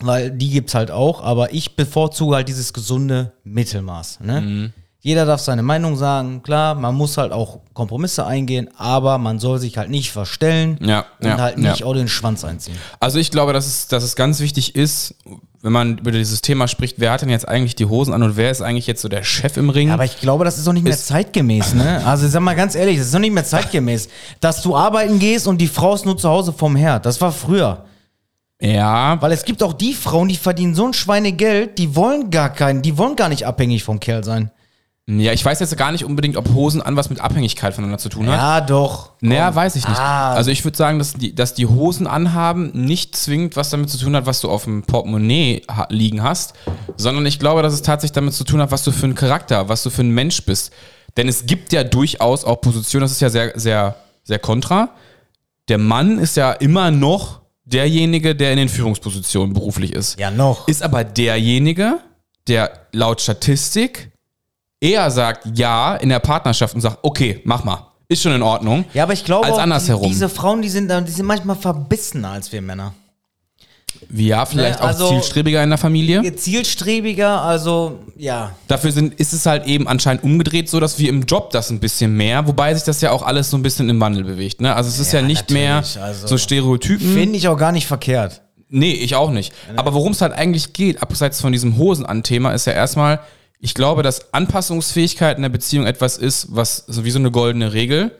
Weil 0.00 0.30
die 0.30 0.50
gibt's 0.50 0.74
halt 0.74 0.90
auch, 0.90 1.22
aber 1.22 1.52
ich 1.52 1.76
bevorzuge 1.76 2.36
halt 2.36 2.48
dieses 2.48 2.72
gesunde 2.72 3.32
Mittelmaß. 3.44 4.20
Ne? 4.20 4.40
Mhm. 4.40 4.72
Jeder 5.00 5.26
darf 5.26 5.40
seine 5.40 5.62
Meinung 5.62 5.96
sagen, 5.96 6.42
klar, 6.42 6.74
man 6.74 6.94
muss 6.94 7.16
halt 7.16 7.32
auch 7.32 7.60
Kompromisse 7.74 8.24
eingehen, 8.26 8.70
aber 8.76 9.18
man 9.18 9.38
soll 9.38 9.58
sich 9.58 9.76
halt 9.76 9.90
nicht 9.90 10.10
verstellen 10.12 10.78
Ja, 10.80 11.04
und 11.20 11.26
ja, 11.28 11.38
halt 11.38 11.58
nicht 11.58 11.80
ja. 11.80 11.86
auch 11.86 11.92
den 11.94 12.08
Schwanz 12.08 12.44
einziehen. 12.44 12.76
Also 13.00 13.18
ich 13.18 13.30
glaube, 13.30 13.52
dass 13.52 13.66
es, 13.66 13.86
dass 13.88 14.02
es 14.02 14.16
ganz 14.16 14.40
wichtig 14.40 14.74
ist, 14.74 15.14
wenn 15.64 15.72
man 15.72 15.96
über 15.98 16.12
dieses 16.12 16.42
Thema 16.42 16.68
spricht, 16.68 16.96
wer 17.00 17.10
hat 17.10 17.22
denn 17.22 17.30
jetzt 17.30 17.48
eigentlich 17.48 17.74
die 17.74 17.86
Hosen 17.86 18.12
an 18.12 18.22
und 18.22 18.36
wer 18.36 18.50
ist 18.50 18.60
eigentlich 18.60 18.86
jetzt 18.86 19.00
so 19.00 19.08
der 19.08 19.22
Chef 19.22 19.56
im 19.56 19.70
Ring? 19.70 19.90
Aber 19.90 20.04
ich 20.04 20.20
glaube, 20.20 20.44
das 20.44 20.58
ist 20.58 20.66
doch 20.66 20.74
nicht 20.74 20.82
mehr 20.84 20.92
Ist- 20.92 21.06
zeitgemäß, 21.06 21.72
ne? 21.72 22.02
Also 22.04 22.28
sag 22.28 22.42
mal 22.42 22.54
ganz 22.54 22.74
ehrlich, 22.74 22.98
das 22.98 23.06
ist 23.06 23.14
doch 23.14 23.18
nicht 23.18 23.32
mehr 23.32 23.44
zeitgemäß. 23.46 24.08
Dass 24.40 24.60
du 24.60 24.76
arbeiten 24.76 25.18
gehst 25.18 25.46
und 25.48 25.58
die 25.58 25.66
Frau 25.66 25.94
ist 25.94 26.04
nur 26.04 26.18
zu 26.18 26.28
Hause 26.28 26.52
vom 26.52 26.76
Herd. 26.76 27.06
Das 27.06 27.18
war 27.22 27.32
früher. 27.32 27.84
ja, 28.60 29.20
Weil 29.22 29.32
es 29.32 29.44
gibt 29.44 29.62
auch 29.62 29.72
die 29.72 29.94
Frauen, 29.94 30.28
die 30.28 30.36
verdienen 30.36 30.74
so 30.74 30.86
ein 30.86 30.92
Schweinegeld, 30.92 31.78
die 31.78 31.96
wollen 31.96 32.30
gar 32.30 32.50
keinen, 32.50 32.82
die 32.82 32.96
wollen 32.98 33.16
gar 33.16 33.30
nicht 33.30 33.46
abhängig 33.46 33.84
vom 33.84 33.98
Kerl 34.00 34.22
sein. 34.22 34.50
Ja, 35.06 35.34
ich 35.34 35.44
weiß 35.44 35.60
jetzt 35.60 35.76
gar 35.76 35.92
nicht 35.92 36.04
unbedingt, 36.04 36.38
ob 36.38 36.54
Hosen 36.54 36.80
an 36.80 36.96
was 36.96 37.10
mit 37.10 37.20
Abhängigkeit 37.20 37.74
voneinander 37.74 37.98
zu 37.98 38.08
tun 38.08 38.26
hat. 38.26 38.38
Ja, 38.38 38.60
doch. 38.62 39.10
Naja, 39.20 39.54
weiß 39.54 39.76
ich 39.76 39.86
nicht. 39.86 40.00
Ah. 40.00 40.32
Also 40.32 40.50
ich 40.50 40.64
würde 40.64 40.78
sagen, 40.78 40.98
dass 40.98 41.12
die, 41.12 41.34
dass 41.34 41.52
die 41.52 41.66
Hosen 41.66 42.06
anhaben 42.06 42.70
nicht 42.72 43.14
zwingend 43.14 43.54
was 43.54 43.68
damit 43.68 43.90
zu 43.90 43.98
tun 43.98 44.16
hat, 44.16 44.24
was 44.24 44.40
du 44.40 44.48
auf 44.48 44.64
dem 44.64 44.82
Portemonnaie 44.82 45.62
ha 45.68 45.86
liegen 45.90 46.22
hast, 46.22 46.54
sondern 46.96 47.26
ich 47.26 47.38
glaube, 47.38 47.60
dass 47.62 47.74
es 47.74 47.82
tatsächlich 47.82 48.14
damit 48.14 48.32
zu 48.32 48.44
tun 48.44 48.62
hat, 48.62 48.70
was 48.70 48.82
du 48.82 48.92
für 48.92 49.06
ein 49.06 49.14
Charakter, 49.14 49.68
was 49.68 49.82
du 49.82 49.90
für 49.90 50.02
ein 50.02 50.10
Mensch 50.10 50.42
bist. 50.46 50.72
Denn 51.18 51.28
es 51.28 51.44
gibt 51.44 51.74
ja 51.74 51.84
durchaus 51.84 52.44
auch 52.46 52.62
Positionen, 52.62 53.02
das 53.02 53.12
ist 53.12 53.20
ja 53.20 53.28
sehr, 53.28 53.52
sehr, 53.56 53.96
sehr 54.22 54.38
kontra. 54.38 54.88
Der 55.68 55.78
Mann 55.78 56.18
ist 56.18 56.38
ja 56.38 56.52
immer 56.52 56.90
noch 56.90 57.42
derjenige, 57.66 58.34
der 58.34 58.52
in 58.52 58.56
den 58.56 58.68
Führungspositionen 58.70 59.52
beruflich 59.52 59.92
ist. 59.92 60.18
Ja, 60.18 60.30
noch. 60.30 60.66
Ist 60.66 60.82
aber 60.82 61.04
derjenige, 61.04 61.98
der 62.48 62.86
laut 62.92 63.20
Statistik 63.20 64.13
eher 64.84 65.10
sagt 65.10 65.58
ja 65.58 65.96
in 65.96 66.08
der 66.10 66.18
Partnerschaft 66.20 66.74
und 66.74 66.80
sagt, 66.80 66.98
okay, 67.02 67.40
mach 67.44 67.64
mal. 67.64 67.86
Ist 68.08 68.22
schon 68.22 68.32
in 68.32 68.42
Ordnung. 68.42 68.84
Ja, 68.92 69.04
aber 69.04 69.14
ich 69.14 69.24
glaube, 69.24 69.46
als 69.46 69.56
andersherum. 69.58 70.02
Die, 70.04 70.08
diese 70.10 70.28
Frauen, 70.28 70.60
die 70.60 70.68
sind, 70.68 70.90
die 71.08 71.10
sind 71.10 71.24
manchmal 71.26 71.56
verbissener 71.56 72.30
als 72.30 72.52
wir 72.52 72.60
Männer. 72.60 72.92
Ja, 74.12 74.44
vielleicht 74.44 74.80
Ne, 74.80 74.86
also- 74.86 75.06
auch 75.06 75.10
zielstrebiger 75.12 75.62
in 75.62 75.70
der 75.70 75.78
Familie. 75.78 76.34
Zielstrebiger, 76.36 77.40
also 77.40 78.00
ja. 78.16 78.52
Dafür 78.68 78.92
sind, 78.92 79.14
ist 79.14 79.32
es 79.32 79.46
halt 79.46 79.66
eben 79.66 79.88
anscheinend 79.88 80.22
umgedreht 80.24 80.68
so, 80.68 80.80
dass 80.80 80.98
wir 80.98 81.08
im 81.08 81.22
Job 81.22 81.50
das 81.50 81.70
ein 81.70 81.80
bisschen 81.80 82.14
mehr, 82.14 82.46
wobei 82.46 82.74
sich 82.74 82.84
das 82.84 83.00
ja 83.00 83.12
auch 83.12 83.22
alles 83.22 83.50
so 83.50 83.56
ein 83.56 83.62
bisschen 83.62 83.88
im 83.88 84.00
Wandel 84.00 84.24
bewegt. 84.24 84.60
Ne? 84.60 84.74
Also 84.74 84.88
es 84.90 84.98
ist 84.98 85.12
ja, 85.12 85.20
Ja, 85.20 85.26
nicht 85.26 85.50
mehr 85.50 85.76
also- 86.02 86.26
so 86.26 86.36
Stereotypen. 86.36 87.14
Finde 87.14 87.36
ich 87.38 87.48
auch 87.48 87.56
gar 87.56 87.72
nicht 87.72 87.86
verkehrt. 87.86 88.42
Nee, 88.68 88.92
ich 88.92 89.14
auch 89.14 89.30
nicht. 89.30 89.52
Aber 89.76 89.94
worum 89.94 90.12
es 90.12 90.20
halt 90.20 90.32
eigentlich 90.32 90.72
geht, 90.72 91.00
abseits 91.00 91.40
von 91.40 91.52
diesem 91.52 91.78
Hosen-an-Thema, 91.78 92.52
ist 92.52 92.66
ja 92.66 92.72
erstmal, 92.72 93.20
ich 93.64 93.72
glaube, 93.72 94.02
dass 94.02 94.34
Anpassungsfähigkeit 94.34 95.38
in 95.38 95.42
der 95.42 95.48
Beziehung 95.48 95.86
etwas 95.86 96.18
ist, 96.18 96.48
was 96.54 96.84
so 96.86 97.06
wie 97.06 97.10
so 97.10 97.18
eine 97.18 97.30
goldene 97.30 97.72
Regel. 97.72 98.10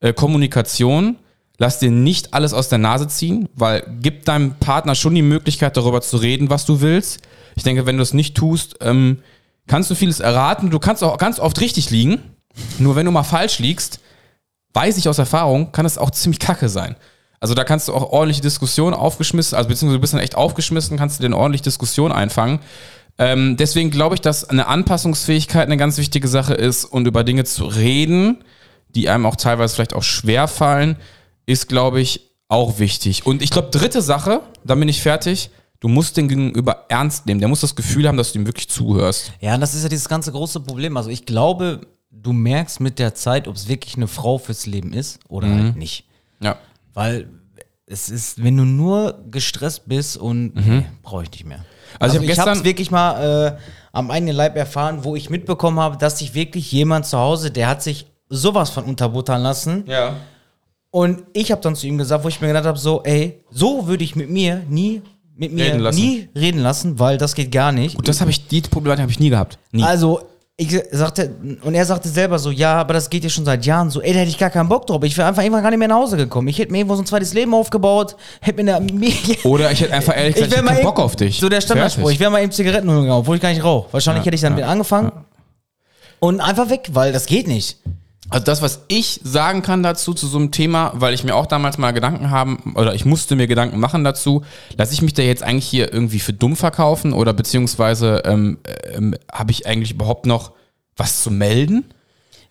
Äh, 0.00 0.14
Kommunikation, 0.14 1.16
lass 1.58 1.78
dir 1.78 1.90
nicht 1.90 2.32
alles 2.32 2.54
aus 2.54 2.70
der 2.70 2.78
Nase 2.78 3.06
ziehen, 3.08 3.50
weil 3.54 3.86
gib 4.00 4.24
deinem 4.24 4.54
Partner 4.54 4.94
schon 4.94 5.14
die 5.14 5.20
Möglichkeit, 5.20 5.76
darüber 5.76 6.00
zu 6.00 6.16
reden, 6.16 6.48
was 6.48 6.64
du 6.64 6.80
willst. 6.80 7.20
Ich 7.54 7.62
denke, 7.62 7.84
wenn 7.84 7.98
du 7.98 8.02
es 8.02 8.14
nicht 8.14 8.34
tust, 8.34 8.76
ähm, 8.80 9.18
kannst 9.66 9.90
du 9.90 9.94
vieles 9.94 10.20
erraten. 10.20 10.70
Du 10.70 10.78
kannst 10.78 11.04
auch 11.04 11.18
ganz 11.18 11.38
oft 11.38 11.60
richtig 11.60 11.90
liegen. 11.90 12.22
Nur 12.78 12.96
wenn 12.96 13.04
du 13.04 13.12
mal 13.12 13.24
falsch 13.24 13.58
liegst, 13.58 14.00
weiß 14.72 14.96
ich 14.96 15.06
aus 15.06 15.18
Erfahrung, 15.18 15.70
kann 15.70 15.84
es 15.84 15.98
auch 15.98 16.12
ziemlich 16.12 16.38
kacke 16.38 16.70
sein. 16.70 16.96
Also 17.40 17.52
da 17.52 17.64
kannst 17.64 17.88
du 17.88 17.92
auch 17.92 18.10
ordentliche 18.10 18.40
Diskussionen 18.40 18.94
aufgeschmissen, 18.94 19.54
also 19.54 19.68
beziehungsweise 19.68 19.98
du 19.98 20.00
bist 20.00 20.14
dann 20.14 20.20
echt 20.20 20.34
aufgeschmissen, 20.34 20.96
kannst 20.96 21.18
du 21.18 21.20
dir 21.20 21.26
eine 21.26 21.36
ordentliche 21.36 21.64
Diskussion 21.64 22.10
einfangen. 22.10 22.60
Ähm, 23.18 23.56
deswegen 23.56 23.90
glaube 23.90 24.16
ich, 24.16 24.20
dass 24.20 24.48
eine 24.48 24.66
Anpassungsfähigkeit 24.66 25.66
eine 25.66 25.76
ganz 25.76 25.98
wichtige 25.98 26.28
Sache 26.28 26.54
ist 26.54 26.84
und 26.84 27.06
über 27.06 27.22
Dinge 27.24 27.44
zu 27.44 27.64
reden, 27.64 28.42
die 28.88 29.08
einem 29.08 29.26
auch 29.26 29.36
teilweise 29.36 29.74
vielleicht 29.74 29.94
auch 29.94 30.02
schwer 30.02 30.48
fallen, 30.48 30.96
ist, 31.46 31.68
glaube 31.68 32.00
ich, 32.00 32.30
auch 32.48 32.78
wichtig. 32.78 33.26
Und 33.26 33.42
ich 33.42 33.50
glaube, 33.50 33.70
dritte 33.70 34.02
Sache, 34.02 34.40
dann 34.64 34.78
bin 34.80 34.88
ich 34.88 35.00
fertig, 35.02 35.50
du 35.80 35.88
musst 35.88 36.16
den 36.16 36.28
Gegenüber 36.28 36.86
ernst 36.88 37.26
nehmen. 37.26 37.40
Der 37.40 37.48
muss 37.48 37.60
das 37.60 37.76
Gefühl 37.76 38.06
haben, 38.08 38.16
dass 38.16 38.32
du 38.32 38.38
ihm 38.38 38.46
wirklich 38.46 38.68
zuhörst. 38.68 39.32
Ja, 39.40 39.56
das 39.58 39.74
ist 39.74 39.82
ja 39.82 39.88
dieses 39.88 40.08
ganze 40.08 40.32
große 40.32 40.60
Problem. 40.60 40.96
Also 40.96 41.10
ich 41.10 41.26
glaube, 41.26 41.82
du 42.10 42.32
merkst 42.32 42.80
mit 42.80 42.98
der 42.98 43.14
Zeit, 43.14 43.48
ob 43.48 43.56
es 43.56 43.68
wirklich 43.68 43.96
eine 43.96 44.08
Frau 44.08 44.38
fürs 44.38 44.66
Leben 44.66 44.92
ist 44.92 45.20
oder 45.28 45.48
halt 45.48 45.76
nicht. 45.76 46.06
Ja. 46.40 46.56
Weil 46.94 47.28
es 47.86 48.08
ist, 48.08 48.42
wenn 48.42 48.56
du 48.56 48.64
nur 48.64 49.24
gestresst 49.30 49.86
bist 49.86 50.16
und 50.16 50.54
nee, 50.54 50.86
brauche 51.02 51.24
ich 51.24 51.30
nicht 51.30 51.44
mehr. 51.44 51.64
Also 51.98 52.18
Also, 52.18 52.30
ich 52.30 52.38
hab 52.38 52.46
habe 52.46 52.58
es 52.58 52.64
wirklich 52.64 52.90
mal 52.90 53.56
äh, 53.56 53.56
am 53.92 54.10
eigenen 54.10 54.34
Leib 54.36 54.56
erfahren, 54.56 55.00
wo 55.02 55.14
ich 55.16 55.30
mitbekommen 55.30 55.80
habe, 55.80 55.96
dass 55.96 56.18
sich 56.18 56.34
wirklich 56.34 56.70
jemand 56.72 57.06
zu 57.06 57.18
Hause, 57.18 57.50
der 57.50 57.68
hat 57.68 57.82
sich 57.82 58.06
sowas 58.28 58.70
von 58.70 58.84
unterbuttern 58.84 59.42
lassen. 59.42 59.84
Ja. 59.86 60.14
Und 60.90 61.24
ich 61.32 61.50
habe 61.50 61.60
dann 61.60 61.74
zu 61.74 61.86
ihm 61.86 61.98
gesagt, 61.98 62.24
wo 62.24 62.28
ich 62.28 62.40
mir 62.40 62.48
gedacht 62.48 62.66
habe, 62.66 62.78
so, 62.78 63.02
ey, 63.02 63.42
so 63.50 63.86
würde 63.86 64.04
ich 64.04 64.14
mit 64.14 64.30
mir 64.30 64.62
nie, 64.68 65.02
mit 65.36 65.52
mir 65.52 65.66
Reden 65.66 65.80
lassen. 65.80 66.00
nie 66.00 66.28
reden 66.36 66.60
lassen, 66.60 66.98
weil 66.98 67.18
das 67.18 67.34
geht 67.34 67.50
gar 67.50 67.72
nicht. 67.72 67.96
Gut, 67.96 68.06
das 68.06 68.20
habe 68.20 68.30
ich, 68.30 68.46
die 68.46 68.60
Problematik 68.60 69.02
habe 69.02 69.10
ich 69.12 69.18
nie 69.18 69.30
gehabt. 69.30 69.58
Nie. 69.72 69.82
Also, 69.82 70.20
ich 70.56 70.80
sagte, 70.92 71.34
und 71.62 71.74
er 71.74 71.84
sagte 71.84 72.08
selber 72.08 72.38
so, 72.38 72.50
ja, 72.52 72.74
aber 72.74 72.94
das 72.94 73.10
geht 73.10 73.24
ja 73.24 73.30
schon 73.30 73.44
seit 73.44 73.66
Jahren 73.66 73.90
so, 73.90 74.00
ey, 74.00 74.12
da 74.12 74.20
hätte 74.20 74.30
ich 74.30 74.38
gar 74.38 74.50
keinen 74.50 74.68
Bock 74.68 74.86
drauf. 74.86 75.02
Ich 75.02 75.16
wäre 75.16 75.26
einfach 75.26 75.42
irgendwann 75.42 75.64
gar 75.64 75.70
nicht 75.70 75.80
mehr 75.80 75.88
nach 75.88 75.96
Hause 75.96 76.16
gekommen. 76.16 76.46
Ich 76.46 76.58
hätte 76.58 76.70
mir 76.70 76.78
irgendwo 76.78 76.94
so 76.94 77.02
ein 77.02 77.06
zweites 77.06 77.34
Leben 77.34 77.52
aufgebaut, 77.54 78.14
hätte 78.40 78.62
mir 78.62 78.76
eine 78.76 78.88
Oder 79.44 79.72
ich 79.72 79.80
hätte 79.80 79.92
einfach 79.92 80.16
ehrlich 80.16 80.34
gesagt, 80.36 80.52
ich, 80.52 80.64
keinen 80.64 80.76
eben- 80.76 80.84
Bock 80.86 81.00
auf 81.00 81.16
dich. 81.16 81.40
So 81.40 81.48
der 81.48 81.60
Standardspruch, 81.60 82.10
ich 82.10 82.20
wäre 82.20 82.30
mal 82.30 82.40
eben 82.40 82.52
Zigaretten 82.52 82.88
holen 82.88 83.00
gegangen, 83.02 83.18
obwohl 83.18 83.34
ich 83.36 83.42
gar 83.42 83.48
nicht 83.48 83.64
rauche. 83.64 83.92
Wahrscheinlich 83.92 84.22
Ja, 84.22 84.26
hätte 84.26 84.34
ich 84.36 84.40
dann 84.42 84.52
ja, 84.52 84.58
wieder 84.58 84.68
angefangen. 84.68 85.10
Und 86.20 86.40
einfach 86.40 86.70
weg, 86.70 86.88
weil 86.92 87.12
das 87.12 87.26
geht 87.26 87.48
nicht. 87.48 87.78
Also 88.30 88.44
das, 88.44 88.62
was 88.62 88.80
ich 88.88 89.20
sagen 89.22 89.60
kann 89.62 89.82
dazu, 89.82 90.14
zu 90.14 90.26
so 90.26 90.38
einem 90.38 90.50
Thema, 90.50 90.92
weil 90.94 91.12
ich 91.14 91.24
mir 91.24 91.36
auch 91.36 91.46
damals 91.46 91.76
mal 91.78 91.92
Gedanken 91.92 92.30
haben, 92.30 92.74
oder 92.74 92.94
ich 92.94 93.04
musste 93.04 93.36
mir 93.36 93.46
Gedanken 93.46 93.78
machen 93.78 94.02
dazu, 94.02 94.42
lasse 94.76 94.94
ich 94.94 95.02
mich 95.02 95.12
da 95.12 95.22
jetzt 95.22 95.42
eigentlich 95.42 95.66
hier 95.66 95.92
irgendwie 95.92 96.20
für 96.20 96.32
dumm 96.32 96.56
verkaufen 96.56 97.12
oder 97.12 97.32
beziehungsweise 97.34 98.22
ähm, 98.24 98.58
ähm, 98.94 99.14
habe 99.30 99.50
ich 99.50 99.66
eigentlich 99.66 99.90
überhaupt 99.92 100.24
noch 100.26 100.52
was 100.96 101.22
zu 101.22 101.30
melden? 101.30 101.84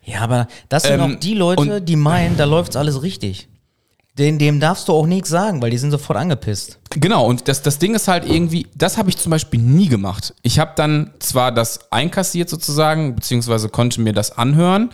Ja, 0.04 0.20
aber 0.20 0.46
das 0.68 0.84
sind 0.84 0.92
Ähm, 0.92 1.00
auch 1.00 1.18
die 1.18 1.34
Leute, 1.34 1.60
und- 1.76 1.88
die 1.88 1.96
meinen, 1.96 2.36
da 2.36 2.44
läuft's 2.44 2.76
alles 2.76 3.02
richtig. 3.02 3.48
Den, 4.16 4.38
dem 4.38 4.60
darfst 4.60 4.86
du 4.86 4.92
auch 4.92 5.06
nichts 5.06 5.28
sagen, 5.28 5.60
weil 5.60 5.70
die 5.72 5.78
sind 5.78 5.90
sofort 5.90 6.16
angepisst. 6.20 6.78
Genau, 6.90 7.26
und 7.26 7.48
das, 7.48 7.62
das 7.62 7.80
Ding 7.80 7.96
ist 7.96 8.06
halt 8.06 8.24
irgendwie, 8.30 8.68
das 8.76 8.96
habe 8.96 9.10
ich 9.10 9.16
zum 9.16 9.30
Beispiel 9.30 9.58
nie 9.58 9.88
gemacht. 9.88 10.34
Ich 10.42 10.60
habe 10.60 10.70
dann 10.76 11.10
zwar 11.18 11.50
das 11.50 11.90
einkassiert 11.90 12.48
sozusagen, 12.48 13.16
beziehungsweise 13.16 13.68
konnte 13.70 14.00
mir 14.00 14.12
das 14.12 14.38
anhören, 14.38 14.90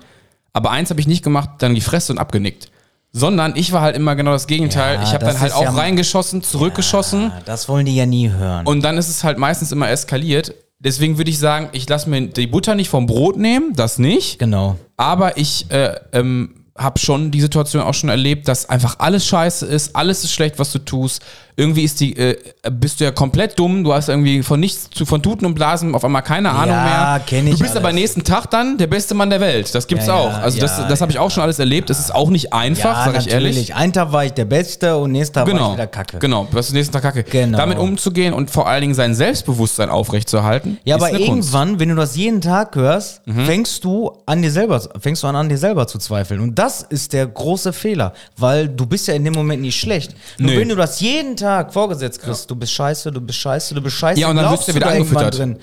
aber 0.52 0.70
eins 0.70 0.90
habe 0.90 1.00
ich 1.00 1.06
nicht 1.06 1.22
gemacht, 1.24 1.50
dann 1.58 1.74
die 1.74 1.80
Fresse 1.80 2.12
und 2.12 2.18
abgenickt. 2.18 2.70
Sondern 3.12 3.56
ich 3.56 3.72
war 3.72 3.80
halt 3.82 3.96
immer 3.96 4.14
genau 4.14 4.30
das 4.32 4.46
Gegenteil. 4.46 4.94
Ja, 4.96 5.02
ich 5.02 5.12
habe 5.14 5.24
dann 5.24 5.40
halt 5.40 5.52
auch 5.52 5.62
ja- 5.64 5.70
reingeschossen, 5.70 6.42
zurückgeschossen. 6.42 7.32
Ah, 7.34 7.40
Das 7.44 7.68
wollen 7.68 7.84
die 7.86 7.96
ja 7.96 8.06
nie 8.06 8.30
hören. 8.30 8.66
Und 8.66 8.82
dann 8.82 8.96
ist 8.98 9.08
es 9.08 9.24
halt 9.24 9.36
meistens 9.36 9.72
immer 9.72 9.88
eskaliert. 9.90 10.54
Deswegen 10.78 11.18
würde 11.18 11.30
ich 11.30 11.38
sagen, 11.38 11.68
ich 11.72 11.88
lasse 11.88 12.08
mir 12.08 12.28
die 12.28 12.46
Butter 12.46 12.74
nicht 12.76 12.88
vom 12.88 13.06
Brot 13.06 13.36
nehmen, 13.36 13.74
das 13.74 13.98
nicht. 13.98 14.38
genau. 14.38 14.76
Aber 14.96 15.36
ich 15.36 15.70
äh, 15.70 15.94
ähm, 16.12 16.54
habe 16.78 16.98
schon 17.00 17.30
die 17.32 17.40
Situation 17.40 17.82
auch 17.82 17.94
schon 17.94 18.08
erlebt, 18.10 18.46
dass 18.48 18.68
einfach 18.68 19.00
alles 19.00 19.26
scheiße 19.26 19.66
ist, 19.66 19.96
alles 19.96 20.22
ist 20.24 20.32
schlecht, 20.32 20.58
was 20.58 20.70
du 20.72 20.78
tust. 20.78 21.20
Irgendwie 21.60 21.82
ist 21.84 22.00
die, 22.00 22.16
äh, 22.16 22.36
bist 22.72 23.00
du 23.00 23.04
ja 23.04 23.10
komplett 23.10 23.58
dumm, 23.58 23.84
du 23.84 23.92
hast 23.92 24.08
irgendwie 24.08 24.42
von 24.42 24.58
nichts 24.58 24.88
zu, 24.90 25.04
von 25.04 25.22
Tuten 25.22 25.44
und 25.44 25.54
Blasen 25.54 25.94
auf 25.94 26.02
einmal 26.04 26.22
keine 26.22 26.50
Ahnung 26.50 26.74
Ja, 26.74 26.84
mehr. 27.16 27.22
kenn 27.26 27.46
ich 27.46 27.52
du 27.54 27.58
bist 27.58 27.72
alles. 27.72 27.84
aber 27.84 27.92
nächsten 27.92 28.24
Tag 28.24 28.50
dann 28.50 28.78
der 28.78 28.86
beste 28.86 29.14
Mann 29.14 29.28
der 29.28 29.40
Welt. 29.40 29.74
Das 29.74 29.86
gibt's 29.86 30.06
Ja, 30.06 30.14
auch. 30.14 30.32
Also 30.32 30.58
das, 30.58 30.78
ja, 30.78 30.88
das 30.88 31.00
habe 31.02 31.12
ich 31.12 31.18
auch 31.18 31.30
schon 31.30 31.42
alles 31.42 31.58
erlebt. 31.58 31.90
Es 31.90 31.98
ist 31.98 32.14
auch 32.14 32.30
nicht 32.30 32.54
einfach, 32.54 33.04
sag 33.04 33.18
ich 33.18 33.30
ehrlich. 33.30 33.74
Ein 33.74 33.92
Tag 33.92 34.10
war 34.12 34.24
ich 34.24 34.32
der 34.32 34.46
Beste 34.46 34.96
und 34.96 35.12
nächsten 35.12 35.34
Tag 35.34 35.46
war 35.46 35.52
Genau, 35.52 35.66
ich 35.68 35.74
wieder 35.74 35.86
kacke. 35.86 36.18
genau, 36.18 36.48
was 36.52 36.68
ist 36.68 36.72
nächsten 36.72 36.94
Tag 36.94 37.02
kacke. 37.02 37.24
Genau. 37.24 37.58
Damit 37.58 37.76
umzugehen 37.78 38.32
und 38.32 38.50
vor 38.50 38.66
allen 38.66 38.80
Dingen 38.80 38.94
sein 38.94 39.14
Selbstbewusstsein 39.14 39.90
aufrechtzuerhalten. 39.90 40.78
Ja, 40.84 40.94
aber 40.96 41.06
eine 41.06 41.18
Kunst. 41.18 41.28
Mhm. 41.28 41.34
irgendwann, 41.36 41.78
wenn 41.80 41.88
du 41.90 41.94
das 41.94 42.16
jeden 42.16 42.40
Tag 42.40 42.74
hörst, 42.74 43.20
fängst 43.44 43.84
du 43.84 44.10
an 44.24 44.40
dir 44.40 44.50
selber, 44.50 44.80
fängst 44.98 45.22
du 45.22 45.26
an, 45.26 45.36
an 45.36 45.50
dir 45.50 45.58
selber 45.58 45.86
zu 45.86 45.98
zweifeln. 45.98 46.40
Und 46.40 46.58
das 46.58 46.82
ist 46.88 47.12
der 47.12 47.26
große 47.26 47.74
Fehler, 47.74 48.14
weil 48.38 48.66
du 48.68 48.86
bist 48.86 49.08
ja 49.08 49.14
in 49.14 49.24
dem 49.24 49.34
Moment 49.34 49.60
nicht 49.60 49.78
schlecht. 49.78 50.14
Nur 50.38 50.52
Nee. 50.52 50.58
wenn 50.60 50.68
du 50.70 50.76
das 50.76 51.00
jeden 51.00 51.36
Tag 51.36 51.49
vorgesetzt 51.70 52.20
kriegst, 52.20 52.50
du 52.50 52.56
bist 52.56 52.72
scheiße, 52.72 53.10
du 53.12 53.20
bist 53.20 53.38
scheiße, 53.38 53.74
du 53.74 53.80
bist 53.80 53.96
scheiße, 53.96 54.20
Ja, 54.20 54.28
und 54.30 54.36
dann 54.36 54.50
wirst 54.52 54.68
du 54.68 54.74
wieder 54.74 54.88
angefüttert. 54.88 55.38
Drin. 55.38 55.58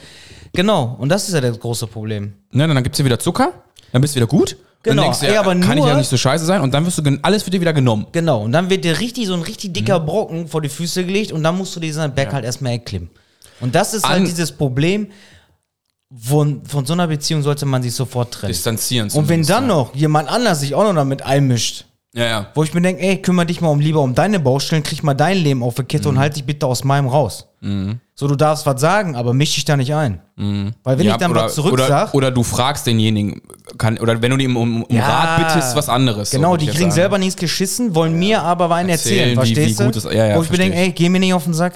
Genau, 0.54 0.96
und 1.00 1.10
das 1.10 1.28
ist 1.28 1.34
ja 1.34 1.42
das 1.42 1.60
große 1.60 1.88
Problem. 1.88 2.34
Ne, 2.52 2.68
dann 2.68 2.84
gibt's 2.84 2.98
dir 2.98 3.06
wieder 3.06 3.20
Zucker, 3.20 3.52
dann 3.92 4.02
bist 4.02 4.16
du 4.16 4.18
wieder 4.20 4.28
gut. 4.28 4.58
Genau, 4.84 5.02
Dann 5.02 5.12
denkst 5.12 5.20
du, 5.28 5.34
ja, 5.34 5.40
aber 5.42 5.52
kann 5.56 5.72
ich 5.78 5.84
nur- 5.84 5.88
ja 5.88 5.98
nicht 5.98 6.08
so 6.10 6.16
scheiße 6.18 6.46
sein 6.46 6.62
und 6.62 6.74
dann 6.74 6.86
wirst 6.86 6.98
du 7.00 7.20
alles 7.24 7.46
wird 7.46 7.54
dir 7.56 7.62
wieder 7.62 7.74
genommen. 7.74 8.06
Genau, 8.12 8.44
und 8.44 8.52
dann 8.54 8.70
wird 8.70 8.86
dir 8.86 8.98
richtig 9.00 9.28
so 9.28 9.34
ein 9.34 9.42
richtig 9.42 9.72
Mhm. 9.72 9.74
dicker 9.74 10.00
Brocken 10.00 10.48
vor 10.48 10.62
die 10.62 10.70
Füße 10.70 11.04
gelegt 11.06 11.32
und 11.32 11.44
dann 11.44 11.58
musst 11.58 11.76
du 11.76 11.80
diesen 11.80 12.14
Berg 12.14 12.32
halt 12.32 12.46
erstmal 12.46 12.74
erklimmen. 12.74 13.10
Und 13.60 13.74
das 13.76 13.94
ist 13.94 14.08
halt 14.08 14.20
An- 14.20 14.26
dieses 14.26 14.52
Problem, 14.52 15.08
von, 16.18 16.64
von 16.64 16.86
so 16.86 16.94
einer 16.94 17.08
Beziehung 17.08 17.42
sollte 17.42 17.66
man 17.66 17.84
sich 17.84 17.94
sofort 17.94 18.34
trennen. 18.34 18.54
Distanzieren. 18.54 19.10
Und 19.12 19.28
wenn 19.28 19.44
dann 19.44 19.68
noch 19.68 19.94
jemand 19.94 20.30
anders 20.30 20.62
sich 20.62 20.74
auch 20.74 20.84
noch 20.84 20.96
damit 20.96 21.22
einmischt, 21.24 21.86
Ja, 22.18 22.26
ja. 22.26 22.48
wo 22.56 22.64
ich 22.64 22.74
mir 22.74 22.82
denke, 22.82 23.02
ey, 23.04 23.22
kümmere 23.22 23.46
dich 23.46 23.62
mal 23.62 23.68
um 23.70 23.80
lieber 23.80 24.02
um 24.02 24.16
deine 24.16 24.40
Baustellen, 24.40 24.82
krieg 24.82 25.04
mal 25.04 25.14
dein 25.14 25.38
Leben 25.38 25.62
auf 25.62 25.76
die 25.76 25.84
Kette 25.84 26.10
Mhm. 26.10 26.16
und 26.16 26.20
halt 26.20 26.36
dich 26.36 26.44
bitte 26.46 26.66
aus 26.66 26.84
meinem 26.84 27.08
raus. 27.08 27.48
So, 28.16 28.28
du 28.28 28.36
darfst 28.36 28.66
was 28.66 28.80
sagen, 28.82 29.16
aber 29.16 29.34
misch 29.34 29.56
dich 29.56 29.66
da 29.66 29.78
nicht 29.78 29.94
ein. 29.94 30.20
Weil 30.84 30.98
wenn 30.98 31.06
ja, 31.06 31.14
ich 31.14 31.18
dann 31.18 31.32
oder, 31.32 31.46
was 31.46 31.56
zurück 31.56 31.74
oder, 31.74 31.88
sag, 31.88 32.14
oder 32.14 32.32
du 32.32 32.42
fragst 32.44 32.88
denjenigen, 32.88 33.42
kann, 33.78 33.98
oder 34.00 34.22
wenn 34.22 34.32
du 34.32 34.38
ihm 34.38 34.58
um, 34.58 34.84
um 34.84 34.96
Ja. 34.96 35.08
Rat 35.08 35.38
bittest, 35.54 35.76
was 35.76 35.90
anderes. 35.90 36.32
so 36.32 36.38
genau, 36.38 36.52
würd 36.52 36.62
die 36.62 36.68
kriegen 36.68 36.92
selber 36.92 37.18
nichts 37.20 37.36
geschissen, 37.36 37.94
wollen 37.94 38.18
mir 38.18 38.42
aber 38.42 38.74
einen 38.74 38.90
Erzählen, 38.90 39.38
erzählen, 39.38 39.48
wie- 39.48 39.56
verstehst 39.56 40.06
wie 40.06 40.10
du? 40.10 40.16
ja, 40.16 40.36
wo 40.38 40.44
ich 40.44 40.50
mir 40.50 40.58
denke, 40.58 40.78
ey, 40.78 40.92
geh 40.92 41.10
mir 41.10 41.20
nicht 41.20 41.34
auf 41.34 41.44
den 41.44 41.54
Sack. 41.54 41.74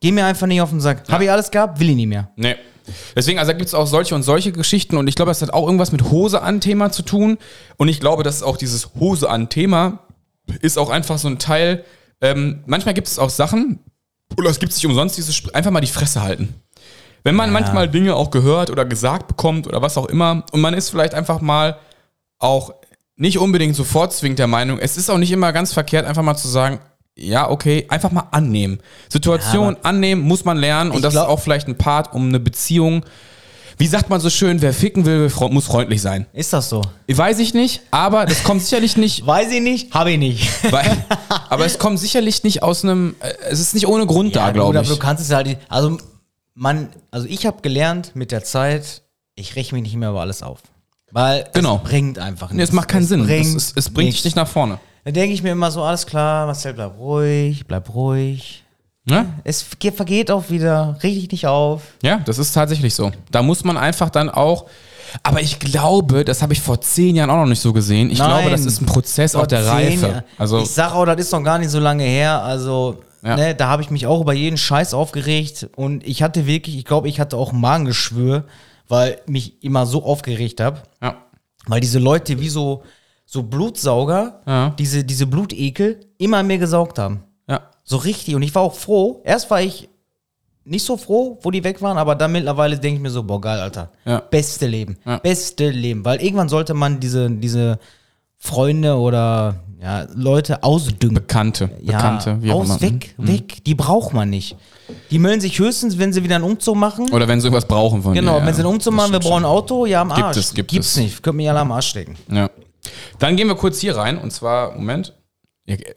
Geh 0.00 0.10
mir 0.12 0.26
einfach 0.26 0.46
nicht 0.46 0.60
auf 0.60 0.70
den 0.70 0.80
Sack. 0.80 1.04
Habe 1.10 1.24
ich 1.24 1.30
alles 1.30 1.50
gehabt, 1.50 1.78
will 1.78 1.88
ich 1.90 1.96
nicht 1.96 2.08
mehr. 2.08 2.28
Nee. 2.36 2.56
Deswegen, 3.16 3.38
also 3.38 3.52
da 3.52 3.58
gibt 3.58 3.68
es 3.68 3.74
auch 3.74 3.86
solche 3.86 4.14
und 4.14 4.22
solche 4.22 4.52
Geschichten 4.52 4.96
und 4.96 5.06
ich 5.08 5.14
glaube, 5.14 5.30
das 5.30 5.42
hat 5.42 5.52
auch 5.52 5.66
irgendwas 5.66 5.92
mit 5.92 6.10
Hose 6.10 6.42
an 6.42 6.60
Thema 6.60 6.90
zu 6.90 7.02
tun. 7.02 7.38
Und 7.76 7.88
ich 7.88 8.00
glaube, 8.00 8.22
dass 8.22 8.42
auch 8.42 8.56
dieses 8.56 8.94
Hose 8.98 9.28
an 9.28 9.48
Thema 9.48 10.00
ist 10.60 10.78
auch 10.78 10.90
einfach 10.90 11.18
so 11.18 11.28
ein 11.28 11.38
Teil. 11.38 11.84
Ähm, 12.20 12.62
manchmal 12.66 12.94
gibt 12.94 13.08
es 13.08 13.18
auch 13.18 13.30
Sachen, 13.30 13.80
oder 14.36 14.50
es 14.50 14.58
gibt 14.58 14.72
sich 14.72 14.86
umsonst 14.86 15.16
dieses 15.16 15.34
Sp- 15.36 15.52
einfach 15.54 15.70
mal 15.70 15.80
die 15.80 15.86
Fresse 15.86 16.22
halten. 16.22 16.54
Wenn 17.24 17.36
man 17.36 17.52
manchmal 17.52 17.88
Dinge 17.88 18.16
auch 18.16 18.30
gehört 18.30 18.70
oder 18.70 18.84
gesagt 18.84 19.28
bekommt 19.28 19.66
oder 19.68 19.80
was 19.80 19.96
auch 19.96 20.06
immer 20.06 20.44
und 20.52 20.60
man 20.60 20.74
ist 20.74 20.90
vielleicht 20.90 21.14
einfach 21.14 21.40
mal 21.40 21.78
auch 22.38 22.74
nicht 23.14 23.38
unbedingt 23.38 23.76
sofort 23.76 24.12
zwingend 24.12 24.40
der 24.40 24.48
Meinung, 24.48 24.80
es 24.80 24.96
ist 24.96 25.08
auch 25.10 25.18
nicht 25.18 25.30
immer 25.30 25.52
ganz 25.52 25.72
verkehrt, 25.72 26.04
einfach 26.04 26.22
mal 26.22 26.36
zu 26.36 26.48
sagen, 26.48 26.80
ja, 27.16 27.50
okay, 27.50 27.86
einfach 27.88 28.10
mal 28.10 28.28
annehmen. 28.30 28.78
Situation 29.08 29.76
annehmen, 29.82 30.22
muss 30.22 30.44
man 30.44 30.56
lernen 30.56 30.90
und 30.90 31.02
das 31.02 31.12
glaub- 31.12 31.24
ist 31.26 31.30
auch 31.30 31.40
vielleicht 31.40 31.68
ein 31.68 31.76
Part, 31.78 32.12
um 32.14 32.28
eine 32.28 32.40
Beziehung. 32.40 33.04
Wie 33.78 33.86
sagt 33.86 34.10
man 34.10 34.20
so 34.20 34.30
schön, 34.30 34.62
wer 34.62 34.72
ficken 34.72 35.04
will, 35.06 35.30
muss 35.50 35.64
freundlich 35.66 36.00
sein. 36.02 36.26
Ist 36.32 36.52
das 36.52 36.68
so? 36.68 36.82
Weiß 37.08 37.38
ich 37.38 37.52
nicht, 37.54 37.80
aber 37.90 38.26
das 38.26 38.44
kommt 38.44 38.62
sicherlich 38.62 38.96
nicht, 38.96 39.26
Weiß 39.26 39.50
ich 39.50 39.60
nicht, 39.60 39.92
habe 39.92 40.12
ich 40.12 40.18
nicht. 40.18 40.72
weil, 40.72 41.04
aber 41.48 41.64
es 41.66 41.78
kommt 41.78 41.98
sicherlich 41.98 42.44
nicht 42.44 42.62
aus 42.62 42.84
einem, 42.84 43.16
äh, 43.20 43.32
es 43.50 43.60
ist 43.60 43.74
nicht 43.74 43.86
ohne 43.88 44.06
Grund 44.06 44.36
da, 44.36 44.46
gut, 44.46 44.54
glaube 44.54 44.80
ich. 44.82 44.88
du 44.88 44.96
kannst 44.98 45.22
es 45.24 45.32
halt, 45.32 45.58
also 45.68 45.98
man, 46.54 46.90
also 47.10 47.26
ich 47.26 47.46
habe 47.46 47.62
gelernt 47.62 48.12
mit 48.14 48.30
der 48.30 48.44
Zeit, 48.44 49.02
ich 49.34 49.56
räche 49.56 49.74
mich 49.74 49.82
nicht 49.82 49.96
mehr 49.96 50.10
über 50.10 50.20
alles 50.20 50.42
auf. 50.42 50.58
Weil 51.10 51.46
Genau. 51.54 51.76
es 51.76 51.82
bringt 51.90 52.18
einfach 52.18 52.50
Nee, 52.50 52.56
nichts. 52.58 52.70
es 52.70 52.74
macht 52.74 52.88
keinen 52.88 53.06
Sinn. 53.06 53.24
Bringt 53.26 53.46
Es, 53.56 53.68
es, 53.70 53.72
es 53.76 53.90
bringt 53.90 54.08
dich 54.08 54.14
nichts. 54.16 54.24
nicht 54.26 54.36
nach 54.36 54.48
vorne. 54.48 54.78
Da 55.04 55.10
denke 55.10 55.34
ich 55.34 55.42
mir 55.42 55.50
immer 55.52 55.70
so, 55.70 55.82
alles 55.82 56.06
klar, 56.06 56.46
Marcel, 56.46 56.74
bleib 56.74 56.96
ruhig, 56.98 57.66
bleib 57.66 57.92
ruhig. 57.94 58.62
Ne? 59.04 59.26
Es 59.42 59.66
ge- 59.80 59.90
vergeht 59.90 60.30
auch 60.30 60.48
wieder, 60.48 60.96
reg 61.02 61.14
dich 61.14 61.30
nicht 61.32 61.46
auf. 61.48 61.82
Ja, 62.02 62.18
das 62.24 62.38
ist 62.38 62.52
tatsächlich 62.52 62.94
so. 62.94 63.10
Da 63.32 63.42
muss 63.42 63.64
man 63.64 63.76
einfach 63.76 64.10
dann 64.10 64.30
auch. 64.30 64.66
Aber 65.24 65.40
ich 65.42 65.58
glaube, 65.58 66.24
das 66.24 66.40
habe 66.40 66.52
ich 66.52 66.60
vor 66.60 66.80
zehn 66.80 67.16
Jahren 67.16 67.28
auch 67.30 67.36
noch 67.36 67.46
nicht 67.46 67.60
so 67.60 67.72
gesehen. 67.72 68.10
Ich 68.10 68.18
Nein. 68.20 68.28
glaube, 68.28 68.50
das 68.50 68.64
ist 68.64 68.80
ein 68.80 68.86
Prozess 68.86 69.34
auch 69.34 69.46
der 69.46 69.66
Reife. 69.66 70.24
Also, 70.38 70.60
ich 70.60 70.70
sag 70.70 70.92
auch, 70.94 71.04
das 71.04 71.16
ist 71.20 71.32
noch 71.32 71.42
gar 71.42 71.58
nicht 71.58 71.70
so 71.70 71.80
lange 71.80 72.04
her. 72.04 72.40
Also, 72.42 73.00
Ja. 73.24 73.36
ne, 73.36 73.54
da 73.56 73.66
habe 73.68 73.82
ich 73.82 73.90
mich 73.90 74.06
auch 74.06 74.20
über 74.20 74.32
jeden 74.32 74.56
Scheiß 74.56 74.94
aufgeregt. 74.94 75.68
Und 75.76 76.06
ich 76.06 76.22
hatte 76.22 76.46
wirklich, 76.46 76.76
ich 76.78 76.84
glaube, 76.84 77.08
ich 77.08 77.18
hatte 77.20 77.36
auch 77.36 77.50
Magengeschwür, 77.52 78.44
weil 78.88 79.20
mich 79.26 79.62
immer 79.64 79.84
so 79.84 80.04
aufgeregt 80.04 80.60
habe. 80.60 80.80
ja. 81.02 81.16
Weil 81.66 81.80
diese 81.80 81.98
Leute 81.98 82.40
wie 82.40 82.48
so, 82.48 82.82
so 83.32 83.42
Blutsauger, 83.42 84.42
Ja. 84.46 84.74
diese, 84.78 85.04
diese 85.04 85.26
Blutekel, 85.26 86.00
immer 86.18 86.42
mir 86.42 86.58
gesaugt 86.58 86.98
haben. 86.98 87.22
ja. 87.48 87.62
So 87.84 87.96
richtig. 87.96 88.34
Und 88.34 88.42
ich 88.42 88.54
war 88.54 88.62
auch 88.62 88.74
froh. 88.74 89.22
Erst 89.24 89.50
war 89.50 89.60
ich 89.62 89.88
nicht 90.64 90.84
so 90.84 90.96
froh, 90.98 91.38
wo 91.42 91.50
die 91.50 91.64
weg 91.64 91.80
waren, 91.82 91.96
aber 91.98 92.14
dann 92.14 92.30
mittlerweile 92.30 92.78
denke 92.78 92.96
ich 92.96 93.02
mir 93.02 93.10
so, 93.10 93.22
boah, 93.22 93.40
geil, 93.40 93.58
Alter. 93.58 93.90
Ja. 94.04 94.20
Beste 94.20 94.66
Leben. 94.66 94.98
Ja. 95.06 95.16
Beste 95.18 95.70
Leben. 95.70 96.04
Weil 96.04 96.20
irgendwann 96.22 96.48
sollte 96.50 96.74
man 96.74 97.00
diese, 97.00 97.30
diese 97.30 97.78
Freunde 98.38 98.96
oder 98.96 99.56
ja, 99.82 100.06
Leute 100.14 100.62
ausdüngen. 100.62 101.14
Bekannte, 101.14 101.70
ja, 101.82 101.96
Bekannte, 101.96 102.36
wie 102.42 102.52
auch 102.52 102.60
aus, 102.60 102.68
immer. 102.68 102.80
weg, 102.82 103.14
weg. 103.16 103.64
Die 103.64 103.74
braucht 103.74 104.12
man 104.12 104.28
nicht. 104.30 104.56
Die 105.10 105.18
melden 105.18 105.40
sich 105.40 105.58
höchstens, 105.58 105.98
wenn 105.98 106.12
sie 106.12 106.22
wieder 106.22 106.36
einen 106.36 106.44
Umzug 106.44 106.76
machen. 106.76 107.10
Oder 107.12 107.26
wenn 107.26 107.40
sie 107.40 107.46
irgendwas 107.48 107.66
brauchen 107.66 108.02
von 108.02 108.12
genau, 108.14 108.38
dir. 108.40 108.46
wenn 108.46 108.54
sie 108.54 108.60
einen 108.60 108.72
Umzug 108.74 108.92
machen, 108.94 109.10
wir 109.12 109.20
brauchen 109.20 109.42
ein 109.44 109.50
Auto, 109.50 109.86
ja, 109.86 110.02
am 110.02 110.08
Gibt 110.10 110.20
Arsch. 110.22 110.36
es, 110.36 110.54
gibt 110.54 110.70
Gibt's 110.70 110.90
es. 110.92 110.96
nicht. 110.98 111.22
Könnt 111.22 111.36
mich 111.38 111.48
alle 111.48 111.60
am 111.60 111.72
Arsch 111.72 111.88
stecken. 111.88 112.14
Ja. 112.30 112.48
Dann 113.18 113.36
gehen 113.36 113.48
wir 113.48 113.54
kurz 113.54 113.78
hier 113.80 113.96
rein 113.96 114.18
und 114.18 114.32
zwar, 114.32 114.72
Moment. 114.72 115.14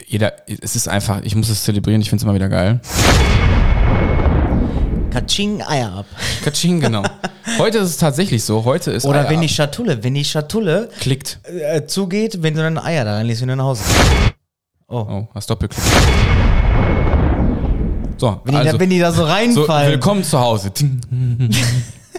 Jeder, 0.08 0.34
es 0.48 0.76
ist 0.76 0.88
einfach, 0.88 1.21
ich 1.24 1.36
muss 1.36 1.50
es 1.50 1.63
zelebrieren, 1.63 2.02
ich 2.02 2.10
finde 2.10 2.21
es 2.21 2.24
immer 2.24 2.36
wieder 2.36 2.50
geil. 2.50 2.80
Katsching, 5.12 5.62
Eier 5.63 5.93
ab. 5.93 6.06
Katsching, 6.43 6.80
genau. 6.82 7.02
Heute 7.58 7.78
ist 7.80 7.89
es 7.91 7.98
tatsächlich 7.98 8.43
so. 8.43 8.65
Heute 8.65 8.91
ist 8.91 9.06
Oder 9.06 9.21
Eier 9.21 9.30
wenn 9.30 9.41
die 9.41 9.48
ab. 9.48 9.54
Schatulle, 9.54 10.04
wenn 10.04 10.13
die 10.13 10.26
Schatulle 10.26 10.89
klickt. 11.00 11.39
äh, 11.43 11.86
zugeht, 11.86 12.43
wenn 12.43 12.54
du 12.54 12.62
dann 12.62 12.78
Eier 12.78 13.06
da 13.06 13.15
reinlegst, 13.15 13.41
wenn 13.41 13.48
du 13.50 13.56
nach 13.56 13.65
Hause 13.65 13.84
kommst. 13.86 14.34
Oh, 14.88 15.28
hast 15.34 15.50
Doppelklick. 15.50 15.84
So, 18.17 18.39
Wenn, 18.43 18.52
die 18.54 18.58
also, 18.60 18.71
da, 18.74 18.80
wenn 18.80 18.89
die 18.89 19.00
da 19.00 19.12
so 19.12 19.17
so 19.17 19.24
reinfallen. 19.24 19.91
willkommen 19.93 20.24
zu 20.24 20.39
Hause. 20.39 20.71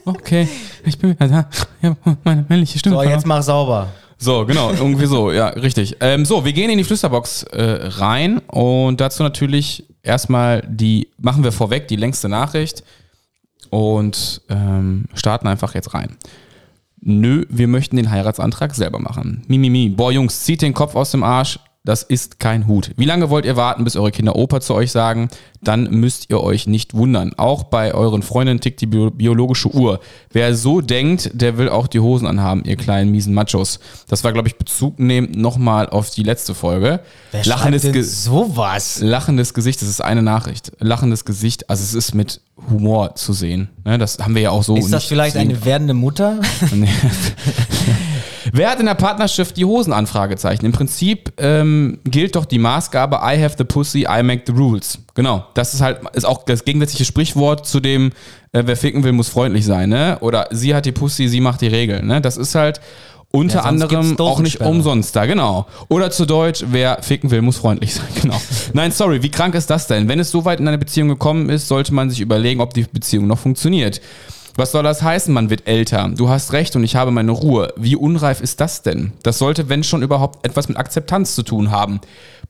Okay, 0.05 0.46
ich 0.85 0.96
bin 0.98 1.11
wieder 1.11 1.26
da. 1.26 1.48
Ich 1.81 1.85
habe 1.88 1.96
meine 2.22 2.44
männliche 2.48 2.79
Stimme. 2.79 2.94
so, 2.94 3.02
jetzt 3.02 3.26
mach 3.26 3.42
sauber. 3.42 3.88
So, 4.18 4.46
genau, 4.46 4.72
irgendwie 4.72 5.07
so, 5.07 5.31
ja, 5.31 5.48
richtig. 5.48 5.96
Ähm, 6.00 6.24
so, 6.24 6.44
wir 6.44 6.52
gehen 6.52 6.70
in 6.70 6.79
die 6.79 6.85
Flüsterbox 6.85 7.42
äh, 7.44 7.62
rein 7.98 8.38
und 8.38 9.00
dazu 9.00 9.22
natürlich 9.22 9.85
erstmal 10.02 10.62
die, 10.66 11.09
machen 11.18 11.44
wir 11.44 11.52
vorweg 11.52 11.88
die 11.88 11.96
längste 11.96 12.29
Nachricht 12.29 12.83
und 13.70 14.40
ähm, 14.48 15.05
starten 15.14 15.46
einfach 15.48 15.74
jetzt 15.74 15.92
rein. 15.92 16.16
Nö, 17.00 17.44
wir 17.50 17.68
möchten 17.68 17.96
den 17.96 18.11
Heiratsantrag 18.11 18.74
selber 18.74 18.98
machen. 18.98 19.44
Mimimi. 19.48 19.79
Mi, 19.79 19.88
mi. 19.90 19.94
Boah, 19.94 20.11
Jungs, 20.11 20.44
zieht 20.44 20.62
den 20.62 20.74
Kopf 20.74 20.94
aus 20.94 21.11
dem 21.11 21.22
Arsch. 21.22 21.59
Das 21.87 22.03
ist 22.03 22.38
kein 22.40 22.66
Hut. 22.66 22.90
Wie 22.96 23.05
lange 23.07 23.31
wollt 23.31 23.46
ihr 23.46 23.57
warten, 23.57 23.85
bis 23.85 23.96
eure 23.96 24.11
Kinder 24.11 24.37
Opa 24.37 24.61
zu 24.61 24.75
euch 24.75 24.90
sagen? 24.92 25.29
Dann 25.62 25.85
müsst 25.85 26.29
ihr 26.31 26.42
euch 26.42 26.66
nicht 26.66 26.94
wundern. 26.94 27.33
Auch 27.37 27.62
bei 27.62 27.94
euren 27.94 28.22
Freundinnen 28.22 28.61
tickt 28.61 28.81
die 28.81 28.87
bio 28.87 29.11
biologische 29.11 29.68
Uhr. 29.72 30.01
Wer 30.31 30.55
so 30.57 30.81
denkt, 30.81 31.31
der 31.33 31.57
will 31.59 31.68
auch 31.68 31.87
die 31.87 32.01
Hosen 32.01 32.27
anhaben, 32.27 32.64
ihr 32.64 32.77
kleinen 32.77 33.11
miesen 33.12 33.33
Machos. 33.35 33.79
Das 34.09 34.22
war, 34.25 34.33
glaube 34.33 34.49
ich, 34.49 34.57
Bezug 34.57 34.99
nehmend 34.99 35.37
nochmal 35.37 35.88
auf 35.88 36.11
die 36.11 36.22
letzte 36.25 36.55
Folge. 36.55 37.01
Wer 37.33 37.44
Lachendes, 37.44 37.83
denn 37.83 37.92
Ge 37.92 38.03
sowas? 38.03 38.99
lachendes 39.01 39.55
Gesicht, 39.55 39.81
das 39.81 39.88
ist 39.88 40.01
eine 40.03 40.22
Nachricht. 40.22 40.72
Lachendes 40.81 41.25
Gesicht, 41.25 41.70
also 41.70 41.83
es 41.85 41.94
ist 41.94 42.14
mit 42.14 42.40
Humor 42.70 43.14
zu 43.14 43.33
sehen. 43.33 43.68
Ne, 43.85 43.96
das 43.99 44.18
haben 44.18 44.35
wir 44.35 44.42
ja 44.42 44.51
auch 44.51 44.62
so. 44.64 44.77
Ist 44.77 44.92
das 44.92 45.05
vielleicht 45.05 45.37
zwingend- 45.37 45.57
eine 45.57 45.64
werdende 45.64 45.94
Mutter? 45.94 46.40
Wer 48.52 48.70
hat 48.70 48.81
in 48.81 48.87
der 48.87 48.94
Partnerschaft 48.94 49.57
die 49.57 49.64
Hosen 49.64 49.92
an? 49.92 50.07
Fragezeichen. 50.07 50.64
Im 50.64 50.72
Prinzip 50.72 51.33
ähm, 51.38 51.98
gilt 52.05 52.37
doch 52.37 52.44
die 52.44 52.59
Maßgabe 52.59 53.16
I 53.16 53.42
have 53.42 53.57
the 53.59 53.64
pussy, 53.64 54.07
I 54.09 54.22
make 54.22 54.42
the 54.46 54.52
rules. 54.52 54.98
Genau. 55.14 55.44
Das 55.55 55.74
ist 55.74 55.81
halt 55.81 56.00
ist 56.14 56.24
auch 56.24 56.44
das 56.44 56.64
gegensätzliche 56.64 57.05
Sprichwort 57.05 57.66
zu 57.66 57.81
dem 57.81 58.12
äh, 58.52 58.62
wer 58.64 58.76
ficken 58.76 59.05
will, 59.05 59.12
muss 59.12 59.29
freundlich 59.29 59.64
sein, 59.64 59.88
ne? 59.88 60.18
Oder 60.20 60.48
sie 60.50 60.74
hat 60.74 60.87
die 60.87 60.92
Pussy, 60.92 61.29
sie 61.29 61.40
macht 61.40 61.61
die 61.61 61.68
Regeln, 61.68 62.07
ne? 62.07 62.20
Das 62.20 62.37
ist 62.37 62.55
halt 62.55 62.81
unter 63.33 63.59
Ja, 63.59 63.62
anderem 63.64 64.18
auch 64.18 64.40
nicht 64.40 64.61
umsonst 64.61 65.14
da, 65.14 65.26
genau. 65.26 65.66
Oder 65.88 66.11
zu 66.11 66.26
Deutsch, 66.26 66.64
wer 66.68 67.02
ficken 67.02 67.31
will, 67.31 67.42
muss 67.42 67.59
freundlich 67.59 67.94
sein, 67.94 68.07
genau. 68.22 68.40
Nein, 68.72 68.92
sorry, 68.92 69.22
wie 69.22 69.31
krank 69.31 69.55
ist 69.55 69.68
das 69.68 69.87
denn? 69.87 70.09
Wenn 70.09 70.18
es 70.18 70.31
so 70.31 70.44
weit 70.44 70.61
in 70.61 70.68
eine 70.68 70.79
Beziehung 70.79 71.09
gekommen 71.09 71.50
ist, 71.50 71.68
sollte 71.68 71.92
man 71.92 72.09
sich 72.09 72.20
überlegen, 72.20 72.61
ob 72.61 72.72
die 72.72 72.85
Beziehung 72.85 73.26
noch 73.26 73.38
funktioniert. 73.38 74.00
Was 74.58 74.72
soll 74.72 74.82
das 74.82 75.02
heißen, 75.02 75.34
man 75.34 75.50
wird 75.50 75.68
älter? 75.68 76.08
Du 76.16 76.30
hast 76.30 76.54
recht 76.54 76.74
und 76.76 76.82
ich 76.84 76.96
habe 76.96 77.10
meine 77.10 77.30
Ruhe. 77.30 77.74
Wie 77.76 77.94
unreif 77.94 78.40
ist 78.40 78.58
das 78.62 78.80
denn? 78.80 79.12
Das 79.22 79.38
sollte, 79.38 79.68
wenn 79.68 79.84
schon 79.84 80.02
überhaupt, 80.02 80.46
etwas 80.46 80.68
mit 80.68 80.78
Akzeptanz 80.78 81.34
zu 81.34 81.42
tun 81.42 81.70
haben. 81.70 82.00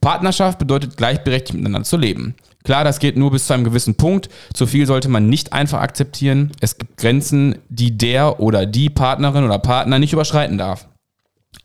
Partnerschaft 0.01 0.61
bedeutet 0.61 0.97
gleichberechtigt 0.97 1.59
miteinander 1.59 1.85
zu 1.85 1.97
leben. 1.97 2.37
Klar, 2.63 2.85
das 2.85 3.01
geht 3.01 3.17
nur 3.17 3.33
bis 3.33 3.49
zu 3.49 3.55
einem 3.55 3.65
gewissen 3.65 3.97
Punkt. 3.97 4.29
Zu 4.55 4.67
viel 4.67 4.87
sollte 4.87 5.09
man 5.09 5.29
nicht 5.29 5.53
einfach 5.53 5.81
akzeptieren. 5.81 6.53
Es 6.61 6.79
gibt 6.79 6.97
Grenzen, 6.97 7.59
die 7.71 7.99
der 7.99 8.39
oder 8.39 8.67
die 8.67 8.89
Partnerin 8.89 9.45
oder 9.45 9.59
Partner 9.59 9.99
nicht 9.99 10.13
überschreiten 10.13 10.59
darf. 10.59 10.87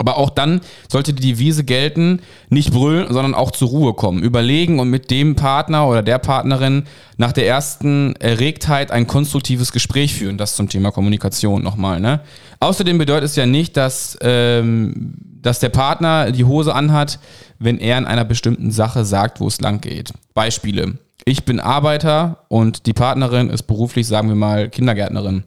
Aber 0.02 0.18
auch 0.18 0.32
dann 0.32 0.62
sollte 0.90 1.14
die 1.14 1.22
Devise 1.22 1.64
gelten, 1.64 2.22
nicht 2.50 2.74
brüllen, 2.74 3.14
sondern 3.14 3.36
auch 3.36 3.52
zur 3.52 3.70
Ruhe 3.70 3.94
kommen. 3.94 4.24
Überlegen 4.24 4.80
und 4.80 4.90
mit 4.90 5.12
dem 5.12 5.36
Partner 5.36 5.88
oder 5.88 6.02
der 6.02 6.18
Partnerin 6.18 6.86
nach 7.18 7.32
der 7.32 7.46
ersten 7.46 8.16
Erregtheit 8.16 8.90
ein 8.90 9.06
konstruktives 9.06 9.72
Gespräch 9.72 10.16
führen. 10.16 10.40
Das 10.40 10.56
zum 10.56 10.70
Thema 10.70 10.90
Kommunikation 10.90 11.62
nochmal. 11.62 12.00
Ne? 12.00 12.22
Außerdem 12.60 12.98
bedeutet 12.98 13.30
es 13.30 13.36
ja 13.36 13.46
nicht, 13.46 13.78
dass, 13.78 14.18
ähm, 14.22 15.14
dass 15.40 15.60
der 15.60 15.70
Partner 15.70 16.32
die 16.32 16.46
Hose 16.46 16.74
anhat, 16.74 17.20
wenn 17.60 17.78
er 17.78 18.00
in 18.00 18.08
einer 18.08 18.26
bestimmten 18.26 18.72
Sache 18.72 19.06
sagt, 19.06 19.40
wo 19.40 19.46
es 19.48 19.62
lang 19.62 19.82
geht. 19.82 20.14
Beispiele. 20.34 20.98
Ich 21.26 21.46
bin 21.46 21.60
Arbeiter 21.60 22.46
und 22.48 22.88
die 22.88 22.94
Partnerin 22.94 23.52
ist 23.52 23.64
beruflich, 23.64 24.08
sagen 24.08 24.30
wir 24.30 24.36
mal, 24.36 24.68
Kindergärtnerin. 24.68 25.44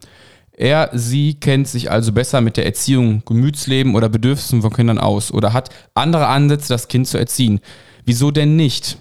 Er, 0.56 0.90
sie 0.92 1.34
kennt 1.34 1.66
sich 1.66 1.90
also 1.90 2.12
besser 2.12 2.40
mit 2.40 2.56
der 2.56 2.64
Erziehung, 2.64 3.22
Gemütsleben 3.24 3.94
oder 3.94 4.08
Bedürfnissen 4.08 4.62
von 4.62 4.72
Kindern 4.72 4.98
aus 4.98 5.32
oder 5.32 5.52
hat 5.52 5.70
andere 5.94 6.28
Ansätze, 6.28 6.68
das 6.68 6.88
Kind 6.88 7.08
zu 7.08 7.18
erziehen. 7.18 7.60
Wieso 8.04 8.30
denn 8.30 8.54
nicht? 8.54 8.98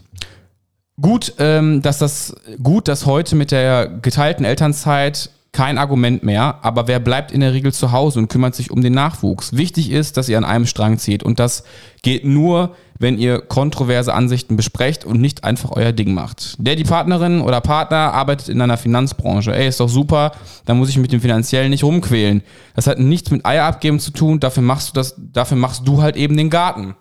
Gut, 1.00 1.34
ähm, 1.40 1.82
dass 1.82 2.00
das 2.00 2.36
gut, 2.62 2.88
dass 2.88 3.06
heute 3.06 3.36
mit 3.36 3.52
der 3.52 3.88
geteilten 3.88 4.46
Elternzeit 4.46 5.30
kein 5.54 5.78
Argument 5.78 6.24
mehr, 6.24 6.58
aber 6.64 6.88
wer 6.88 7.00
bleibt 7.00 7.32
in 7.32 7.40
der 7.40 7.54
Regel 7.54 7.72
zu 7.72 7.92
Hause 7.92 8.18
und 8.18 8.28
kümmert 8.28 8.56
sich 8.56 8.72
um 8.72 8.82
den 8.82 8.94
Nachwuchs? 8.94 9.54
Wichtig 9.54 9.92
ist, 9.92 10.18
dass 10.18 10.28
ihr 10.28 10.38
an 10.40 10.46
einem 10.46 10.66
Strang 10.66 10.98
zieht 10.98 11.22
und 11.22 11.40
das 11.40 11.64
geht 12.02 12.26
nur, 12.26 12.76
wenn 12.98 13.20
ihr 13.20 13.40
kontroverse 13.40 14.16
Ansichten 14.16 14.56
besprecht 14.56 15.06
und 15.06 15.22
nicht 15.22 15.44
einfach 15.44 15.70
euer 15.72 15.92
Ding 15.92 16.16
macht. 16.16 16.56
Der, 16.58 16.76
die 16.76 16.84
Partnerin 16.84 17.40
oder 17.40 17.62
Partner 17.62 18.14
arbeitet 18.14 18.50
in 18.50 18.62
einer 18.62 18.78
Finanzbranche. 18.78 19.56
Ey, 19.56 19.68
ist 19.68 19.80
doch 19.80 19.90
super, 19.90 20.32
da 20.66 20.74
muss 20.74 20.90
ich 20.90 20.98
mit 20.98 21.12
dem 21.12 21.22
Finanziellen 21.22 21.70
nicht 21.70 21.84
rumquälen. 21.84 22.42
Das 22.76 22.88
hat 22.88 22.98
nichts 22.98 23.30
mit 23.30 23.46
Eier 23.46 23.66
abgeben 23.66 24.00
zu 24.00 24.12
tun, 24.12 24.40
dafür 24.40 24.64
machst 24.64 24.90
du 24.90 24.94
das, 24.94 25.16
dafür 25.18 25.58
machst 25.58 25.88
du 25.88 26.02
halt 26.02 26.16
eben 26.16 26.36
den 26.36 26.50
Garten. 26.50 26.96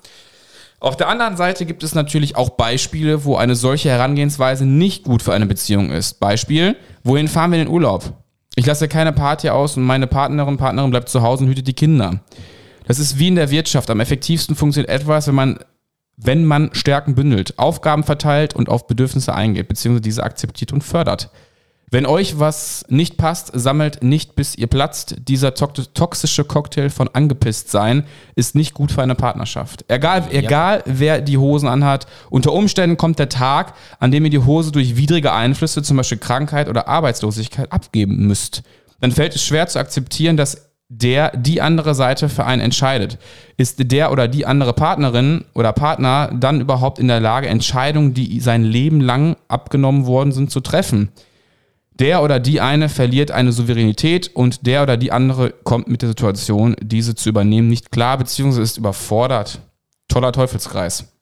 Auf 0.78 0.96
der 0.98 1.08
anderen 1.08 1.38
Seite 1.38 1.64
gibt 1.64 1.84
es 1.84 1.94
natürlich 1.94 2.36
auch 2.36 2.50
Beispiele, 2.50 3.24
wo 3.24 3.36
eine 3.36 3.54
solche 3.54 3.88
Herangehensweise 3.88 4.66
nicht 4.66 5.04
gut 5.04 5.22
für 5.22 5.32
eine 5.32 5.46
Beziehung 5.46 5.90
ist. 5.90 6.20
Beispiel, 6.20 6.76
wohin 7.02 7.28
fahren 7.28 7.52
wir 7.52 7.60
in 7.60 7.66
den 7.66 7.72
Urlaub? 7.72 8.21
Ich 8.54 8.66
lasse 8.66 8.88
keine 8.88 9.12
Party 9.12 9.48
aus 9.48 9.76
und 9.76 9.84
meine 9.84 10.06
Partnerin, 10.06 10.56
Partnerin 10.56 10.90
bleibt 10.90 11.08
zu 11.08 11.22
Hause 11.22 11.44
und 11.44 11.50
hütet 11.50 11.66
die 11.66 11.72
Kinder. 11.72 12.20
Das 12.86 12.98
ist 12.98 13.18
wie 13.18 13.28
in 13.28 13.36
der 13.36 13.50
Wirtschaft. 13.50 13.88
Am 13.90 14.00
effektivsten 14.00 14.56
funktioniert 14.56 14.90
etwas, 14.90 15.26
wenn 15.26 15.34
man, 15.34 15.58
wenn 16.16 16.44
man 16.44 16.70
Stärken 16.74 17.14
bündelt, 17.14 17.58
Aufgaben 17.58 18.04
verteilt 18.04 18.54
und 18.54 18.68
auf 18.68 18.86
Bedürfnisse 18.86 19.34
eingeht, 19.34 19.68
beziehungsweise 19.68 20.02
diese 20.02 20.22
akzeptiert 20.22 20.72
und 20.72 20.82
fördert. 20.82 21.30
Wenn 21.92 22.06
euch 22.06 22.38
was 22.38 22.86
nicht 22.88 23.18
passt, 23.18 23.50
sammelt 23.52 24.02
nicht, 24.02 24.34
bis 24.34 24.54
ihr 24.56 24.66
platzt. 24.66 25.16
Dieser 25.28 25.52
tox- 25.52 25.90
toxische 25.92 26.42
Cocktail 26.42 26.88
von 26.88 27.10
angepisst 27.12 27.70
sein 27.70 28.04
ist 28.34 28.54
nicht 28.54 28.72
gut 28.72 28.90
für 28.90 29.02
eine 29.02 29.14
Partnerschaft. 29.14 29.84
Egal, 29.88 30.24
egal 30.30 30.82
wer 30.86 31.20
die 31.20 31.36
Hosen 31.36 31.68
anhat, 31.68 32.06
unter 32.30 32.54
Umständen 32.54 32.96
kommt 32.96 33.18
der 33.18 33.28
Tag, 33.28 33.74
an 34.00 34.10
dem 34.10 34.24
ihr 34.24 34.30
die 34.30 34.38
Hose 34.38 34.72
durch 34.72 34.96
widrige 34.96 35.34
Einflüsse, 35.34 35.82
zum 35.82 35.98
Beispiel 35.98 36.16
Krankheit 36.16 36.70
oder 36.70 36.88
Arbeitslosigkeit, 36.88 37.70
abgeben 37.70 38.26
müsst. 38.26 38.62
Dann 39.02 39.12
fällt 39.12 39.36
es 39.36 39.44
schwer 39.44 39.66
zu 39.66 39.78
akzeptieren, 39.78 40.38
dass 40.38 40.70
der 40.88 41.36
die 41.36 41.60
andere 41.60 41.94
Seite 41.94 42.30
für 42.30 42.46
einen 42.46 42.62
entscheidet. 42.62 43.18
Ist 43.58 43.92
der 43.92 44.12
oder 44.12 44.28
die 44.28 44.46
andere 44.46 44.72
Partnerin 44.72 45.44
oder 45.52 45.74
Partner 45.74 46.30
dann 46.34 46.62
überhaupt 46.62 46.98
in 46.98 47.08
der 47.08 47.20
Lage, 47.20 47.48
Entscheidungen, 47.48 48.14
die 48.14 48.40
sein 48.40 48.64
Leben 48.64 49.02
lang 49.02 49.36
abgenommen 49.48 50.06
worden 50.06 50.32
sind, 50.32 50.50
zu 50.50 50.60
treffen? 50.60 51.10
Der 51.98 52.22
oder 52.22 52.40
die 52.40 52.60
eine 52.60 52.88
verliert 52.88 53.30
eine 53.30 53.52
Souveränität 53.52 54.34
und 54.34 54.66
der 54.66 54.82
oder 54.82 54.96
die 54.96 55.12
andere 55.12 55.50
kommt 55.50 55.88
mit 55.88 56.02
der 56.02 56.10
Situation, 56.10 56.74
diese 56.80 57.14
zu 57.14 57.28
übernehmen, 57.28 57.68
nicht 57.68 57.90
klar 57.90 58.18
bzw. 58.18 58.62
ist 58.62 58.78
überfordert. 58.78 59.60
Toller 60.08 60.32
Teufelskreis. 60.32 61.12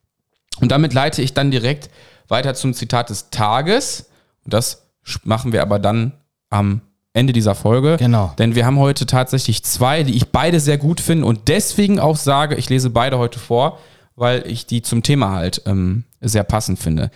Und 0.60 0.72
damit 0.72 0.94
leite 0.94 1.22
ich 1.22 1.34
dann 1.34 1.50
direkt 1.50 1.90
weiter 2.28 2.54
zum 2.54 2.74
Zitat 2.74 3.10
des 3.10 3.30
Tages. 3.30 4.10
Und 4.44 4.54
das 4.54 4.86
machen 5.24 5.52
wir 5.52 5.62
aber 5.62 5.78
dann 5.78 6.12
am 6.50 6.80
Ende 7.12 7.32
dieser 7.32 7.54
Folge. 7.54 7.96
Genau. 7.98 8.32
Denn 8.38 8.54
wir 8.54 8.66
haben 8.66 8.78
heute 8.78 9.06
tatsächlich 9.06 9.64
zwei, 9.64 10.02
die 10.04 10.16
ich 10.16 10.28
beide 10.30 10.60
sehr 10.60 10.78
gut 10.78 11.00
finde 11.00 11.26
und 11.26 11.48
deswegen 11.48 11.98
auch 11.98 12.16
sage, 12.16 12.54
ich 12.54 12.68
lese 12.68 12.90
beide 12.90 13.18
heute 13.18 13.38
vor, 13.38 13.78
weil 14.14 14.46
ich 14.46 14.66
die 14.66 14.82
zum 14.82 15.02
Thema 15.02 15.32
halt 15.32 15.62
ähm, 15.66 16.04
sehr 16.20 16.44
passend 16.44 16.78
finde. 16.78 17.10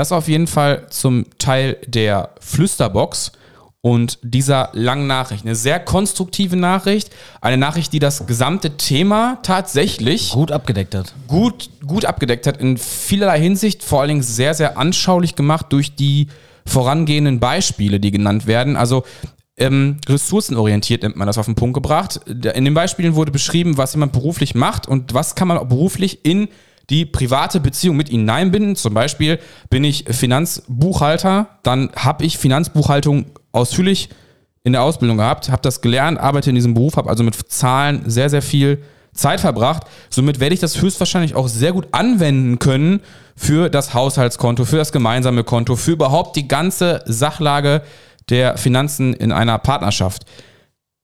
Das 0.00 0.12
auf 0.12 0.28
jeden 0.28 0.46
Fall 0.46 0.86
zum 0.88 1.26
Teil 1.36 1.76
der 1.86 2.30
Flüsterbox 2.40 3.32
und 3.82 4.18
dieser 4.22 4.70
langen 4.72 5.06
Nachricht. 5.06 5.44
Eine 5.44 5.54
sehr 5.54 5.78
konstruktive 5.78 6.56
Nachricht, 6.56 7.10
eine 7.42 7.58
Nachricht, 7.58 7.92
die 7.92 7.98
das 7.98 8.26
gesamte 8.26 8.78
Thema 8.78 9.40
tatsächlich 9.42 10.30
Gut 10.30 10.52
abgedeckt 10.52 10.94
hat. 10.94 11.14
gut, 11.26 11.68
gut 11.86 12.06
abgedeckt 12.06 12.46
hat, 12.46 12.56
in 12.56 12.78
vielerlei 12.78 13.42
Hinsicht, 13.42 13.84
vor 13.84 14.00
allen 14.00 14.08
Dingen 14.08 14.22
sehr, 14.22 14.54
sehr 14.54 14.78
anschaulich 14.78 15.36
gemacht 15.36 15.66
durch 15.68 15.94
die 15.94 16.28
vorangehenden 16.64 17.38
Beispiele, 17.38 18.00
die 18.00 18.10
genannt 18.10 18.46
werden. 18.46 18.76
Also 18.76 19.04
ähm, 19.58 19.98
ressourcenorientiert 20.08 21.02
nennt 21.02 21.16
man 21.16 21.26
das 21.26 21.36
auf 21.36 21.44
den 21.44 21.56
Punkt 21.56 21.74
gebracht. 21.74 22.22
In 22.26 22.64
den 22.64 22.72
Beispielen 22.72 23.16
wurde 23.16 23.32
beschrieben, 23.32 23.76
was 23.76 23.92
jemand 23.92 24.12
beruflich 24.12 24.54
macht 24.54 24.88
und 24.88 25.12
was 25.12 25.34
kann 25.34 25.46
man 25.46 25.58
auch 25.58 25.68
beruflich 25.68 26.24
in 26.24 26.48
die 26.90 27.06
private 27.06 27.60
Beziehung 27.60 27.96
mit 27.96 28.10
ihnen 28.10 28.22
hineinbinden. 28.22 28.76
Zum 28.76 28.92
Beispiel 28.92 29.38
bin 29.70 29.84
ich 29.84 30.04
Finanzbuchhalter, 30.10 31.58
dann 31.62 31.90
habe 31.96 32.24
ich 32.24 32.36
Finanzbuchhaltung 32.36 33.26
ausführlich 33.52 34.10
in 34.62 34.72
der 34.72 34.82
Ausbildung 34.82 35.16
gehabt, 35.16 35.48
habe 35.50 35.62
das 35.62 35.80
gelernt, 35.80 36.18
arbeite 36.18 36.50
in 36.50 36.56
diesem 36.56 36.74
Beruf, 36.74 36.96
habe 36.96 37.08
also 37.08 37.22
mit 37.22 37.34
Zahlen 37.50 38.02
sehr, 38.06 38.28
sehr 38.28 38.42
viel 38.42 38.82
Zeit 39.14 39.40
verbracht. 39.40 39.84
Somit 40.10 40.40
werde 40.40 40.54
ich 40.54 40.60
das 40.60 40.80
höchstwahrscheinlich 40.80 41.34
auch 41.34 41.48
sehr 41.48 41.72
gut 41.72 41.88
anwenden 41.92 42.58
können 42.58 43.00
für 43.36 43.70
das 43.70 43.94
Haushaltskonto, 43.94 44.64
für 44.64 44.76
das 44.76 44.92
gemeinsame 44.92 45.44
Konto, 45.44 45.76
für 45.76 45.92
überhaupt 45.92 46.36
die 46.36 46.46
ganze 46.46 47.02
Sachlage 47.06 47.82
der 48.28 48.56
Finanzen 48.56 49.14
in 49.14 49.32
einer 49.32 49.58
Partnerschaft. 49.58 50.24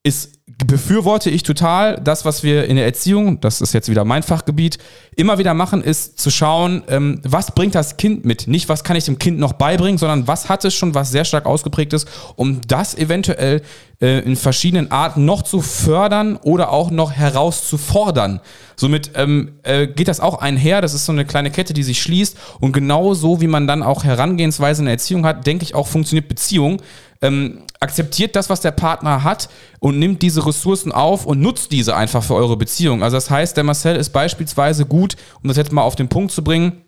Ist 0.06 0.36
befürworte 0.64 1.28
ich 1.28 1.42
total. 1.42 2.00
Das, 2.02 2.24
was 2.24 2.42
wir 2.42 2.66
in 2.66 2.76
der 2.76 2.86
Erziehung, 2.86 3.40
das 3.40 3.60
ist 3.60 3.74
jetzt 3.74 3.90
wieder 3.90 4.04
mein 4.04 4.22
Fachgebiet, 4.22 4.78
immer 5.16 5.38
wieder 5.38 5.52
machen, 5.52 5.82
ist 5.82 6.18
zu 6.18 6.30
schauen, 6.30 6.82
ähm, 6.88 7.20
was 7.24 7.52
bringt 7.52 7.74
das 7.74 7.96
Kind 7.96 8.24
mit? 8.24 8.46
Nicht, 8.46 8.68
was 8.68 8.84
kann 8.84 8.96
ich 8.96 9.04
dem 9.04 9.18
Kind 9.18 9.38
noch 9.38 9.54
beibringen, 9.54 9.98
sondern 9.98 10.26
was 10.26 10.48
hat 10.48 10.64
es 10.64 10.74
schon, 10.74 10.94
was 10.94 11.10
sehr 11.10 11.24
stark 11.24 11.46
ausgeprägt 11.46 11.92
ist, 11.92 12.08
um 12.36 12.60
das 12.66 12.94
eventuell 12.94 13.60
äh, 14.00 14.20
in 14.20 14.36
verschiedenen 14.36 14.90
Arten 14.90 15.24
noch 15.24 15.42
zu 15.42 15.60
fördern 15.60 16.36
oder 16.36 16.70
auch 16.70 16.90
noch 16.90 17.12
herauszufordern. 17.12 18.40
Somit 18.76 19.10
ähm, 19.14 19.52
äh, 19.62 19.86
geht 19.86 20.08
das 20.08 20.20
auch 20.20 20.40
einher. 20.40 20.80
Das 20.80 20.94
ist 20.94 21.06
so 21.06 21.12
eine 21.12 21.24
kleine 21.24 21.50
Kette, 21.50 21.74
die 21.74 21.82
sich 21.82 22.00
schließt. 22.00 22.36
Und 22.60 22.72
genau 22.72 23.14
so, 23.14 23.40
wie 23.40 23.46
man 23.46 23.66
dann 23.66 23.82
auch 23.82 24.04
Herangehensweise 24.04 24.82
in 24.82 24.86
der 24.86 24.94
Erziehung 24.94 25.26
hat, 25.26 25.46
denke 25.46 25.64
ich 25.64 25.74
auch, 25.74 25.86
funktioniert 25.86 26.28
Beziehung. 26.28 26.80
Ähm, 27.26 27.62
akzeptiert 27.80 28.36
das, 28.36 28.48
was 28.48 28.60
der 28.60 28.70
Partner 28.70 29.22
hat 29.22 29.48
und 29.80 29.98
nimmt 29.98 30.22
diese 30.22 30.46
Ressourcen 30.46 30.92
auf 30.92 31.26
und 31.26 31.40
nutzt 31.40 31.72
diese 31.72 31.94
einfach 31.94 32.22
für 32.22 32.34
eure 32.34 32.56
Beziehung. 32.56 33.02
Also 33.02 33.16
das 33.16 33.30
heißt, 33.30 33.56
der 33.56 33.64
Marcel 33.64 33.96
ist 33.96 34.10
beispielsweise 34.10 34.86
gut, 34.86 35.16
um 35.42 35.48
das 35.48 35.56
jetzt 35.56 35.72
mal 35.72 35.82
auf 35.82 35.96
den 35.96 36.08
Punkt 36.08 36.32
zu 36.32 36.42
bringen, 36.42 36.82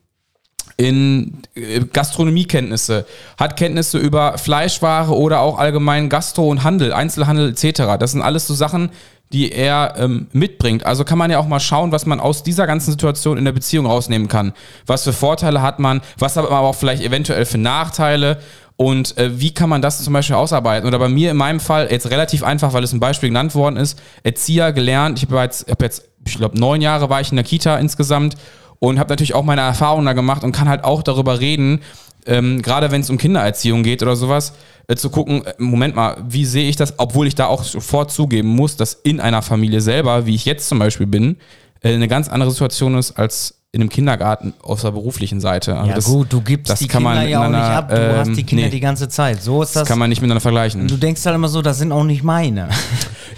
in 0.77 1.43
äh, 1.55 1.81
Gastronomiekenntnisse, 1.81 3.05
hat 3.37 3.57
Kenntnisse 3.57 3.99
über 3.99 4.39
Fleischware 4.39 5.15
oder 5.15 5.41
auch 5.41 5.59
allgemein 5.59 6.09
Gastro 6.09 6.49
und 6.49 6.63
Handel, 6.63 6.93
Einzelhandel 6.93 7.51
etc. 7.51 7.99
Das 7.99 8.13
sind 8.13 8.23
alles 8.23 8.47
so 8.47 8.55
Sachen, 8.55 8.91
die 9.33 9.53
er 9.53 9.95
ähm, 9.99 10.29
mitbringt. 10.33 10.87
Also 10.87 11.05
kann 11.05 11.19
man 11.19 11.31
ja 11.31 11.39
auch 11.39 11.49
mal 11.49 11.61
schauen, 11.61 11.93
was 11.93 12.07
man 12.07 12.21
aus 12.21 12.45
dieser 12.45 12.67
ganzen 12.67 12.93
Situation 12.93 13.37
in 13.37 13.45
der 13.45 13.53
Beziehung 13.53 13.87
rausnehmen 13.87 14.29
kann. 14.29 14.53
Was 14.87 15.05
für 15.05 15.13
Vorteile 15.13 15.61
hat 15.61 15.81
man, 15.81 16.01
was 16.17 16.37
hat 16.37 16.45
man 16.45 16.53
aber 16.53 16.69
auch 16.69 16.75
vielleicht 16.75 17.03
eventuell 17.03 17.45
für 17.45 17.59
Nachteile 17.59 18.39
und 18.81 19.19
äh, 19.19 19.41
wie 19.41 19.53
kann 19.53 19.69
man 19.69 19.83
das 19.83 20.05
zum 20.05 20.13
Beispiel 20.13 20.37
ausarbeiten? 20.37 20.87
Oder 20.87 21.01
bei 21.01 21.09
mir 21.09 21.33
in 21.33 21.37
meinem 21.37 21.59
Fall 21.59 21.89
jetzt 21.91 22.11
relativ 22.11 22.45
einfach, 22.45 22.73
weil 22.73 22.85
es 22.85 22.93
ein 22.93 23.01
Beispiel 23.01 23.29
genannt 23.29 23.57
worden 23.57 23.77
ist, 23.77 24.01
Erzieher 24.23 24.73
gelernt. 24.73 25.19
Ich 25.19 25.29
habe 25.29 25.43
jetzt, 25.43 25.69
hab 25.69 25.83
jetzt, 25.83 26.05
ich 26.25 26.37
glaube, 26.37 26.57
neun 26.57 26.81
Jahre 26.81 27.11
war 27.11 27.21
ich 27.21 27.31
in 27.31 27.37
der 27.37 27.45
Kita 27.45 27.77
insgesamt 27.79 28.37
und 28.79 29.01
habe 29.01 29.11
natürlich 29.11 29.35
auch 29.35 29.43
meine 29.43 29.63
Erfahrungen 29.63 30.07
da 30.07 30.13
gemacht 30.13 30.45
und 30.45 30.53
kann 30.53 30.69
halt 30.69 30.85
auch 30.85 31.03
darüber 31.03 31.41
reden, 31.41 31.81
ähm, 32.25 32.63
gerade 32.63 32.93
wenn 32.93 33.01
es 33.01 33.11
um 33.11 33.19
Kindererziehung 33.19 33.83
geht 33.83 34.01
oder 34.01 34.15
sowas, 34.15 34.53
äh, 34.87 34.95
zu 34.95 35.11
gucken, 35.11 35.45
äh, 35.45 35.55
Moment 35.59 35.97
mal, 35.97 36.17
wie 36.29 36.45
sehe 36.45 36.69
ich 36.69 36.77
das, 36.77 36.95
obwohl 36.99 37.27
ich 37.27 37.35
da 37.35 37.47
auch 37.47 37.65
sofort 37.65 38.13
zugeben 38.13 38.49
muss, 38.49 38.77
dass 38.77 38.93
in 38.93 39.19
einer 39.19 39.43
Familie 39.43 39.81
selber, 39.81 40.25
wie 40.25 40.37
ich 40.37 40.45
jetzt 40.45 40.69
zum 40.69 40.79
Beispiel 40.79 41.09
bin, 41.09 41.37
äh, 41.83 41.93
eine 41.95 42.07
ganz 42.07 42.29
andere 42.29 42.53
Situation 42.53 42.97
ist 42.97 43.19
als 43.19 43.58
in 43.71 43.83
einem 43.83 43.91
Kindergarten 43.91 44.55
aus 44.63 44.81
der 44.81 44.93
beruflichen 44.93 45.41
Seite. 45.41 45.77
Also 45.77 45.89
Ja 45.89 45.95
das, 45.95 46.05
gut, 46.07 46.33
du 46.33 46.41
gibst 46.41 46.71
das 46.71 46.79
die 46.79 46.89
kann 46.89 47.03
man 47.03 47.19
Kinder 47.19 47.29
ja 47.29 47.45
auch 47.45 47.51
nicht 47.51 47.61
ab. 47.61 47.91
Du 47.91 48.19
hast 48.19 48.29
die 48.29 48.41
ähm, 48.41 48.47
Kinder 48.47 48.65
nee. 48.65 48.71
die 48.71 48.81
ganze 48.81 49.11
Zeit. 49.11 49.43
So 49.43 49.63
ist 49.63 49.77
das. 49.77 49.83
Das 49.83 49.89
kann 49.89 49.99
man 49.99 50.09
nicht 50.09 50.23
miteinander 50.23 50.41
vergleichen. 50.41 50.89
du 50.89 50.97
denkst 50.97 51.25
halt 51.27 51.35
immer 51.35 51.49
so, 51.49 51.61
das 51.61 51.77
sind 51.77 51.93
auch 51.93 52.05
nicht 52.05 52.23
meine. 52.23 52.71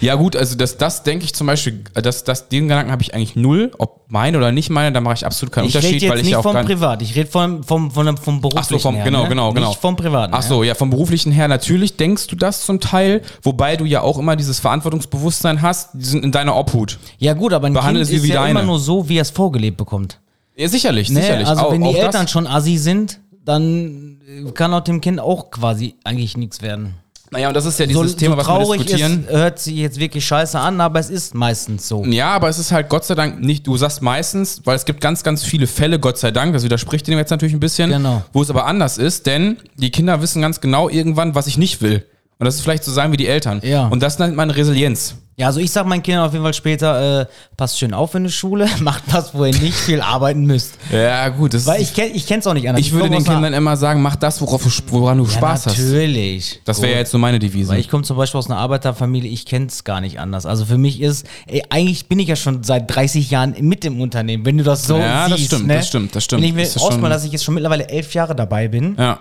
Ja 0.01 0.15
gut, 0.15 0.35
also 0.35 0.57
das, 0.57 0.77
das 0.77 1.03
denke 1.03 1.25
ich 1.25 1.35
zum 1.35 1.45
Beispiel, 1.45 1.83
das, 1.93 2.23
das, 2.23 2.49
den 2.49 2.67
Gedanken 2.67 2.91
habe 2.91 3.03
ich 3.03 3.13
eigentlich 3.13 3.35
null, 3.35 3.71
ob 3.77 4.01
meine 4.07 4.35
oder 4.35 4.51
nicht 4.51 4.71
meine, 4.71 4.91
da 4.91 4.99
mache 4.99 5.13
ich 5.13 5.25
absolut 5.27 5.53
keinen 5.53 5.67
Ich 5.67 5.75
rede 5.75 5.85
Unterschied, 5.85 6.01
jetzt 6.01 6.11
weil 6.11 6.17
ich 6.17 6.23
nicht 6.23 6.31
ja 6.31 6.39
auch 6.39 6.43
vom 6.43 6.65
Privat. 6.65 7.03
Ich 7.03 7.15
rede 7.15 7.29
vom, 7.29 7.63
vom, 7.63 7.91
vom, 7.91 8.17
vom 8.17 8.37
Ach 8.37 8.41
Beruflichen 8.41 8.67
so, 8.67 8.79
vom, 8.79 8.95
her, 8.95 9.05
genau, 9.05 9.23
ne? 9.23 9.29
genau, 9.29 9.53
genau. 9.53 9.69
Nicht 9.69 9.79
vom 9.79 9.95
Privaten. 9.95 10.33
Ach 10.33 10.41
so, 10.41 10.63
ja, 10.63 10.73
vom 10.73 10.89
beruflichen 10.89 11.31
her 11.31 11.47
natürlich 11.47 11.97
denkst 11.97 12.25
du 12.27 12.35
das 12.35 12.65
zum 12.65 12.79
Teil, 12.79 13.21
wobei 13.43 13.77
du 13.77 13.85
ja 13.85 14.01
auch 14.01 14.17
immer 14.17 14.35
dieses 14.35 14.59
Verantwortungsbewusstsein 14.59 15.61
hast, 15.61 15.91
die 15.93 16.05
sind 16.05 16.25
in 16.25 16.31
deiner 16.31 16.55
Obhut. 16.55 16.97
Ja 17.19 17.33
gut, 17.33 17.53
aber 17.53 17.67
ein 17.67 17.73
Behandle 17.73 18.03
Kind 18.03 18.17
ist 18.17 18.23
wie 18.23 18.29
ja 18.29 18.41
deine. 18.41 18.59
immer 18.59 18.63
nur 18.63 18.79
so, 18.79 19.07
wie 19.07 19.19
er 19.19 19.21
es 19.21 19.29
vorgelebt 19.29 19.77
bekommt. 19.77 20.20
Ja, 20.55 20.67
sicherlich, 20.67 21.09
Ne? 21.09 21.21
sicherlich. 21.21 21.47
Also 21.47 21.63
Auch- 21.63 21.71
wenn 21.71 21.83
die 21.83 21.95
Eltern 21.95 22.23
das, 22.23 22.31
schon 22.31 22.47
assi 22.47 22.77
sind, 22.77 23.19
dann 23.45 24.19
äh, 24.27 24.51
kann 24.51 24.73
auch 24.73 24.81
dem 24.81 25.01
Kind 25.01 25.19
auch 25.19 25.49
quasi 25.51 25.95
eigentlich 26.03 26.37
nichts 26.37 26.61
werden. 26.61 26.95
Naja, 27.33 27.47
und 27.47 27.53
das 27.53 27.65
ist 27.65 27.79
ja 27.79 27.85
dieses 27.85 28.11
so, 28.11 28.17
Thema, 28.17 28.33
so 28.43 28.49
was 28.51 28.69
wir 28.69 28.77
diskutieren. 28.77 29.23
ist, 29.23 29.29
hört 29.31 29.57
sich 29.59 29.75
jetzt 29.75 29.97
wirklich 29.97 30.25
scheiße 30.25 30.59
an, 30.59 30.81
aber 30.81 30.99
es 30.99 31.09
ist 31.09 31.33
meistens 31.33 31.87
so. 31.87 32.03
Ja, 32.03 32.31
aber 32.31 32.49
es 32.49 32.59
ist 32.59 32.73
halt 32.73 32.89
Gott 32.89 33.05
sei 33.05 33.15
Dank 33.15 33.39
nicht, 33.41 33.65
du 33.65 33.77
sagst 33.77 34.01
meistens, 34.01 34.61
weil 34.65 34.75
es 34.75 34.83
gibt 34.83 34.99
ganz, 34.99 35.23
ganz 35.23 35.41
viele 35.45 35.65
Fälle, 35.65 35.97
Gott 35.97 36.17
sei 36.17 36.31
Dank, 36.31 36.51
das 36.51 36.63
widerspricht 36.63 37.07
dem 37.07 37.17
jetzt 37.17 37.29
natürlich 37.29 37.53
ein 37.53 37.61
bisschen, 37.61 37.89
Genau. 37.89 38.21
wo 38.33 38.41
es 38.41 38.49
aber 38.49 38.65
anders 38.65 38.97
ist, 38.97 39.27
denn 39.27 39.55
die 39.77 39.91
Kinder 39.91 40.21
wissen 40.21 40.41
ganz 40.41 40.59
genau 40.59 40.89
irgendwann, 40.89 41.33
was 41.33 41.47
ich 41.47 41.57
nicht 41.57 41.81
will. 41.81 42.05
Und 42.41 42.45
das 42.45 42.55
ist 42.55 42.61
vielleicht 42.61 42.83
so 42.83 42.91
sein 42.91 43.11
wie 43.11 43.17
die 43.17 43.27
Eltern. 43.27 43.61
Ja. 43.63 43.85
Und 43.87 44.01
das 44.01 44.17
nennt 44.17 44.35
man 44.35 44.49
Resilienz. 44.49 45.13
Ja, 45.37 45.45
also 45.45 45.59
ich 45.59 45.69
sag 45.69 45.85
meinen 45.85 46.01
Kindern 46.01 46.25
auf 46.25 46.33
jeden 46.33 46.43
Fall 46.43 46.55
später, 46.55 47.21
äh, 47.21 47.25
passt 47.55 47.77
schön 47.77 47.93
auf 47.93 48.15
in 48.15 48.23
der 48.23 48.31
Schule, 48.31 48.67
macht 48.79 49.03
was, 49.13 49.35
wo 49.35 49.45
ihr 49.45 49.53
nicht 49.55 49.75
viel 49.75 50.01
arbeiten 50.01 50.45
müsst. 50.47 50.73
Ja, 50.91 51.29
gut. 51.29 51.53
Das 51.53 51.67
Weil 51.67 51.83
ich, 51.83 51.93
kenn, 51.93 52.09
ich 52.15 52.25
kenn's 52.25 52.47
auch 52.47 52.55
nicht 52.55 52.67
anders. 52.67 52.83
ich 52.83 52.91
würde 52.93 53.09
komm 53.09 53.17
den 53.23 53.23
Kindern 53.23 53.53
immer 53.53 53.77
sagen, 53.77 54.01
mach 54.01 54.15
das, 54.15 54.41
worauf 54.41 54.63
woran 54.87 55.19
du 55.19 55.25
ja, 55.25 55.29
Spaß 55.29 55.67
hast. 55.67 55.77
natürlich. 55.77 56.61
Das 56.65 56.81
wäre 56.81 56.93
ja 56.93 56.97
jetzt 56.97 57.11
so 57.11 57.19
meine 57.19 57.37
Devise. 57.37 57.69
Weil 57.73 57.79
ich 57.79 57.89
komme 57.89 58.01
zum 58.03 58.17
Beispiel 58.17 58.39
aus 58.39 58.49
einer 58.49 58.57
Arbeiterfamilie, 58.57 59.29
ich 59.29 59.45
kenn's 59.45 59.83
gar 59.83 60.01
nicht 60.01 60.19
anders. 60.19 60.47
Also 60.47 60.65
für 60.65 60.79
mich 60.79 60.99
ist, 60.99 61.27
ey, 61.45 61.61
eigentlich 61.69 62.07
bin 62.07 62.17
ich 62.17 62.27
ja 62.27 62.35
schon 62.35 62.63
seit 62.63 62.89
30 62.95 63.29
Jahren 63.29 63.55
mit 63.59 63.85
im 63.85 64.01
Unternehmen, 64.01 64.47
wenn 64.47 64.57
du 64.57 64.63
das 64.63 64.87
so 64.87 64.97
Ja, 64.97 65.29
das 65.29 65.37
siehst. 65.37 65.51
stimmt, 65.53 65.67
ne? 65.67 65.75
das 65.75 65.87
stimmt, 65.87 66.15
das 66.15 66.23
stimmt. 66.23 66.41
Wenn 66.41 66.49
ich 66.49 66.55
mir 66.55 66.63
Das 66.63 66.73
schon- 66.73 67.01
dass 67.03 67.23
ich 67.23 67.31
jetzt 67.31 67.43
schon 67.43 67.53
mittlerweile 67.53 67.87
elf 67.87 68.15
Jahre 68.15 68.35
dabei 68.35 68.67
bin, 68.67 68.95
ja. 68.97 69.19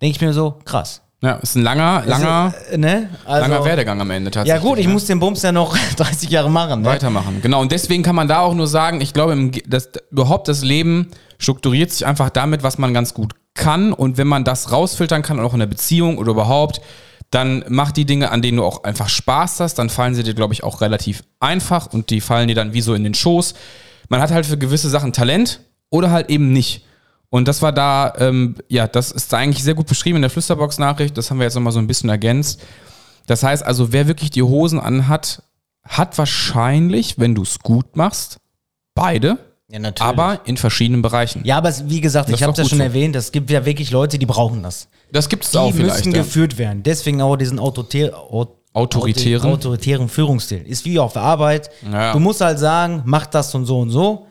denke 0.00 0.16
ich 0.16 0.20
mir 0.22 0.32
so, 0.32 0.54
krass. 0.64 1.02
Ja, 1.22 1.32
ist 1.36 1.56
ein 1.56 1.62
langer, 1.62 2.02
langer, 2.06 2.54
Also, 2.54 2.72
äh, 2.72 2.78
ne? 2.78 3.08
Also, 3.24 3.48
langer 3.48 3.64
Werdegang 3.64 4.00
am 4.00 4.10
Ende 4.10 4.28
Ja 4.28 4.32
tatsächlich. 4.32 4.62
gut, 4.62 4.78
ich 4.78 4.86
ne? 4.86 4.92
muss 4.92 5.06
den 5.06 5.18
Bums 5.18 5.42
ja 5.42 5.50
noch 5.50 5.76
30 5.96 6.30
Jahre 6.30 6.50
machen. 6.50 6.82
Ne? 6.82 6.88
weitermachen. 6.88 7.40
Genau, 7.42 7.60
und 7.60 7.72
deswegen 7.72 8.02
kann 8.02 8.14
man 8.14 8.28
da 8.28 8.40
auch 8.40 8.54
nur 8.54 8.66
sagen, 8.66 9.00
ich 9.00 9.12
glaube, 9.14 9.50
das, 9.66 9.90
überhaupt 10.10 10.48
das 10.48 10.62
Leben 10.62 11.08
strukturiert 11.38 11.90
sich 11.90 12.06
einfach 12.06 12.30
damit, 12.30 12.62
was 12.62 12.78
man 12.78 12.92
ganz 12.92 13.14
gut 13.14 13.34
kann. 13.54 13.92
Und 13.92 14.18
wenn 14.18 14.26
man 14.26 14.44
das 14.44 14.72
rausfiltern 14.72 15.22
kann, 15.22 15.40
auch 15.40 15.54
in 15.54 15.60
der 15.60 15.66
Beziehung 15.66 16.18
oder 16.18 16.32
überhaupt, 16.32 16.80
dann 17.30 17.64
mach 17.68 17.92
die 17.92 18.04
Dinge, 18.04 18.30
an 18.30 18.42
denen 18.42 18.58
du 18.58 18.64
auch 18.64 18.84
einfach 18.84 19.08
Spaß 19.08 19.60
hast. 19.60 19.74
Dann 19.78 19.90
fallen 19.90 20.14
sie 20.14 20.22
dir, 20.22 20.34
glaube 20.34 20.54
ich, 20.54 20.62
auch 20.62 20.80
relativ 20.80 21.24
einfach 21.40 21.92
und 21.92 22.10
die 22.10 22.20
fallen 22.20 22.48
dir 22.48 22.54
dann 22.54 22.72
wie 22.72 22.82
so 22.82 22.94
in 22.94 23.04
den 23.04 23.14
Schoß. 23.14 23.54
Man 24.08 24.20
hat 24.20 24.30
halt 24.30 24.46
für 24.46 24.58
gewisse 24.58 24.90
Sachen 24.90 25.12
Talent 25.12 25.60
oder 25.90 26.10
halt 26.10 26.30
eben 26.30 26.52
nicht. 26.52 26.84
Und 27.30 27.48
das 27.48 27.60
war 27.62 27.72
da, 27.72 28.12
ähm, 28.18 28.56
ja, 28.68 28.86
das 28.86 29.10
ist 29.10 29.32
da 29.32 29.38
eigentlich 29.38 29.62
sehr 29.64 29.74
gut 29.74 29.86
beschrieben 29.86 30.16
in 30.16 30.22
der 30.22 30.30
Flüsterbox-Nachricht. 30.30 31.16
Das 31.18 31.30
haben 31.30 31.38
wir 31.38 31.44
jetzt 31.44 31.54
nochmal 31.54 31.72
so 31.72 31.78
ein 31.80 31.86
bisschen 31.86 32.08
ergänzt. 32.08 32.60
Das 33.26 33.42
heißt 33.42 33.64
also, 33.64 33.92
wer 33.92 34.06
wirklich 34.06 34.30
die 34.30 34.42
Hosen 34.42 34.78
anhat, 34.78 35.42
hat 35.84 36.16
wahrscheinlich, 36.18 37.18
wenn 37.18 37.34
du 37.34 37.42
es 37.42 37.58
gut 37.58 37.96
machst, 37.96 38.38
beide, 38.94 39.38
Ja, 39.68 39.78
natürlich. 39.80 40.08
aber 40.18 40.40
in 40.44 40.56
verschiedenen 40.56 41.02
Bereichen. 41.02 41.42
ja, 41.44 41.58
aber 41.58 41.68
es, 41.68 41.88
wie 41.88 42.00
gesagt, 42.00 42.28
Das 42.28 42.36
ich 42.36 42.42
habe 42.42 42.52
auch 42.52 42.58
ja 42.58 42.64
schon 42.64 42.78
so. 42.78 42.84
erwähnt, 42.84 43.16
es 43.16 43.32
gibt 43.32 43.50
ja 43.50 43.64
wirklich 43.64 43.90
Leute, 43.90 44.18
die 44.18 44.26
brauchen 44.26 44.62
das. 44.62 44.88
Das 45.12 45.28
gibt 45.28 45.44
es 45.44 45.50
Die 45.50 45.58
auch 45.58 45.72
vielleicht. 45.72 45.98
müssen 46.06 46.12
Ja. 46.14 46.22
geführt 46.22 46.58
werden. 46.58 46.82
Deswegen 46.84 47.20
auch 47.20 47.36
diesen 47.36 47.58
autoritär, 47.58 48.16
au- 48.16 48.56
Autoritären. 48.72 49.50
autoritären 49.50 50.08
Führungsstil. 50.08 50.62
Ist 50.66 50.84
wie 50.84 50.98
auf 50.98 51.14
der 51.14 51.22
Arbeit. 51.22 51.70
Ja. 51.90 52.12
Du 52.12 52.18
musst 52.20 52.40
halt 52.42 52.58
sagen, 52.58 53.02
mach 53.06 53.26
das 53.26 53.54
und 53.54 53.64
so 53.64 53.80
und 53.80 53.90
so. 53.90 54.26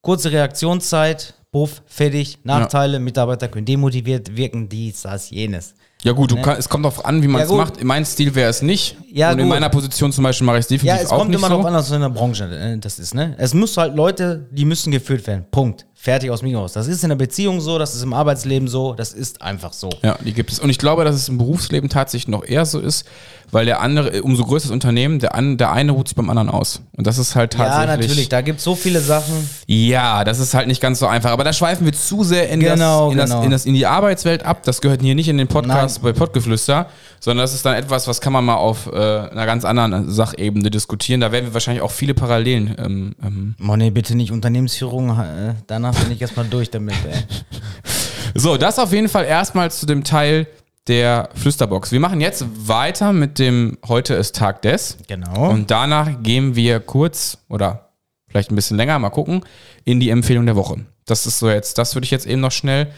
Kurze 0.00 0.32
Reaktionszeit, 0.32 1.34
Puff, 1.54 1.82
fertig, 1.86 2.38
Nachteile, 2.42 2.98
Mitarbeiter 2.98 3.46
können 3.46 3.64
demotiviert 3.64 4.36
wirken, 4.36 4.68
dies, 4.68 5.02
das, 5.02 5.30
jenes. 5.30 5.72
Ja 6.02 6.10
gut, 6.10 6.32
du 6.32 6.42
kann, 6.42 6.56
es 6.58 6.68
kommt 6.68 6.84
darauf 6.84 7.04
an, 7.04 7.22
wie 7.22 7.28
man 7.28 7.38
Ja, 7.38 7.44
es 7.44 7.48
gut. 7.48 7.58
macht. 7.58 7.84
Mein 7.84 8.04
Stil 8.04 8.34
wäre 8.34 8.50
es 8.50 8.60
nicht. 8.60 8.96
Ja, 9.12 9.30
und 9.30 9.38
in 9.38 9.44
gut. 9.44 9.50
meiner 9.54 9.68
Position 9.68 10.10
zum 10.10 10.24
Beispiel 10.24 10.44
mache 10.46 10.56
ich 10.56 10.62
es 10.62 10.66
definitiv 10.66 10.98
Ja, 10.98 11.04
es 11.04 11.10
auch 11.12 11.18
kommt 11.18 11.30
nicht 11.30 11.38
immer 11.38 11.46
so. 11.46 11.52
darauf 11.52 11.66
an, 11.66 11.74
was 11.74 11.90
in 11.92 12.00
der 12.00 12.08
Branche 12.08 12.44
äh, 12.46 12.76
das 12.76 12.98
ist, 12.98 13.14
ne? 13.14 13.36
Es 13.38 13.54
muss 13.54 13.76
halt 13.76 13.94
Leute, 13.94 14.48
die 14.50 14.64
müssen 14.64 14.90
geführt 14.90 15.24
werden. 15.28 15.44
Punkt. 15.52 15.86
Fertig 16.04 16.30
aus 16.30 16.42
mir 16.42 16.58
aus. 16.60 16.74
Das 16.74 16.86
ist 16.86 17.02
in 17.02 17.08
der 17.08 17.16
Beziehung 17.16 17.62
so, 17.62 17.78
das 17.78 17.94
ist 17.94 18.02
im 18.02 18.12
Arbeitsleben 18.12 18.68
so, 18.68 18.92
das 18.92 19.14
ist 19.14 19.40
einfach 19.40 19.72
so. 19.72 19.88
Ja, 20.02 20.18
die 20.22 20.34
gibt 20.34 20.52
es. 20.52 20.58
Und 20.58 20.68
ich 20.68 20.76
glaube, 20.76 21.02
dass 21.02 21.16
es 21.16 21.30
im 21.30 21.38
Berufsleben 21.38 21.88
tatsächlich 21.88 22.28
noch 22.28 22.44
eher 22.44 22.66
so 22.66 22.78
ist, 22.78 23.06
weil 23.50 23.64
der 23.64 23.80
andere, 23.80 24.20
umso 24.22 24.44
größer 24.44 24.64
das 24.66 24.70
Unternehmen, 24.72 25.18
der, 25.18 25.34
an, 25.34 25.56
der 25.56 25.72
eine 25.72 25.92
ruht 25.92 26.08
sich 26.08 26.14
beim 26.14 26.28
anderen 26.28 26.50
aus. 26.50 26.82
Und 26.94 27.06
das 27.06 27.16
ist 27.16 27.34
halt 27.36 27.54
Ja, 27.54 27.64
tatsächlich. 27.64 28.08
natürlich, 28.08 28.28
da 28.28 28.42
gibt 28.42 28.58
es 28.58 28.64
so 28.64 28.74
viele 28.74 29.00
Sachen. 29.00 29.48
Ja, 29.66 30.24
das 30.24 30.40
ist 30.40 30.52
halt 30.52 30.66
nicht 30.68 30.82
ganz 30.82 30.98
so 30.98 31.06
einfach. 31.06 31.30
Aber 31.30 31.42
da 31.42 31.54
schweifen 31.54 31.86
wir 31.86 31.94
zu 31.94 32.22
sehr 32.22 32.50
in, 32.50 32.60
Genau, 32.60 33.06
das, 33.06 33.12
in, 33.14 33.18
genau. 33.18 33.36
das, 33.36 33.44
in, 33.46 33.50
das, 33.52 33.66
in 33.66 33.72
die 33.72 33.86
Arbeitswelt 33.86 34.44
ab. 34.44 34.62
Das 34.64 34.82
gehört 34.82 35.00
hier 35.00 35.14
nicht 35.14 35.28
in 35.28 35.38
den 35.38 35.48
Podcast 35.48 36.02
bei 36.02 36.12
Pottgeflüster, 36.12 36.86
sondern 37.24 37.42
das 37.42 37.54
ist 37.54 37.64
dann 37.64 37.74
etwas, 37.74 38.06
was 38.06 38.20
kann 38.20 38.34
man 38.34 38.44
mal 38.44 38.56
auf 38.56 38.86
äh, 38.86 38.90
einer 38.92 39.46
ganz 39.46 39.64
anderen 39.64 40.10
Sachebene 40.10 40.70
diskutieren. 40.70 41.22
Da 41.22 41.32
werden 41.32 41.46
wir 41.46 41.54
wahrscheinlich 41.54 41.82
auch 41.82 41.90
viele 41.90 42.12
Parallelen. 42.12 42.74
Ähm, 42.76 43.14
ähm. 43.22 43.54
Nee, 43.78 43.88
bitte 43.88 44.14
nicht 44.14 44.30
Unternehmensführung. 44.30 45.08
Äh, 45.18 45.54
danach 45.66 45.94
bin 45.94 46.12
ich 46.12 46.20
erstmal 46.20 46.44
durch 46.44 46.70
damit, 46.70 46.96
ey. 47.10 47.18
So, 48.34 48.58
das 48.58 48.78
auf 48.78 48.92
jeden 48.92 49.08
Fall 49.08 49.24
erstmal 49.24 49.70
zu 49.70 49.86
dem 49.86 50.04
Teil 50.04 50.48
der 50.86 51.30
Flüsterbox. 51.34 51.92
Wir 51.92 52.00
machen 52.00 52.20
jetzt 52.20 52.44
weiter 52.68 53.14
mit 53.14 53.38
dem 53.38 53.78
Heute 53.88 54.12
ist 54.14 54.36
Tag 54.36 54.60
des. 54.60 54.98
Genau. 55.06 55.48
Und 55.48 55.70
danach 55.70 56.22
gehen 56.22 56.56
wir 56.56 56.80
kurz 56.80 57.38
oder 57.48 57.88
vielleicht 58.28 58.50
ein 58.50 58.56
bisschen 58.56 58.76
länger, 58.76 58.98
mal 58.98 59.08
gucken, 59.08 59.46
in 59.84 59.98
die 59.98 60.10
Empfehlung 60.10 60.44
der 60.44 60.56
Woche. 60.56 60.84
Das 61.06 61.26
ist 61.26 61.38
so 61.38 61.48
jetzt, 61.48 61.78
das 61.78 61.94
würde 61.94 62.04
ich 62.04 62.10
jetzt 62.10 62.26
eben 62.26 62.42
noch 62.42 62.52
schnell 62.52 62.88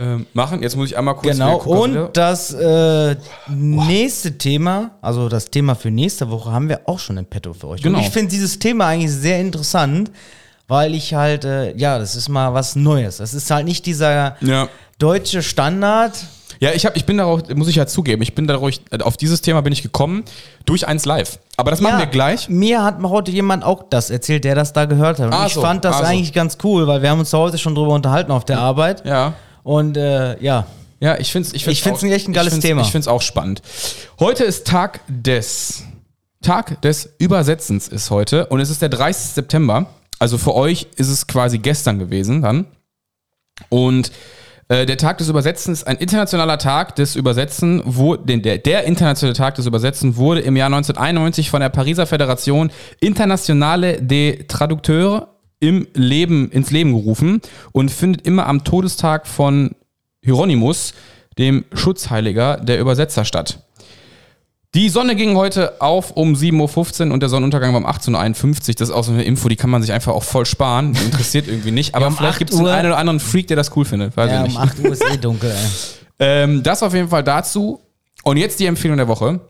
ähm, 0.00 0.26
machen. 0.32 0.62
Jetzt 0.62 0.76
muss 0.76 0.90
ich 0.90 0.96
einmal 0.96 1.14
kurz 1.16 1.36
Genau, 1.36 1.58
gucken, 1.58 1.96
und 1.98 2.16
das 2.16 2.52
äh, 2.54 3.16
nächste 3.48 4.38
Thema, 4.38 4.92
also 5.02 5.28
das 5.28 5.46
Thema 5.50 5.74
für 5.74 5.90
nächste 5.90 6.30
Woche, 6.30 6.52
haben 6.52 6.68
wir 6.68 6.82
auch 6.86 6.98
schon 7.00 7.16
im 7.16 7.26
Petto 7.26 7.52
für 7.52 7.68
euch. 7.68 7.82
Genau. 7.82 7.98
Und 7.98 8.04
ich 8.04 8.10
finde 8.10 8.30
dieses 8.30 8.58
Thema 8.58 8.86
eigentlich 8.86 9.10
sehr 9.12 9.40
interessant, 9.40 10.10
weil 10.68 10.94
ich 10.94 11.14
halt, 11.14 11.44
äh, 11.44 11.74
ja, 11.76 11.98
das 11.98 12.14
ist 12.14 12.28
mal 12.28 12.54
was 12.54 12.76
Neues. 12.76 13.16
Das 13.16 13.34
ist 13.34 13.50
halt 13.50 13.64
nicht 13.64 13.86
dieser 13.86 14.36
Ja. 14.40 14.68
deutsche 14.98 15.42
Standard. 15.42 16.12
Ja, 16.60 16.70
ich, 16.72 16.84
hab, 16.86 16.96
ich 16.96 17.04
bin 17.04 17.18
darauf, 17.18 17.42
muss 17.54 17.68
ich 17.68 17.76
ja 17.76 17.86
zugeben, 17.86 18.20
ich 18.22 18.34
bin 18.34 18.46
darauf, 18.48 18.70
auf 19.02 19.16
dieses 19.16 19.42
Thema 19.42 19.62
bin 19.62 19.72
ich 19.72 19.82
gekommen 19.82 20.24
durch 20.66 20.86
eins 20.86 21.06
live. 21.06 21.38
Aber 21.56 21.70
das 21.70 21.80
machen 21.80 21.94
ja, 21.94 21.98
wir 22.00 22.06
gleich. 22.06 22.48
Mir 22.48 22.82
hat 22.84 23.00
heute 23.02 23.30
jemand 23.30 23.64
auch 23.64 23.84
das 23.90 24.10
erzählt, 24.10 24.44
der 24.44 24.54
das 24.56 24.72
da 24.72 24.84
gehört 24.84 25.18
hat. 25.20 25.26
Und 25.28 25.32
Ah, 25.34 25.46
ich 25.46 25.54
so, 25.54 25.60
fand 25.60 25.84
das 25.84 25.96
ah, 25.96 25.98
so. 26.00 26.04
eigentlich 26.04 26.32
ganz 26.32 26.58
cool, 26.64 26.86
weil 26.86 27.00
wir 27.02 27.10
haben 27.10 27.20
uns 27.20 27.32
heute 27.32 27.58
schon 27.58 27.74
drüber 27.76 27.92
unterhalten 27.94 28.30
auf 28.32 28.44
der 28.44 28.58
Arbeit. 28.60 29.04
Ja. 29.04 29.34
Und 29.68 29.98
äh, 29.98 30.42
ja, 30.42 30.66
Ja, 30.98 31.18
ich 31.18 31.30
finde 31.30 31.46
es 31.48 31.52
ich 31.54 31.62
find's 31.64 31.78
Ich 31.80 31.82
find's 31.82 32.02
auch- 32.02 32.08
echt 32.08 32.26
ein 32.26 32.32
geiles 32.32 32.54
ich 32.54 32.60
Thema. 32.60 32.80
Ich 32.80 32.86
finde 32.90 33.00
es 33.02 33.08
auch 33.08 33.20
spannend. 33.20 33.60
Heute 34.18 34.44
ist 34.44 34.66
Tag 34.66 35.00
des 35.08 35.82
Tag 36.40 36.80
des 36.80 37.10
Übersetzens 37.18 37.86
ist 37.86 38.10
heute 38.10 38.46
und 38.46 38.60
es 38.60 38.70
ist 38.70 38.80
der 38.80 38.88
30. 38.88 39.32
September. 39.34 39.84
Also 40.18 40.38
für 40.38 40.54
euch 40.54 40.86
ist 40.96 41.08
es 41.10 41.26
quasi 41.26 41.58
gestern 41.58 41.98
gewesen 41.98 42.40
dann. 42.40 42.64
Und 43.68 44.10
äh, 44.68 44.86
der 44.86 44.96
Tag 44.96 45.18
des 45.18 45.28
Übersetzens, 45.28 45.84
ein 45.84 45.98
internationaler 45.98 46.56
Tag 46.56 46.96
des 46.96 47.14
Übersetzen, 47.14 47.82
wo, 47.84 48.16
den, 48.16 48.40
der, 48.40 48.56
der 48.56 48.84
internationale 48.84 49.36
Tag 49.36 49.54
des 49.56 49.66
Übersetzen 49.66 50.16
wurde 50.16 50.40
im 50.40 50.56
Jahr 50.56 50.68
1991 50.68 51.50
von 51.50 51.60
der 51.60 51.68
Pariser 51.68 52.06
Föderation 52.06 52.70
Internationale 53.00 54.00
des 54.00 54.46
Traducteurs 54.48 55.24
im 55.60 55.86
Leben, 55.94 56.50
ins 56.50 56.70
Leben 56.70 56.92
gerufen 56.92 57.40
und 57.72 57.90
findet 57.90 58.26
immer 58.26 58.46
am 58.46 58.64
Todestag 58.64 59.26
von 59.26 59.74
Hieronymus, 60.22 60.94
dem 61.38 61.64
Schutzheiliger 61.72 62.56
der 62.58 62.80
Übersetzer 62.80 63.24
statt. 63.24 63.64
Die 64.74 64.90
Sonne 64.90 65.16
ging 65.16 65.34
heute 65.34 65.80
auf 65.80 66.10
um 66.10 66.34
7.15 66.34 67.06
Uhr 67.06 67.12
und 67.14 67.20
der 67.20 67.30
Sonnenuntergang 67.30 67.72
war 67.72 67.80
um 67.80 67.86
18.51 67.86 68.44
Uhr. 68.68 68.74
Das 68.78 68.88
ist 68.90 68.94
auch 68.94 69.02
so 69.02 69.12
eine 69.12 69.22
Info, 69.24 69.48
die 69.48 69.56
kann 69.56 69.70
man 69.70 69.80
sich 69.80 69.92
einfach 69.92 70.12
auch 70.12 70.22
voll 70.24 70.44
sparen. 70.44 70.92
Die 70.92 71.04
interessiert 71.04 71.48
irgendwie 71.48 71.70
nicht. 71.70 71.94
Aber 71.94 72.08
um 72.08 72.14
vielleicht 72.16 72.34
8 72.34 72.38
gibt 72.38 72.50
es 72.52 72.60
Uhr- 72.60 72.70
einen 72.70 72.88
oder 72.88 72.98
anderen 72.98 73.18
Freak, 73.18 73.46
der 73.46 73.56
das 73.56 73.74
cool 73.76 73.86
findet. 73.86 74.14
Weiß 74.16 74.30
ja 74.30 74.44
ich 74.44 74.54
um 74.56 74.60
nicht. 74.62 74.72
8 74.72 74.78
Uhr 74.80 74.92
ist 74.92 75.04
eh 75.10 75.16
dunkel. 75.20 75.54
Ähm, 76.18 76.62
das 76.62 76.82
auf 76.82 76.92
jeden 76.92 77.08
Fall 77.08 77.24
dazu. 77.24 77.80
Und 78.24 78.36
jetzt 78.36 78.60
die 78.60 78.66
Empfehlung 78.66 78.98
der 78.98 79.08
Woche. 79.08 79.40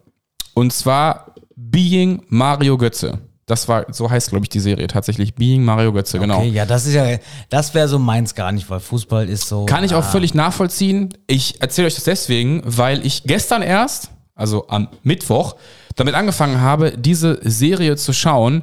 Und 0.54 0.72
zwar 0.72 1.34
Being 1.56 2.22
Mario 2.28 2.78
Götze. 2.78 3.18
Das 3.48 3.66
war, 3.66 3.86
so 3.90 4.10
heißt, 4.10 4.28
glaube 4.28 4.44
ich, 4.44 4.50
die 4.50 4.60
Serie 4.60 4.86
tatsächlich. 4.86 5.34
Being 5.34 5.64
Mario 5.64 5.92
Götze, 5.92 6.18
genau. 6.18 6.38
Okay, 6.38 6.50
ja, 6.50 6.66
das 6.66 6.86
ist 6.86 6.94
ja, 6.94 7.18
das 7.48 7.74
wäre 7.74 7.88
so 7.88 7.98
meins 7.98 8.34
gar 8.34 8.52
nicht, 8.52 8.68
weil 8.68 8.78
Fußball 8.78 9.28
ist 9.28 9.48
so. 9.48 9.64
Kann 9.64 9.84
ich 9.84 9.94
auch 9.94 10.04
ah. 10.04 10.10
völlig 10.10 10.34
nachvollziehen. 10.34 11.14
Ich 11.26 11.60
erzähle 11.60 11.86
euch 11.86 11.94
das 11.94 12.04
deswegen, 12.04 12.62
weil 12.64 13.04
ich 13.04 13.24
gestern 13.24 13.62
erst, 13.62 14.10
also 14.34 14.68
am 14.68 14.88
Mittwoch, 15.02 15.56
damit 15.96 16.14
angefangen 16.14 16.60
habe, 16.60 16.92
diese 16.96 17.40
Serie 17.42 17.96
zu 17.96 18.12
schauen. 18.12 18.62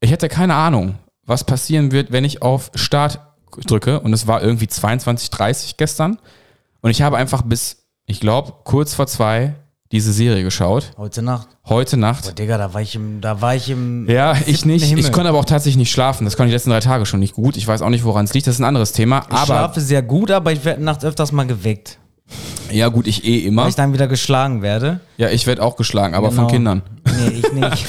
Ich 0.00 0.10
hätte 0.10 0.28
keine 0.28 0.54
Ahnung, 0.54 0.96
was 1.24 1.44
passieren 1.44 1.92
wird, 1.92 2.10
wenn 2.10 2.24
ich 2.24 2.42
auf 2.42 2.72
Start 2.74 3.20
drücke. 3.66 4.00
Und 4.00 4.12
es 4.12 4.26
war 4.26 4.42
irgendwie 4.42 4.66
22.30 4.66 5.74
gestern. 5.76 6.18
Und 6.80 6.90
ich 6.90 7.02
habe 7.02 7.16
einfach 7.16 7.42
bis, 7.42 7.86
ich 8.06 8.18
glaube, 8.18 8.52
kurz 8.64 8.94
vor 8.94 9.06
zwei 9.06 9.54
diese 9.92 10.12
Serie 10.12 10.42
geschaut. 10.42 10.90
Heute 10.96 11.22
Nacht. 11.22 11.48
Heute 11.66 11.96
Nacht. 11.96 12.24
Boah, 12.24 12.32
Digga, 12.32 12.58
da 12.58 12.74
war 12.74 12.82
ich 12.82 12.94
im, 12.94 13.20
da 13.20 13.40
war 13.40 13.54
ich 13.54 13.70
im. 13.70 14.08
Ja, 14.08 14.36
ich 14.46 14.64
nicht. 14.64 14.84
Himmel. 14.84 15.04
Ich 15.04 15.12
konnte 15.12 15.28
aber 15.28 15.38
auch 15.38 15.44
tatsächlich 15.44 15.78
nicht 15.78 15.90
schlafen. 15.90 16.24
Das 16.24 16.36
konnte 16.36 16.48
ich 16.48 16.52
die 16.52 16.56
letzten 16.56 16.70
drei 16.70 16.80
Tage 16.80 17.06
schon 17.06 17.20
nicht 17.20 17.34
gut. 17.34 17.56
Ich 17.56 17.66
weiß 17.66 17.82
auch 17.82 17.88
nicht, 17.90 18.04
woran 18.04 18.24
es 18.24 18.34
liegt. 18.34 18.46
Das 18.46 18.56
ist 18.56 18.60
ein 18.60 18.64
anderes 18.64 18.92
Thema. 18.92 19.22
Ich 19.28 19.34
aber 19.34 19.46
schlafe 19.46 19.80
sehr 19.80 20.02
gut, 20.02 20.30
aber 20.30 20.52
ich 20.52 20.64
werde 20.64 20.82
nachts 20.82 21.04
öfters 21.04 21.32
mal 21.32 21.46
geweckt, 21.46 21.98
ja, 22.70 22.88
gut, 22.88 23.06
ich 23.06 23.24
eh 23.24 23.38
immer. 23.46 23.62
weil 23.62 23.68
ich 23.70 23.74
dann 23.74 23.92
wieder 23.92 24.06
geschlagen 24.08 24.62
werde. 24.62 25.00
Ja, 25.16 25.28
ich 25.30 25.46
werde 25.46 25.62
auch 25.62 25.76
geschlagen, 25.76 26.14
aber 26.14 26.28
von 26.30 26.46
Genau. 26.46 26.48
Kindern. 26.48 26.82
Nee, 27.18 27.28
ich 27.40 27.52
nicht. 27.52 27.86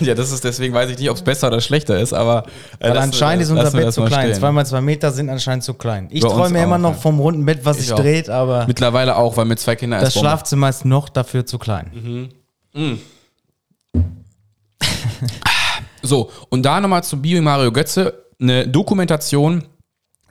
ja, 0.00 0.14
das 0.14 0.30
ist 0.32 0.44
deswegen 0.44 0.72
weiß 0.74 0.90
ich 0.90 0.98
nicht, 0.98 1.10
ob 1.10 1.16
es 1.16 1.22
besser 1.22 1.48
oder 1.48 1.60
schlechter 1.60 1.98
ist, 1.98 2.12
aber 2.12 2.44
äh, 2.78 2.84
Weil 2.84 2.94
lassen- 2.94 3.02
anscheinend 3.04 3.42
ist 3.42 3.50
unser 3.50 3.70
Bett 3.70 3.86
das 3.86 3.94
zu 3.96 4.04
klein. 4.04 4.28
stehen. 4.28 4.34
Zwei 4.40 4.52
mal 4.52 4.64
zwei 4.66 4.80
Meter 4.80 5.12
sind 5.12 5.28
anscheinend 5.30 5.64
zu 5.64 5.74
klein. 5.74 6.08
Ich 6.10 6.22
Bei 6.22 6.28
träume 6.28 6.62
immer 6.62 6.78
noch 6.78 6.94
vom 6.94 7.18
runden 7.20 7.44
Bett, 7.44 7.60
was 7.64 7.78
Ich 7.78 7.86
sich 7.88 7.94
dreht, 7.96 8.28
aber 8.30 8.66
Mittlerweile 8.66 9.16
auch, 9.16 9.36
weil 9.36 9.44
mit 9.44 9.58
zwei 9.60 9.76
Kindern 9.76 10.00
das. 10.00 10.14
Schlafzimmer 10.14 10.68
ist 10.68 10.84
noch 10.84 11.08
dafür 11.08 11.44
zu 11.46 11.58
klein. 11.58 12.30
So, 16.02 16.30
und 16.50 16.62
da 16.64 16.80
nochmal 16.80 17.02
zu 17.02 17.20
Bio 17.20 17.40
Mario 17.40 17.72
Götze, 17.72 18.24
eine 18.38 18.68
Dokumentation 18.68 19.64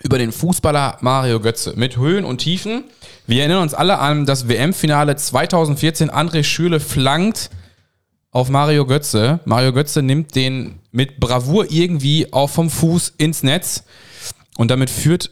über 0.04 0.18
den 0.18 0.32
Fußballer 0.32 0.98
Mario 1.02 1.40
Götze 1.40 1.74
mit 1.76 1.98
Höhen 1.98 2.26
und 2.26 2.40
Tiefen. 2.40 2.84
Wir 3.26 3.40
erinnern 3.40 3.64
uns 3.64 3.74
alle 3.74 4.00
an 4.00 4.26
das 4.26 4.48
WM-Finale 4.48 5.16
2014. 5.16 6.12
André 6.12 6.44
Schürle 6.44 6.80
flankt 6.80 7.50
auf 8.32 8.50
Mario 8.50 8.86
Götze. 8.86 9.40
Mario 9.46 9.72
Götze 9.72 10.02
nimmt 10.02 10.36
den 10.36 10.80
mit 10.92 11.20
Bravour 11.20 11.72
irgendwie 11.72 12.32
auch 12.34 12.50
vom 12.50 12.70
Fuß 12.70 13.14
ins 13.18 13.44
Netz 13.44 13.86
und 14.58 14.70
damit 14.70 14.90
führt, 14.90 15.32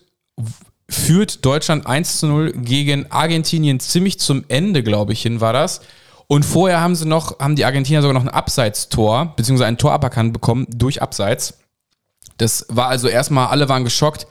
führt 0.89 1.45
Deutschland 1.45 1.85
1 1.85 2.19
zu 2.19 2.27
0 2.27 2.53
gegen 2.53 3.11
Argentinien 3.11 3.79
ziemlich 3.81 4.19
zum 4.19 4.45
Ende, 4.47 4.83
glaube 4.83 5.11
ich, 5.13 5.21
hin 5.21 5.41
war 5.41 5.53
das. 5.53 5.81
Und 6.27 6.45
vorher 6.45 6.79
haben 6.79 6.95
sie 6.95 7.05
noch, 7.05 7.39
haben 7.39 7.57
die 7.57 7.65
Argentinier 7.65 8.01
sogar 8.01 8.13
noch 8.13 8.21
ein 8.21 8.29
Abseitstor, 8.29 9.33
beziehungsweise 9.35 9.67
ein 9.67 9.77
Tor 9.77 9.91
aberkannt 9.91 10.31
bekommen 10.31 10.65
durch 10.69 11.01
Abseits. 11.01 11.57
Das 12.37 12.65
war 12.69 12.87
also 12.87 13.09
erstmal, 13.09 13.47
alle 13.47 13.67
waren 13.67 13.83
geschockt. 13.83 14.27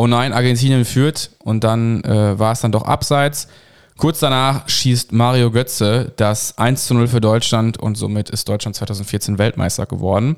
Oh 0.00 0.06
nein, 0.06 0.32
Argentinien 0.32 0.84
führt 0.84 1.30
und 1.42 1.64
dann 1.64 2.04
äh, 2.04 2.38
war 2.38 2.52
es 2.52 2.60
dann 2.60 2.70
doch 2.70 2.84
Abseits. 2.84 3.48
Kurz 3.96 4.20
danach 4.20 4.68
schießt 4.68 5.10
Mario 5.10 5.50
Götze 5.50 6.12
das 6.14 6.56
1 6.56 6.86
zu 6.86 6.94
0 6.94 7.08
für 7.08 7.20
Deutschland 7.20 7.78
und 7.80 7.96
somit 7.96 8.30
ist 8.30 8.48
Deutschland 8.48 8.76
2014 8.76 9.38
Weltmeister 9.38 9.86
geworden. 9.86 10.36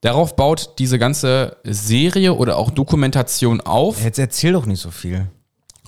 Darauf 0.00 0.34
baut 0.34 0.78
diese 0.78 0.98
ganze 0.98 1.58
Serie 1.62 2.32
oder 2.32 2.56
auch 2.56 2.70
Dokumentation 2.70 3.60
auf. 3.60 4.02
Jetzt 4.02 4.18
erzähl 4.18 4.54
doch 4.54 4.64
nicht 4.64 4.80
so 4.80 4.90
viel. 4.90 5.26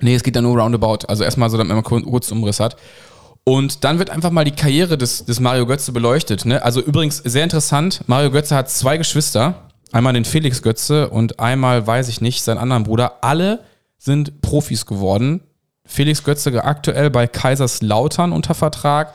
Nee, 0.03 0.15
es 0.15 0.23
geht 0.23 0.37
da 0.37 0.43
nur 0.43 0.59
roundabout. 0.59 1.07
Also 1.09 1.25
erstmal 1.25 1.49
so, 1.49 1.57
damit 1.57 1.73
man 1.73 1.83
kurz 1.83 2.05
kurz 2.05 2.31
Umriss 2.31 2.61
hat. 2.61 2.77
Und 3.45 3.85
dann 3.85 3.99
wird 3.99 4.11
einfach 4.11 4.33
mal 4.33 4.45
die 4.45 4.51
Karriere 4.51 4.99
des, 4.99 5.25
des 5.25 5.41
Mario 5.41 5.65
Götze 5.65 5.93
beleuchtet. 5.93 6.45
Ne? 6.45 6.63
Also 6.63 6.83
übrigens 6.83 7.17
sehr 7.17 7.45
interessant, 7.45 8.03
Mario 8.07 8.31
Götze 8.31 8.55
hat 8.55 8.69
zwei 8.69 8.99
Geschwister. 8.99 9.71
Einmal 9.93 10.13
den 10.13 10.25
Felix 10.25 10.63
Götze 10.63 11.09
und 11.09 11.41
einmal, 11.41 11.87
weiß 11.87 12.09
ich 12.09 12.21
nicht, 12.21 12.43
seinen 12.43 12.59
anderen 12.59 12.85
Bruder. 12.85 13.25
Alle 13.25 13.65
sind 13.97 14.41
Profis 14.43 14.87
geworden. 14.87 15.41
Felix 15.85 16.23
Götze 16.23 16.63
aktuell 16.65 17.11
bei 17.11 17.27
Kaiserslautern 17.27 18.33
unter 18.33 18.55
Vertrag. 18.55 19.15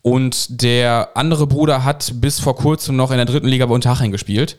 Und 0.00 0.62
der 0.62 1.10
andere 1.14 1.46
Bruder 1.46 1.84
hat 1.84 2.12
bis 2.16 2.40
vor 2.40 2.56
kurzem 2.56 2.96
noch 2.96 3.10
in 3.10 3.16
der 3.16 3.26
dritten 3.26 3.48
Liga 3.48 3.66
bei 3.66 3.74
Unterhaching 3.74 4.10
gespielt. 4.10 4.56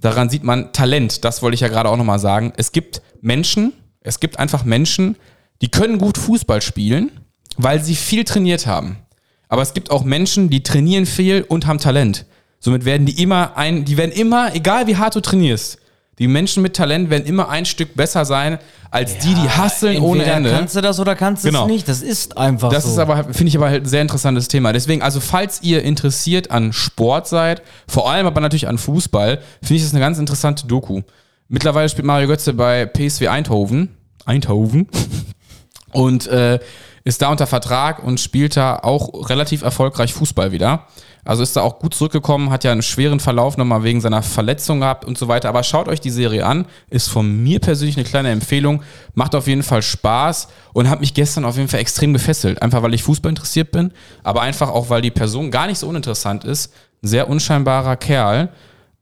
Daran 0.00 0.28
sieht 0.28 0.44
man 0.44 0.72
Talent, 0.72 1.24
das 1.24 1.42
wollte 1.42 1.54
ich 1.54 1.60
ja 1.60 1.68
gerade 1.68 1.88
auch 1.88 1.96
nochmal 1.96 2.18
sagen. 2.18 2.52
Es 2.56 2.72
gibt 2.72 3.02
Menschen, 3.20 3.72
es 4.00 4.20
gibt 4.20 4.38
einfach 4.38 4.64
Menschen, 4.64 5.16
die 5.62 5.70
können 5.70 5.98
gut 5.98 6.18
Fußball 6.18 6.60
spielen, 6.60 7.10
weil 7.56 7.82
sie 7.82 7.96
viel 7.96 8.24
trainiert 8.24 8.66
haben. 8.66 8.98
Aber 9.48 9.62
es 9.62 9.74
gibt 9.74 9.90
auch 9.90 10.04
Menschen, 10.04 10.50
die 10.50 10.62
trainieren 10.62 11.06
viel 11.06 11.42
und 11.42 11.66
haben 11.66 11.78
Talent. 11.78 12.26
Somit 12.66 12.84
werden 12.84 13.06
die 13.06 13.22
immer 13.22 13.56
ein, 13.56 13.84
die 13.84 13.96
werden 13.96 14.10
immer, 14.10 14.52
egal 14.52 14.88
wie 14.88 14.96
hart 14.96 15.14
du 15.14 15.20
trainierst, 15.20 15.78
Die 16.18 16.26
Menschen 16.26 16.64
mit 16.64 16.74
Talent 16.74 17.10
werden 17.10 17.24
immer 17.24 17.48
ein 17.48 17.64
Stück 17.64 17.94
besser 17.94 18.24
sein 18.24 18.58
als 18.90 19.18
die, 19.18 19.34
die 19.34 19.48
hasseln 19.48 20.00
ohne 20.02 20.24
Ende. 20.24 20.50
kannst 20.50 20.74
du 20.74 20.80
das 20.80 20.98
oder 20.98 21.14
kannst 21.14 21.44
du 21.44 21.48
Genau. 21.48 21.66
es 21.66 21.70
nicht. 21.70 21.88
Das 21.88 22.02
ist 22.02 22.36
einfach 22.36 22.70
Das 22.72 22.82
so. 22.84 22.90
ist 22.90 22.98
aber, 22.98 23.22
finde 23.22 23.46
ich 23.46 23.56
aber 23.56 23.68
halt 23.68 23.84
ein 23.84 23.88
sehr 23.88 24.02
interessantes 24.02 24.48
Thema. 24.48 24.72
Deswegen, 24.72 25.00
also 25.00 25.20
falls 25.20 25.62
ihr 25.62 25.84
interessiert 25.84 26.50
an 26.50 26.72
Sport 26.72 27.28
seid, 27.28 27.62
vor 27.86 28.10
allem 28.10 28.26
aber 28.26 28.40
natürlich 28.40 28.66
an 28.66 28.78
Fußball, 28.78 29.38
finde 29.62 29.74
ich 29.76 29.82
das 29.84 29.92
eine 29.92 30.00
ganz 30.00 30.18
interessante 30.18 30.66
Doku. 30.66 31.02
Mittlerweile 31.48 31.88
spielt 31.88 32.06
Mario 32.06 32.26
Götze 32.26 32.52
bei 32.52 32.84
PSW 32.86 33.28
Eindhoven. 33.28 33.90
Eindhoven. 34.24 34.88
Und 35.92 36.26
äh, 36.26 36.58
ist 37.04 37.22
da 37.22 37.30
unter 37.30 37.46
Vertrag 37.46 38.02
und 38.02 38.18
spielt 38.18 38.56
da 38.56 38.80
auch 38.80 39.30
relativ 39.30 39.62
erfolgreich 39.62 40.12
Fußball 40.12 40.50
wieder. 40.50 40.86
Also 41.26 41.42
ist 41.42 41.56
da 41.56 41.62
auch 41.62 41.78
gut 41.78 41.94
zurückgekommen, 41.94 42.50
hat 42.50 42.64
ja 42.64 42.72
einen 42.72 42.82
schweren 42.82 43.20
Verlauf 43.20 43.56
nochmal 43.56 43.82
wegen 43.82 44.00
seiner 44.00 44.22
Verletzung 44.22 44.80
gehabt 44.80 45.04
und 45.04 45.18
so 45.18 45.28
weiter. 45.28 45.48
Aber 45.48 45.62
schaut 45.62 45.88
euch 45.88 46.00
die 46.00 46.10
Serie 46.10 46.46
an, 46.46 46.66
ist 46.88 47.08
von 47.08 47.42
mir 47.42 47.58
persönlich 47.58 47.96
eine 47.96 48.04
kleine 48.04 48.30
Empfehlung, 48.30 48.82
macht 49.14 49.34
auf 49.34 49.46
jeden 49.46 49.62
Fall 49.62 49.82
Spaß 49.82 50.48
und 50.72 50.88
hat 50.88 51.00
mich 51.00 51.14
gestern 51.14 51.44
auf 51.44 51.56
jeden 51.56 51.68
Fall 51.68 51.80
extrem 51.80 52.12
gefesselt. 52.12 52.62
Einfach 52.62 52.82
weil 52.82 52.94
ich 52.94 53.02
Fußball 53.02 53.30
interessiert 53.30 53.72
bin, 53.72 53.92
aber 54.22 54.42
einfach 54.42 54.70
auch, 54.70 54.88
weil 54.88 55.02
die 55.02 55.10
Person 55.10 55.50
gar 55.50 55.66
nicht 55.66 55.78
so 55.78 55.88
uninteressant 55.88 56.44
ist. 56.44 56.72
Ein 57.02 57.08
sehr 57.08 57.28
unscheinbarer 57.28 57.96
Kerl, 57.96 58.50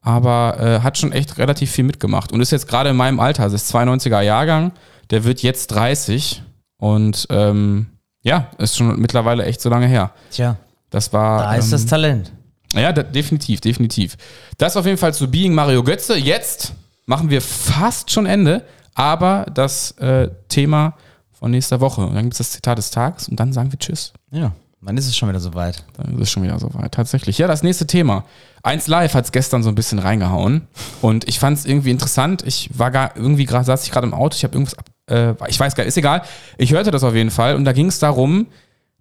aber 0.01 0.57
äh, 0.61 0.81
hat 0.81 0.99
schon 0.99 1.13
echt 1.13 1.39
relativ 1.39 1.71
viel 1.71 1.85
mitgemacht 1.85 2.33
und 2.33 2.41
ist 2.41 2.53
jetzt 2.53 2.69
gerade 2.69 2.91
in 2.91 2.97
meinem 2.97 3.21
Alter, 3.21 3.45
das 3.45 3.55
ist 3.55 3.75
92er 3.75 4.21
Jahrgang, 4.21 4.73
der 5.11 5.25
wird 5.25 5.43
jetzt 5.43 5.69
30 5.69 6.43
und 6.79 7.27
ähm, 7.31 7.87
ja, 8.23 8.49
ist 8.59 8.77
schon 8.77 8.99
mittlerweile 9.01 9.45
echt 9.45 9.61
so 9.61 9.69
lange 9.69 9.87
her. 9.87 10.11
Tja, 10.31 10.57
Das 10.95 11.13
war. 11.13 11.43
da 11.43 11.55
ist 11.57 11.65
ähm, 11.67 11.71
das 11.73 11.87
Talent. 11.87 12.33
ja, 12.73 12.93
da, 12.93 13.03
definitiv, 13.03 13.61
definitiv. 13.61 14.17
Das 14.59 14.77
auf 14.77 14.87
jeden 14.87 14.97
Fall 14.97 15.13
zu 15.13 15.29
Being 15.29 15.53
Mario 15.53 15.83
Götze. 15.83 16.15
Jetzt 16.17 16.73
machen 17.05 17.31
wir 17.31 17.43
fast 17.43 18.13
schon 18.13 18.27
Ende, 18.27 18.63
aber 18.95 19.45
das 19.53 19.91
äh, 19.99 20.31
Thema 20.49 20.95
von 21.33 21.51
nächster 21.51 21.81
Woche. 21.81 22.03
Und 22.03 22.15
dann 22.15 22.23
gibt 22.23 22.35
es 22.35 22.39
das 22.39 22.53
Zitat 22.53 22.79
des 22.79 22.93
Tages 22.93 23.29
und 23.29 23.41
dann 23.41 23.53
sagen 23.53 23.73
wir 23.73 23.79
Tschüss. 23.81 24.13
Ja, 24.31 24.53
wann 24.83 24.97
ist 24.97 25.09
es 25.09 25.17
schon 25.17 25.29
wieder 25.29 25.41
soweit? 25.41 25.83
Dann 25.97 26.15
ist 26.15 26.21
es 26.21 26.31
schon 26.31 26.45
wieder 26.45 26.61
soweit. 26.61 26.93
Tatsächlich. 26.93 27.39
Ja, 27.39 27.49
das 27.49 27.65
nächste 27.65 27.89
Thema. 27.89 28.25
Eins 28.63 28.87
Live 28.87 29.15
hat 29.15 29.25
es 29.25 29.33
gestern 29.33 29.65
so 29.65 29.71
ein 29.71 29.75
bisschen 29.75 29.99
reingehauen 29.99 30.69
und 31.03 31.29
ich 31.29 31.41
fand 31.41 31.59
es 31.59 31.67
irgendwie 31.67 31.91
interessant. 31.91 32.45
Ich 32.47 32.71
war 32.73 32.93
gar 32.93 33.17
irgendwie 33.17 33.47
gerade, 33.47 33.65
saß 33.65 33.83
ich 33.83 33.91
gerade 33.91 34.07
im 34.07 34.15
Auto, 34.15 34.37
ich 34.37 34.45
habe 34.45 34.55
irgendwas 34.55 34.79
ab, 34.79 34.85
äh, 35.11 35.35
ich 35.49 35.59
weiß 35.59 35.75
gar 35.75 35.83
nicht, 35.83 35.89
ist 35.89 35.99
egal. 35.99 36.23
Ich 36.57 36.71
hörte 36.71 36.93
das 36.93 37.03
auf 37.03 37.17
jeden 37.17 37.33
Fall 37.33 37.57
und 37.57 37.65
da 37.65 37.73
ging 37.73 37.89
es 37.89 37.99
darum, 37.99 38.47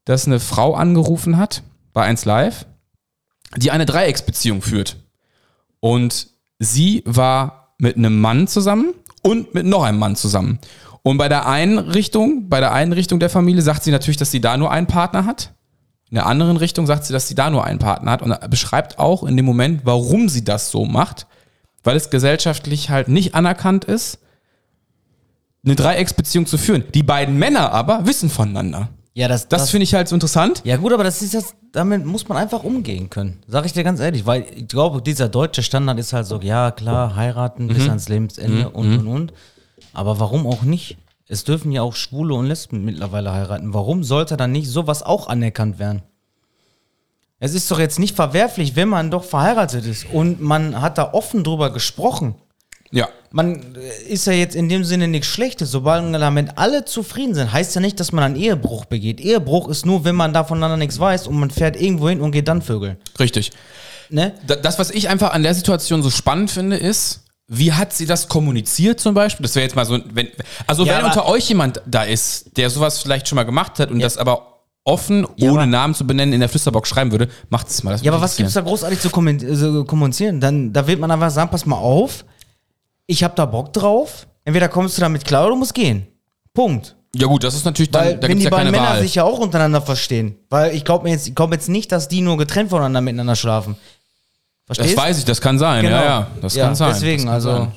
dass 0.05 0.25
eine 0.25 0.39
Frau 0.39 0.73
angerufen 0.73 1.37
hat 1.37 1.61
bei 1.93 2.03
1 2.03 2.25
Live, 2.25 2.65
die 3.57 3.71
eine 3.71 3.85
Dreiecksbeziehung 3.85 4.61
führt. 4.61 4.97
Und 5.79 6.27
sie 6.59 7.03
war 7.05 7.75
mit 7.77 7.97
einem 7.97 8.19
Mann 8.19 8.47
zusammen 8.47 8.93
und 9.21 9.53
mit 9.53 9.65
noch 9.65 9.83
einem 9.83 9.99
Mann 9.99 10.15
zusammen. 10.15 10.59
Und 11.03 11.17
bei 11.17 11.27
der 11.29 11.47
einen 11.47 11.77
Richtung, 11.77 12.49
bei 12.49 12.59
der 12.59 12.71
einen 12.71 12.93
Richtung 12.93 13.19
der 13.19 13.29
Familie 13.29 13.61
sagt 13.61 13.83
sie 13.83 13.91
natürlich, 13.91 14.17
dass 14.17 14.31
sie 14.31 14.41
da 14.41 14.57
nur 14.57 14.71
einen 14.71 14.87
Partner 14.87 15.25
hat. 15.25 15.53
In 16.09 16.15
der 16.15 16.25
anderen 16.27 16.57
Richtung 16.57 16.85
sagt 16.85 17.05
sie, 17.05 17.13
dass 17.13 17.27
sie 17.27 17.35
da 17.35 17.49
nur 17.49 17.63
einen 17.63 17.79
Partner 17.79 18.11
hat 18.11 18.21
und 18.21 18.49
beschreibt 18.49 18.99
auch 18.99 19.23
in 19.23 19.35
dem 19.35 19.45
Moment, 19.45 19.81
warum 19.83 20.29
sie 20.29 20.43
das 20.43 20.71
so 20.71 20.85
macht, 20.85 21.27
weil 21.83 21.97
es 21.97 22.09
gesellschaftlich 22.09 22.89
halt 22.89 23.07
nicht 23.07 23.35
anerkannt 23.35 23.83
ist, 23.83 24.19
eine 25.65 25.75
Dreiecksbeziehung 25.75 26.45
zu 26.45 26.57
führen. 26.57 26.83
Die 26.93 27.03
beiden 27.03 27.37
Männer 27.37 27.71
aber 27.71 28.05
wissen 28.05 28.29
voneinander. 28.29 28.89
Ja, 29.15 29.27
das, 29.27 29.47
Das, 29.47 29.69
finde 29.69 29.83
ich 29.83 29.93
halt 29.93 30.07
so 30.07 30.15
interessant. 30.15 30.61
Ja 30.63 30.77
gut, 30.77 30.91
aber 30.91 31.03
das 31.03 31.21
ist 31.21 31.33
jetzt, 31.33 31.55
damit 31.71 32.03
muss 32.05 32.27
man 32.27 32.37
einfach 32.37 32.63
umgehen 32.63 33.09
können. 33.11 33.43
Sag 33.47 33.65
ich 33.65 33.73
dir 33.73 33.83
ganz 33.83 33.99
ehrlich, 33.99 34.25
weil 34.25 34.45
ich 34.55 34.67
glaube, 34.67 35.01
dieser 35.03 35.29
deutsche 35.29 35.61
Standard 35.61 35.99
ist 35.99 36.13
halt 36.13 36.25
so, 36.25 36.39
ja 36.41 36.71
klar, 36.71 37.15
heiraten 37.15 37.67
bis 37.67 37.87
ans 37.87 38.09
Lebensende 38.09 38.69
und 38.69 38.97
und 38.97 39.07
und. 39.07 39.33
Aber 39.93 40.19
warum 40.19 40.47
auch 40.47 40.63
nicht? 40.63 40.97
Es 41.27 41.43
dürfen 41.43 41.71
ja 41.71 41.83
auch 41.83 41.95
Schwule 41.95 42.33
und 42.33 42.47
Lesben 42.47 42.83
mittlerweile 42.83 43.31
heiraten. 43.31 43.73
Warum 43.73 44.03
sollte 44.03 44.35
dann 44.35 44.51
nicht 44.51 44.67
sowas 44.67 45.03
auch 45.03 45.27
anerkannt 45.27 45.77
werden? 45.77 46.01
Es 47.39 47.53
ist 47.53 47.69
doch 47.69 47.79
jetzt 47.79 47.99
nicht 47.99 48.15
verwerflich, 48.15 48.75
wenn 48.75 48.89
man 48.89 49.11
doch 49.11 49.23
verheiratet 49.23 49.85
ist 49.85 50.05
und 50.11 50.41
man 50.41 50.81
hat 50.81 50.97
da 50.97 51.13
offen 51.13 51.43
drüber 51.43 51.71
gesprochen. 51.71 52.35
Ja. 52.93 53.09
Man 53.31 53.75
äh, 53.75 54.11
ist 54.11 54.27
ja 54.27 54.33
jetzt 54.33 54.55
in 54.55 54.69
dem 54.69 54.83
Sinne 54.83 55.07
nichts 55.07 55.27
Schlechtes. 55.27 55.71
Sobald 55.71 56.13
damit 56.13 56.51
alle 56.57 56.85
zufrieden 56.85 57.33
sind, 57.33 57.51
heißt 57.51 57.73
ja 57.75 57.81
nicht, 57.81 57.99
dass 57.99 58.11
man 58.11 58.23
einen 58.23 58.35
Ehebruch 58.35 58.85
begeht. 58.85 59.19
Ehebruch 59.19 59.67
ist 59.67 59.85
nur, 59.85 60.05
wenn 60.05 60.15
man 60.15 60.31
da 60.33 60.43
voneinander 60.43 60.77
nichts 60.77 60.99
weiß 60.99 61.27
und 61.27 61.35
man 61.37 61.49
fährt 61.49 61.75
irgendwo 61.81 62.07
hin 62.09 62.21
und 62.21 62.31
geht 62.31 62.47
dann 62.47 62.61
vögeln. 62.61 62.97
Richtig. 63.19 63.51
Ne? 64.09 64.33
Da- 64.45 64.55
Das, 64.55 64.77
was 64.79 64.91
ich 64.91 65.09
einfach 65.09 65.33
an 65.33 65.41
der 65.43 65.55
Situation 65.55 66.03
so 66.03 66.09
spannend 66.11 66.51
finde, 66.51 66.77
ist, 66.77 67.21
wie 67.47 67.73
hat 67.73 67.91
sie 67.93 68.05
das 68.05 68.27
kommuniziert 68.29 68.99
zum 68.99 69.13
Beispiel? 69.15 69.43
Das 69.43 69.55
wäre 69.55 69.63
jetzt 69.63 69.75
mal 69.75 69.85
so, 69.85 69.99
wenn, 70.13 70.27
also 70.67 70.85
Ja, 70.85 70.99
wenn 70.99 71.05
unter 71.05 71.27
euch 71.27 71.49
jemand 71.49 71.81
da 71.87 72.03
ist, 72.03 72.55
der 72.57 72.69
sowas 72.69 72.99
vielleicht 72.99 73.27
schon 73.27 73.35
mal 73.35 73.43
gemacht 73.43 73.79
hat 73.79 73.89
und 73.91 73.99
Ja. 73.99 74.05
das 74.05 74.17
aber 74.17 74.61
offen, 74.85 75.25
Ja, 75.37 75.51
ohne 75.51 75.65
Namen 75.65 75.95
zu 75.95 76.05
benennen, 76.05 76.33
in 76.33 76.39
der 76.41 76.49
Flüsterbox 76.49 76.89
schreiben 76.89 77.11
würde, 77.11 77.29
macht 77.49 77.69
es 77.69 77.83
mal. 77.83 77.91
Das 77.91 78.01
Ja, 78.03 78.11
aber 78.11 78.21
was 78.21 78.31
mich 78.33 78.37
gibt's 78.39 78.53
da 78.53 78.61
großartig 78.61 78.99
zu 78.99 79.07
äh, 79.07 79.85
kommunizieren? 79.85 80.39
Dann, 80.41 80.71
da 80.73 80.85
wird 80.87 80.99
man 80.99 81.09
einfach 81.09 81.31
sagen, 81.31 81.49
pass 81.49 81.65
mal 81.65 81.77
auf, 81.77 82.25
ich 83.07 83.23
hab 83.23 83.35
da 83.35 83.45
Bock 83.45 83.73
drauf. 83.73 84.27
Entweder 84.45 84.67
kommst 84.69 84.97
du 84.97 85.01
damit 85.01 85.23
klar 85.25 85.43
oder 85.43 85.51
du 85.51 85.57
musst 85.57 85.73
gehen. 85.73 86.07
Punkt. 86.53 86.95
Ja 87.15 87.27
gut, 87.27 87.43
das 87.43 87.53
ist 87.55 87.63
natürlich 87.65 87.91
dann, 87.91 88.05
Weil 88.05 88.17
da 88.17 88.27
wenn 88.27 88.37
die 88.39 88.43
ja 88.45 88.49
beiden 88.49 88.71
Männer 88.71 88.89
Wahl. 88.89 89.01
sich 89.01 89.15
ja 89.15 89.23
auch 89.23 89.37
untereinander 89.39 89.81
verstehen. 89.81 90.35
Weil 90.49 90.75
ich 90.75 90.83
glaube 90.83 91.07
jetzt, 91.09 91.27
ich 91.27 91.35
glaub 91.35 91.51
jetzt 91.53 91.69
nicht, 91.69 91.91
dass 91.91 92.07
die 92.07 92.21
nur 92.21 92.37
getrennt 92.37 92.69
voneinander 92.71 93.01
miteinander 93.01 93.35
schlafen. 93.35 93.75
das 94.67 94.77
Verstehst? 94.77 94.97
weiß 94.97 95.17
ich, 95.19 95.25
das 95.25 95.39
kann 95.41 95.59
sein, 95.59 95.83
Genau. 95.83 95.95
ja, 95.97 96.03
ja, 96.03 96.27
das 96.41 96.55
Ja, 96.55 96.65
kann 96.65 96.75
sein. 96.75 96.93
deswegen, 96.93 97.17
das 97.17 97.25
kann 97.25 97.33
also- 97.33 97.49
Sein. 97.49 97.71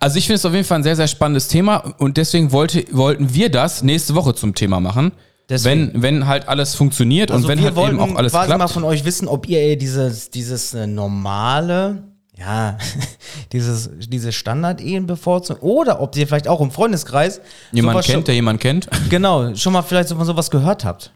Also 0.00 0.16
ich 0.18 0.24
finde 0.26 0.36
es 0.36 0.44
auf 0.46 0.54
jeden 0.54 0.64
Fall 0.64 0.78
ein 0.78 0.82
sehr, 0.82 0.96
sehr 0.96 1.06
spannendes 1.08 1.46
Thema 1.48 1.76
und 1.98 2.16
deswegen 2.16 2.52
wollte, 2.52 2.84
wollten 2.90 3.34
wir 3.34 3.50
das 3.50 3.82
nächste 3.82 4.14
Woche 4.14 4.34
zum 4.34 4.54
Thema 4.54 4.80
machen. 4.80 5.12
Deswegen. 5.50 5.92
Wenn, 5.92 6.02
wenn 6.02 6.26
halt 6.26 6.48
alles 6.48 6.74
funktioniert 6.74 7.30
Also 7.30 7.44
und 7.44 7.48
wenn 7.50 7.62
halt 7.62 7.76
eben 7.76 8.00
auch 8.00 8.16
alles 8.16 8.32
quasi 8.32 8.46
klappt. 8.46 8.58
mal 8.60 8.68
von 8.68 8.84
euch 8.84 9.04
wissen, 9.04 9.28
ob 9.28 9.46
ihr 9.46 9.76
dieses, 9.76 10.30
dieses 10.30 10.72
äh, 10.72 10.86
normale, 10.86 12.02
ja, 12.38 12.78
dieses, 13.52 13.90
diese 14.08 14.32
Standard-Ehen 14.32 15.06
bevorzugt 15.06 15.62
oder 15.62 16.00
ob 16.00 16.16
ihr 16.16 16.26
vielleicht 16.26 16.48
auch 16.48 16.60
im 16.60 16.70
Freundeskreis 16.70 17.40
jemand 17.72 18.04
kennt, 18.04 18.28
der 18.28 18.34
jemand 18.34 18.60
kennt. 18.60 18.88
Genau, 19.10 19.54
schon 19.54 19.72
mal 19.72 19.82
vielleicht 19.82 20.08
so 20.08 20.16
von 20.16 20.24
sowas 20.24 20.50
gehört 20.50 20.84
habt. 20.84 21.12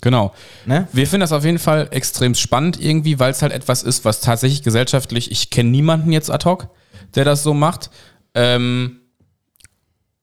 Genau. 0.00 0.32
Ne? 0.66 0.88
Wir 0.92 1.06
finden 1.06 1.20
das 1.20 1.32
auf 1.32 1.44
jeden 1.44 1.58
Fall 1.58 1.88
extrem 1.90 2.34
spannend 2.34 2.80
irgendwie, 2.80 3.18
weil 3.18 3.30
es 3.30 3.42
halt 3.42 3.52
etwas 3.52 3.82
ist, 3.82 4.04
was 4.04 4.20
tatsächlich 4.20 4.62
gesellschaftlich, 4.62 5.30
ich 5.30 5.50
kenne 5.50 5.70
niemanden 5.70 6.10
jetzt 6.12 6.30
ad 6.30 6.44
hoc, 6.44 6.68
der 7.14 7.24
das 7.24 7.42
so 7.42 7.54
macht. 7.54 7.90
Ähm, 8.34 9.01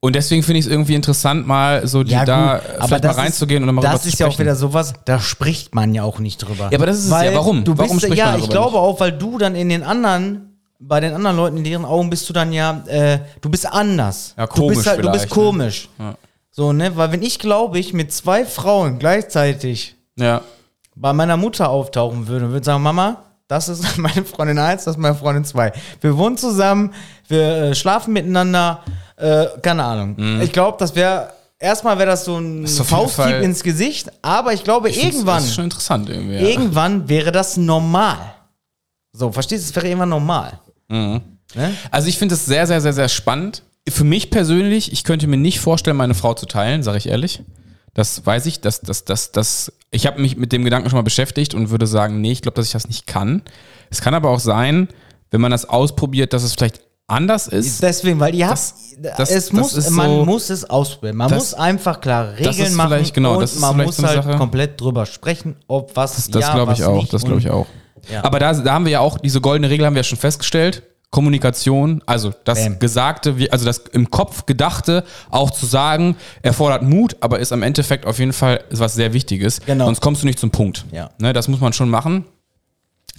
und 0.02 0.16
deswegen 0.16 0.43
finde 0.43 0.60
ich 0.60 0.66
es 0.66 0.72
irgendwie 0.72 0.95
interessant, 0.95 1.45
mal 1.45 1.86
so 1.86 2.04
die 2.04 2.12
da 2.12 2.58
äh, 2.58 2.62
vielleicht 2.88 3.04
mal 3.04 3.12
reinzugehen 3.12 3.68
und 3.68 3.76
mal 3.76 3.82
Das 3.82 4.06
ist 4.06 4.18
ja 4.20 4.28
auch 4.28 4.39
wieder 4.39 4.56
sowas, 4.56 4.93
da 5.04 5.20
spricht 5.20 5.76
man 5.76 5.93
ja 5.93 6.04
auch 6.04 6.20
nicht 6.20 6.38
drüber. 6.38 6.70
Ja, 6.72 6.78
aber 6.78 6.86
das 6.86 7.00
ist 7.00 7.06
es 7.06 7.12
weil 7.12 7.32
ja. 7.32 7.38
Warum? 7.38 7.66
Du 7.66 7.76
bist, 7.76 7.89
Warum 7.89 8.00
spricht 8.00 8.16
ja, 8.16 8.28
man 8.28 8.36
ich 8.36 8.47
darüber 8.47 8.62
glaube 8.62 8.80
auch, 8.80 9.00
weil 9.02 9.12
du 9.12 9.38
dann 9.38 9.56
in 9.56 9.68
den 9.68 9.84
anderen, 9.84 10.58
bei 10.80 11.02
den 11.02 11.14
anderen 11.14 11.36
Leuten, 11.36 11.58
in 11.58 11.64
deren 11.66 11.84
Augen 11.84 12.10
bist 12.10 12.30
du 12.30 12.34
dann 12.34 12.54
ja, 12.54 12.82
äh, 12.88 13.20
du 13.41 13.50
bist 13.50 13.66
anders. 13.66 14.36
Ja, 14.38 14.47
du 14.47 14.54
komisch 14.54 14.78
bist 14.78 14.88
halt, 14.88 15.04
du 15.04 15.12
bist 15.12 15.26
ne? 15.26 15.30
komisch. 15.32 15.89
So, 16.52 16.72
ne, 16.72 16.95
weil 16.95 17.12
wenn 17.12 17.22
ich 17.22 17.38
glaube 17.39 17.78
ich 17.78 17.93
mit 17.93 18.14
zwei 18.14 18.45
Frauen 18.45 19.00
gleichzeitig 19.00 19.95
Ja. 20.16 20.41
bei 20.95 21.12
meiner 21.12 21.36
Mutter 21.36 21.70
auftauchen 21.70 22.28
würde 22.28 22.45
und 22.45 22.52
würde 22.54 22.66
sagen, 22.66 22.84
Mama, 22.84 23.24
das 23.58 23.68
ist 23.68 23.97
meine 23.97 24.24
Freundin 24.26 24.58
1, 24.60 24.84
das 24.86 24.95
ist 24.95 25.00
meine 25.02 25.16
Freundin 25.16 25.43
2. 25.43 25.74
Wir 26.02 26.18
wohnen 26.18 26.38
zusammen, 26.38 26.93
wir 27.28 27.41
äh, 27.72 27.76
schlafen 27.76 28.14
miteinander, 28.14 28.84
äh, 29.18 29.45
keine 29.62 29.84
Ahnung. 29.84 30.39
Ich 30.41 30.52
glaube, 30.52 30.78
das 30.80 30.95
wäre, 30.95 31.34
erstmal 31.58 31.97
wäre 31.97 32.10
das 32.12 32.26
so 32.26 32.38
ein 32.38 32.62
Mhm. 32.62 32.66
jeden 32.68 32.86
Fausthieb 32.86 33.41
ins 33.41 33.64
Gesicht, 33.64 34.10
aber 34.22 34.54
ich 34.54 34.64
glaube, 34.64 34.89
irgendwann, 34.91 35.38
Das 35.38 35.45
ist 35.45 35.56
schon 35.56 35.64
interessant 35.66 36.10
irgendwie. 36.10 36.36
Ja. 36.36 36.41
irgendwann 36.41 37.10
wäre 37.10 37.32
das 37.32 37.58
normal. 37.58 38.18
So, 39.12 39.32
verstehst 39.32 39.66
du, 39.66 39.70
es 39.72 39.76
wäre 39.76 39.88
irgendwann 39.88 40.10
normal. 40.10 40.60
Mhm. 40.88 41.22
Ne? 41.56 41.74
Also 41.89 42.08
ich 42.08 42.18
finde 42.20 42.36
es 42.36 42.45
sehr, 42.45 42.68
sehr, 42.68 42.80
sehr, 42.82 42.93
sehr 42.93 43.10
spannend. 43.10 43.64
Für 43.88 44.04
mich 44.04 44.30
persönlich, 44.30 44.93
ich 44.93 45.04
könnte 45.04 45.26
mir 45.26 45.38
nicht 45.38 45.60
vorstellen, 45.60 45.97
meine 45.97 46.14
Frau 46.14 46.36
zu 46.36 46.45
teilen, 46.45 46.84
sage 46.84 47.00
ich 47.00 47.08
ehrlich. 47.10 47.41
Das 47.94 48.26
weiß 48.26 48.46
ich, 48.46 48.62
dass 48.62 48.82
das, 48.82 49.04
das, 49.06 49.32
das, 49.32 49.72
ich 49.92 50.06
habe 50.08 50.22
mich 50.22 50.38
mit 50.38 50.52
dem 50.52 50.64
Gedanken 50.64 50.90
schon 50.90 50.98
mal 50.98 51.04
beschäftigt 51.04 51.54
und 51.54 51.70
würde 51.70 51.88
sagen, 51.88 52.22
nee, 52.22 52.32
ich 52.32 52.42
glaube, 52.42 52.56
dass 52.56 52.68
ich 52.68 52.72
das 52.74 52.88
nicht 52.88 53.08
kann. 53.08 53.42
Es 53.90 54.02
kann 54.02 54.14
aber 54.14 54.30
auch 54.30 54.40
sein, 54.40 54.88
wenn 55.32 55.42
man 55.42 55.52
das 55.52 55.68
ausprobiert, 55.68 56.34
dass 56.34 56.44
es 56.44 56.54
vielleicht 56.54 56.82
anders 57.08 57.48
ist. 57.48 57.82
Deswegen, 57.82 58.20
weil 58.20 58.36
ihr 58.36 58.48
habt, 58.48 58.58
Das- 58.60 58.84
das- 59.18 59.30
es 59.32 59.46
das 59.46 59.54
muss, 59.54 59.74
ist 59.74 59.90
man 59.90 60.08
so- 60.10 60.26
muss 60.26 60.50
es 60.52 60.70
ausprobieren. 60.70 61.18
Man 61.18 61.30
Das- 61.30 61.40
muss 61.40 61.54
einfach 61.56 62.00
klar 62.02 62.34
das 62.38 62.56
Regeln 62.58 62.76
machen 62.76 63.04
genau, 63.14 63.34
und 63.34 63.42
das 63.42 63.54
ist 63.54 63.60
man 63.62 63.78
muss 63.78 63.98
so 63.98 64.04
halt 64.08 64.24
Sache. 64.24 64.38
komplett 64.38 64.80
drüber 64.80 65.06
sprechen, 65.08 65.56
ob 65.68 65.96
was 65.96 66.30
Das 66.30 66.42
ja, 66.44 66.54
glaube 66.54 66.74
ich 66.74 66.84
auch, 66.84 67.08
das 67.08 67.24
glaube 67.24 67.40
ich 67.40 67.50
auch. 67.50 67.66
Ja. 68.12 68.24
Aber 68.24 68.40
da, 68.40 68.54
da 68.54 68.74
haben 68.74 68.86
wir 68.86 68.92
ja 68.94 69.00
auch, 69.00 69.18
diese 69.18 69.42
goldene 69.42 69.70
Regel 69.70 69.86
haben 69.86 69.94
wir 69.96 70.00
ja 70.02 70.04
schon 70.04 70.18
festgestellt. 70.20 70.84
Kommunikation, 71.12 72.03
also 72.05 72.32
das 72.43 72.64
Bam. 72.64 72.80
Gesagte, 72.80 73.36
also 73.51 73.66
das 73.66 73.80
im 73.93 74.12
Kopf 74.12 74.45
Gedachte 74.45 75.03
auch 75.32 75.49
zu 75.49 75.66
sagen, 75.66 76.16
erfordert 76.43 76.84
Mut, 76.84 77.16
aber 77.20 77.39
ist 77.39 77.51
am 77.51 77.64
Endeffekt 77.64 78.05
auf 78.05 78.20
jeden 78.20 78.34
Fall 78.34 78.64
was 78.70 78.93
sehr 78.93 79.12
Wichtiges. 79.14 79.60
Genau. 79.66 79.86
Sonst 79.86 80.01
kommst 80.01 80.22
du 80.22 80.28
nicht 80.28 80.39
zum 80.39 80.51
Punkt. 80.51 80.86
Ja. 80.91 81.10
Ne, 81.20 81.34
das 81.34 81.47
muss 81.47 81.60
man 81.60 81.74
schon 81.74 81.89
machen. 81.89 82.26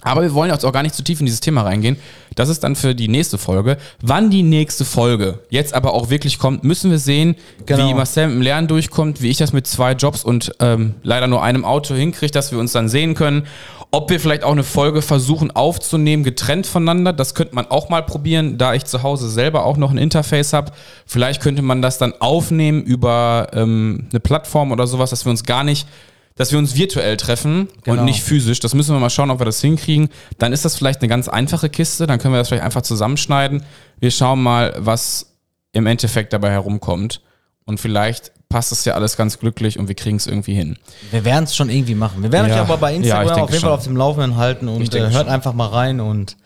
Aber 0.03 0.23
wir 0.23 0.33
wollen 0.33 0.49
jetzt 0.49 0.65
auch 0.65 0.71
gar 0.73 0.81
nicht 0.81 0.95
zu 0.95 1.03
tief 1.03 1.19
in 1.19 1.27
dieses 1.27 1.41
Thema 1.41 1.61
reingehen. 1.61 1.95
Das 2.33 2.49
ist 2.49 2.63
dann 2.63 2.75
für 2.75 2.95
die 2.95 3.07
nächste 3.07 3.37
Folge. 3.37 3.77
Wann 4.01 4.31
die 4.31 4.41
nächste 4.41 4.83
Folge 4.83 5.39
jetzt 5.51 5.75
aber 5.75 5.93
auch 5.93 6.09
wirklich 6.09 6.39
kommt, 6.39 6.63
müssen 6.63 6.89
wir 6.89 6.97
sehen, 6.97 7.35
Genau. 7.67 7.87
wie 7.87 7.93
Marcel 7.93 8.23
im 8.31 8.41
Lernen 8.41 8.67
durchkommt, 8.67 9.21
wie 9.21 9.29
ich 9.29 9.37
das 9.37 9.53
mit 9.53 9.67
zwei 9.67 9.91
Jobs 9.91 10.23
und 10.23 10.53
ähm, 10.59 10.95
leider 11.03 11.27
nur 11.27 11.43
einem 11.43 11.65
Auto 11.65 11.93
hinkriege, 11.93 12.31
dass 12.31 12.51
wir 12.51 12.57
uns 12.57 12.71
dann 12.71 12.89
sehen 12.89 13.13
können. 13.13 13.45
Ob 13.93 14.09
wir 14.09 14.21
vielleicht 14.21 14.43
auch 14.43 14.53
eine 14.53 14.63
Folge 14.63 15.01
versuchen 15.01 15.51
aufzunehmen, 15.51 16.23
getrennt 16.23 16.65
voneinander, 16.65 17.11
das 17.11 17.35
könnte 17.35 17.55
man 17.55 17.67
auch 17.67 17.89
mal 17.89 18.01
probieren, 18.03 18.57
da 18.57 18.73
ich 18.73 18.85
zu 18.85 19.03
Hause 19.03 19.29
selber 19.29 19.65
auch 19.65 19.75
noch 19.75 19.91
ein 19.91 19.97
Interface 19.97 20.53
habe. 20.53 20.71
Vielleicht 21.05 21.41
könnte 21.41 21.61
man 21.61 21.81
das 21.81 21.97
dann 21.97 22.13
aufnehmen 22.19 22.83
über 22.83 23.49
ähm, 23.53 24.07
eine 24.09 24.21
Plattform 24.21 24.71
oder 24.71 24.87
sowas, 24.87 25.09
dass 25.09 25.25
wir 25.25 25.29
uns 25.29 25.43
gar 25.43 25.63
nicht 25.63 25.87
dass 26.35 26.51
wir 26.53 26.57
uns 26.57 26.75
virtuell 26.77 27.17
treffen 27.17 27.67
Genau. 27.83 27.99
und 27.99 28.05
nicht 28.05 28.23
physisch. 28.23 28.61
Das 28.61 28.73
müssen 28.73 28.95
wir 28.95 28.99
mal 28.99 29.09
schauen, 29.09 29.29
ob 29.29 29.39
wir 29.41 29.45
das 29.45 29.59
hinkriegen. 29.59 30.09
Dann 30.39 30.53
ist 30.53 30.63
das 30.63 30.77
vielleicht 30.77 31.01
eine 31.01 31.09
ganz 31.09 31.27
einfache 31.27 31.69
Kiste. 31.69 32.07
Dann 32.07 32.19
können 32.19 32.33
wir 32.33 32.39
das 32.39 32.47
vielleicht 32.47 32.63
einfach 32.63 32.81
zusammenschneiden. 32.81 33.63
Wir 33.99 34.11
schauen 34.11 34.41
mal, 34.41 34.73
was 34.77 35.35
im 35.73 35.85
Endeffekt 35.85 36.31
dabei 36.31 36.49
herumkommt. 36.51 37.21
Und 37.65 37.79
vielleicht 37.81 38.31
passt 38.51 38.71
es 38.71 38.85
ja 38.85 38.93
alles 38.93 39.17
ganz 39.17 39.39
glücklich 39.39 39.79
und 39.79 39.87
wir 39.87 39.95
kriegen 39.95 40.17
es 40.17 40.27
irgendwie 40.27 40.53
hin. 40.53 40.77
Wir 41.09 41.25
werden 41.25 41.45
es 41.45 41.55
schon 41.55 41.69
irgendwie 41.69 41.95
machen. 41.95 42.21
Wir 42.21 42.31
werden 42.31 42.49
Ja. 42.49 42.55
euch 42.55 42.61
aber 42.61 42.77
bei 42.77 42.91
Ja, 42.91 42.97
Instagram 42.97 43.25
denke 43.27 43.41
auf 43.43 43.49
jeden 43.49 43.59
schon. 43.61 43.69
Fall 43.69 43.77
auf 43.77 43.83
dem 43.85 43.97
Laufenden 43.97 44.35
halten 44.37 44.67
und 44.67 44.93
äh, 44.93 44.99
hört 44.99 45.13
schon. 45.13 45.27
einfach 45.29 45.53
mal 45.53 45.67
rein 45.67 45.99
und 45.99 46.37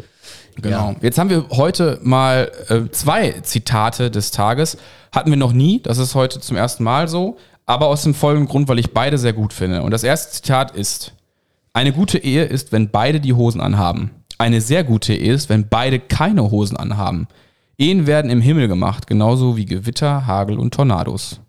Genau. 0.61 0.91
Ja. 0.91 0.95
Jetzt 1.01 1.17
haben 1.17 1.29
wir 1.29 1.45
heute 1.51 1.99
mal 2.01 2.49
äh, 2.69 2.89
zwei 2.91 3.31
Zitate 3.41 4.09
des 4.09 4.31
Tages. 4.31 4.77
Hatten 5.11 5.29
wir 5.29 5.37
noch 5.37 5.51
nie. 5.51 5.81
Das 5.81 5.97
ist 5.97 6.15
heute 6.15 6.39
zum 6.39 6.55
ersten 6.55 6.83
Mal 6.85 7.09
so. 7.09 7.35
Aber 7.65 7.87
aus 7.87 8.03
dem 8.03 8.13
folgenden 8.13 8.47
Grund, 8.47 8.69
weil 8.69 8.79
ich 8.79 8.93
beide 8.93 9.17
sehr 9.17 9.33
gut 9.33 9.51
finde. 9.51 9.81
Und 9.83 9.91
das 9.91 10.03
erste 10.03 10.31
Zitat 10.31 10.71
ist: 10.71 11.11
Eine 11.73 11.91
gute 11.91 12.19
Ehe 12.19 12.45
ist, 12.45 12.71
wenn 12.71 12.89
beide 12.89 13.19
die 13.19 13.33
Hosen 13.33 13.59
anhaben. 13.59 14.11
Eine 14.37 14.61
sehr 14.61 14.85
gute 14.85 15.13
Ehe 15.13 15.33
ist, 15.33 15.49
wenn 15.49 15.67
beide 15.67 15.99
keine 15.99 16.49
Hosen 16.51 16.77
anhaben. 16.77 17.27
Ehen 17.77 18.07
werden 18.07 18.31
im 18.31 18.39
Himmel 18.39 18.69
gemacht, 18.69 19.07
genauso 19.07 19.57
wie 19.57 19.65
Gewitter, 19.65 20.25
Hagel 20.25 20.57
und 20.57 20.73
Tornados. 20.73 21.41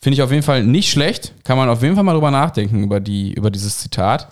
Finde 0.00 0.14
ich 0.14 0.22
auf 0.22 0.30
jeden 0.30 0.42
Fall 0.42 0.64
nicht 0.64 0.90
schlecht. 0.90 1.34
Kann 1.44 1.58
man 1.58 1.68
auf 1.68 1.82
jeden 1.82 1.94
Fall 1.94 2.04
mal 2.04 2.14
drüber 2.14 2.30
nachdenken, 2.30 2.82
über, 2.82 3.00
die, 3.00 3.34
über 3.34 3.50
dieses 3.50 3.78
Zitat. 3.78 4.28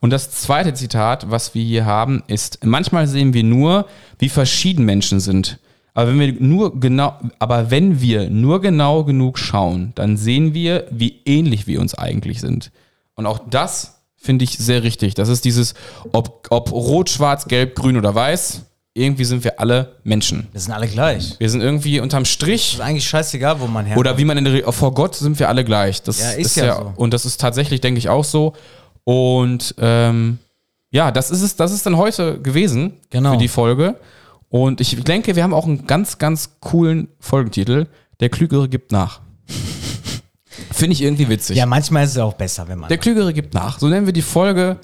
Und 0.00 0.10
das 0.10 0.30
zweite 0.30 0.72
Zitat, 0.74 1.30
was 1.30 1.54
wir 1.54 1.64
hier 1.64 1.84
haben, 1.84 2.22
ist: 2.28 2.64
Manchmal 2.64 3.06
sehen 3.06 3.34
wir 3.34 3.42
nur, 3.42 3.86
wie 4.18 4.28
verschieden 4.28 4.84
Menschen 4.84 5.20
sind. 5.20 5.58
Aber 5.94 6.08
wenn 6.10 6.20
wir 6.20 6.32
nur 6.40 6.78
genau, 6.78 7.18
aber 7.40 7.70
wenn 7.70 8.00
wir 8.00 8.30
nur 8.30 8.60
genau 8.60 9.04
genug 9.04 9.38
schauen, 9.38 9.92
dann 9.96 10.16
sehen 10.16 10.54
wir, 10.54 10.86
wie 10.90 11.20
ähnlich 11.24 11.66
wir 11.66 11.80
uns 11.80 11.94
eigentlich 11.94 12.40
sind. 12.40 12.70
Und 13.16 13.26
auch 13.26 13.40
das 13.50 14.00
finde 14.16 14.44
ich 14.44 14.56
sehr 14.58 14.82
richtig. 14.84 15.14
Das 15.14 15.28
ist 15.28 15.44
dieses, 15.44 15.74
ob, 16.12 16.46
ob 16.50 16.70
rot, 16.70 17.10
schwarz, 17.10 17.48
gelb, 17.48 17.74
grün 17.74 17.96
oder 17.96 18.14
weiß, 18.14 18.66
irgendwie 19.00 19.24
sind 19.24 19.42
wir 19.44 19.58
alle 19.58 19.96
Menschen. 20.04 20.46
wir 20.52 20.60
sind 20.60 20.72
alle 20.72 20.86
gleich. 20.86 21.34
Wir 21.38 21.48
sind 21.50 21.60
irgendwie 21.62 22.00
unterm 22.00 22.24
Strich 22.24 22.74
Ist 22.74 22.80
eigentlich 22.80 23.08
scheißegal, 23.08 23.60
wo 23.60 23.66
man 23.66 23.86
herkommt. 23.86 24.06
oder 24.06 24.18
wie 24.18 24.24
man 24.24 24.36
in 24.38 24.44
der 24.44 24.52
Re 24.66 24.72
vor 24.72 24.92
Gott 24.94 25.14
sind 25.16 25.38
wir 25.38 25.48
alle 25.48 25.64
gleich. 25.64 26.02
Das 26.02 26.20
Ja, 26.20 26.30
ist 26.32 26.56
ja 26.56 26.76
so. 26.76 26.92
Und 26.96 27.12
das 27.14 27.24
ist 27.24 27.40
tatsächlich, 27.40 27.80
denke 27.80 27.98
ich, 27.98 28.08
auch 28.08 28.24
so. 28.24 28.52
Und 29.04 29.74
ähm, 29.78 30.38
ja, 30.90 31.10
das 31.10 31.30
ist 31.30 31.42
es, 31.42 31.56
das 31.56 31.72
ist 31.72 31.86
dann 31.86 31.96
heute 31.96 32.40
gewesen 32.40 32.94
Genau. 33.10 33.32
für 33.32 33.38
die 33.38 33.48
Folge. 33.48 33.96
Und 34.48 34.80
ich 34.80 35.02
denke, 35.04 35.36
wir 35.36 35.42
haben 35.42 35.54
auch 35.54 35.64
einen 35.66 35.86
ganz, 35.86 36.18
ganz 36.18 36.50
coolen 36.60 37.08
Folgentitel. 37.20 37.86
Der 38.20 38.28
Klügere 38.28 38.68
gibt 38.68 38.90
nach. 38.92 39.20
Finde 40.72 40.92
ich 40.94 41.02
irgendwie 41.02 41.28
witzig. 41.28 41.56
ja, 41.56 41.66
manchmal 41.66 42.04
ist 42.04 42.10
es 42.12 42.18
auch 42.18 42.34
besser, 42.34 42.66
wenn 42.68 42.78
man. 42.78 42.88
Der 42.88 42.98
Klügere 42.98 43.32
gibt 43.32 43.54
nach. 43.54 43.78
So 43.78 43.88
nennen 43.88 44.06
wir 44.06 44.12
die 44.12 44.22
Folge. 44.22 44.76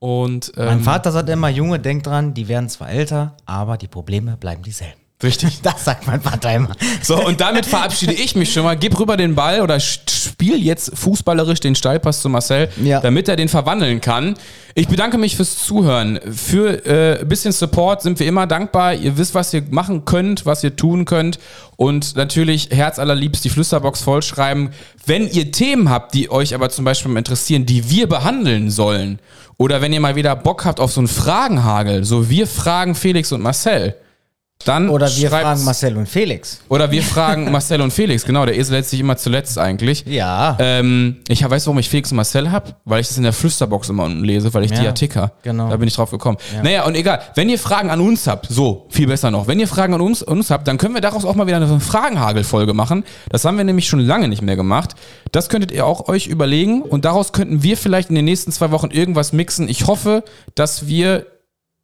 Und 0.00 0.52
ähm, 0.56 0.64
mein 0.66 0.80
Vater 0.80 1.12
sagt 1.12 1.28
immer, 1.28 1.48
Junge, 1.50 1.78
denk 1.78 2.02
dran, 2.04 2.34
die 2.34 2.48
werden 2.48 2.68
zwar 2.68 2.90
älter, 2.90 3.36
aber 3.46 3.76
die 3.76 3.86
Probleme 3.88 4.36
bleiben 4.38 4.62
dieselben. 4.62 4.94
richtig. 5.22 5.60
Das 5.62 5.84
sagt 5.84 6.06
mein 6.06 6.22
Vater 6.22 6.54
immer. 6.54 6.70
So, 7.02 7.22
und 7.24 7.40
damit 7.42 7.66
verabschiede 7.66 8.14
ich 8.14 8.34
mich 8.34 8.50
schon 8.52 8.64
mal. 8.64 8.76
Gib 8.76 8.98
rüber 8.98 9.18
den 9.18 9.34
Ball 9.34 9.60
oder 9.60 9.78
spiel 9.78 10.56
jetzt 10.56 10.96
fußballerisch 10.96 11.60
den 11.60 11.74
Steilpass 11.74 12.22
zu 12.22 12.30
Marcel, 12.30 12.70
Ja. 12.82 13.00
damit 13.00 13.28
er 13.28 13.36
den 13.36 13.48
verwandeln 13.48 14.00
kann. 14.00 14.34
Ich 14.74 14.88
bedanke 14.88 15.18
mich 15.18 15.36
fürs 15.36 15.58
Zuhören. 15.58 16.18
Für 16.32 16.86
äh, 16.86 17.20
ein 17.20 17.28
bisschen 17.28 17.52
Support 17.52 18.00
sind 18.00 18.18
wir 18.20 18.26
immer 18.26 18.46
dankbar. 18.46 18.94
Ihr 18.94 19.18
wisst, 19.18 19.34
was 19.34 19.52
ihr 19.52 19.62
machen 19.68 20.06
könnt, 20.06 20.46
was 20.46 20.64
ihr 20.64 20.74
tun 20.76 21.04
könnt. 21.04 21.38
Und 21.76 22.16
natürlich 22.16 22.70
herzallerliebst 22.70 23.44
die 23.44 23.50
Flüsterbox 23.50 24.00
vollschreiben. 24.00 24.70
Wenn 25.04 25.28
ihr 25.28 25.52
Themen 25.52 25.90
habt, 25.90 26.14
die 26.14 26.30
euch 26.30 26.54
aber 26.54 26.70
zum 26.70 26.86
Beispiel 26.86 27.14
interessieren, 27.14 27.66
die 27.66 27.90
wir 27.90 28.08
behandeln 28.08 28.70
sollen, 28.70 29.18
oder 29.60 29.82
wenn 29.82 29.92
ihr 29.92 30.00
mal 30.00 30.16
wieder 30.16 30.34
Bock 30.36 30.64
habt 30.64 30.80
auf 30.80 30.90
so 30.90 31.02
einen 31.02 31.08
Fragenhagel, 31.08 32.02
so 32.02 32.30
wir 32.30 32.46
fragen 32.46 32.94
Felix 32.94 33.30
und 33.30 33.42
Marcel, 33.42 33.94
dann 34.64 34.90
Oder 34.90 35.08
wir 35.16 35.30
fragen 35.30 35.64
Marcel 35.64 35.96
und 35.96 36.06
Felix. 36.06 36.60
oder 36.68 36.90
wir 36.90 37.02
fragen 37.02 37.50
Marcel 37.52 37.80
und 37.80 37.92
Felix, 37.92 38.24
genau, 38.24 38.44
der 38.44 38.58
Esel 38.58 38.76
lässt 38.76 38.90
sich 38.90 39.00
immer 39.00 39.16
zuletzt 39.16 39.58
eigentlich. 39.58 40.04
Ja. 40.06 40.56
Ähm, 40.60 41.16
ich 41.28 41.48
weiß, 41.48 41.66
warum 41.66 41.78
ich 41.78 41.88
Felix 41.88 42.10
und 42.12 42.16
Marcel 42.16 42.50
habe, 42.50 42.74
weil 42.84 43.00
ich 43.00 43.08
das 43.08 43.16
in 43.16 43.22
der 43.22 43.32
Flüsterbox 43.32 43.88
immer 43.88 44.04
unten 44.04 44.22
lese, 44.22 44.52
weil 44.52 44.64
ich 44.64 44.70
die 44.70 44.76
Ja, 44.78 44.84
ja 44.84 44.92
ticker. 44.92 45.32
genau. 45.42 45.70
Da 45.70 45.76
bin 45.76 45.88
ich 45.88 45.94
drauf 45.94 46.10
gekommen. 46.10 46.36
Naja, 46.62 46.84
und 46.84 46.94
egal, 46.94 47.20
wenn 47.36 47.48
ihr 47.48 47.58
Fragen 47.58 47.90
an 47.90 48.00
uns 48.00 48.26
habt, 48.26 48.46
so, 48.50 48.86
viel 48.90 49.06
besser 49.06 49.30
noch, 49.30 49.46
wenn 49.46 49.58
ihr 49.58 49.68
Fragen 49.68 49.94
an 49.94 50.00
uns, 50.02 50.22
uns 50.22 50.50
habt, 50.50 50.68
dann 50.68 50.76
können 50.76 50.94
wir 50.94 51.00
daraus 51.00 51.24
auch 51.24 51.34
mal 51.34 51.46
wieder 51.46 51.56
eine 51.56 51.80
Fragenhagel-Folge 51.80 52.74
machen. 52.74 53.04
Das 53.30 53.44
haben 53.44 53.56
wir 53.56 53.64
nämlich 53.64 53.88
schon 53.88 54.00
lange 54.00 54.28
nicht 54.28 54.42
mehr 54.42 54.56
gemacht. 54.56 54.94
Das 55.32 55.48
könntet 55.48 55.72
ihr 55.72 55.86
auch 55.86 56.08
euch 56.08 56.26
überlegen 56.26 56.82
und 56.82 57.04
daraus 57.04 57.32
könnten 57.32 57.62
wir 57.62 57.76
vielleicht 57.76 58.10
in 58.10 58.14
den 58.14 58.24
nächsten 58.26 58.52
zwei 58.52 58.70
Wochen 58.70 58.90
irgendwas 58.90 59.32
mixen. 59.32 59.68
Ich 59.68 59.86
hoffe, 59.86 60.22
dass 60.54 60.86
wir 60.86 61.26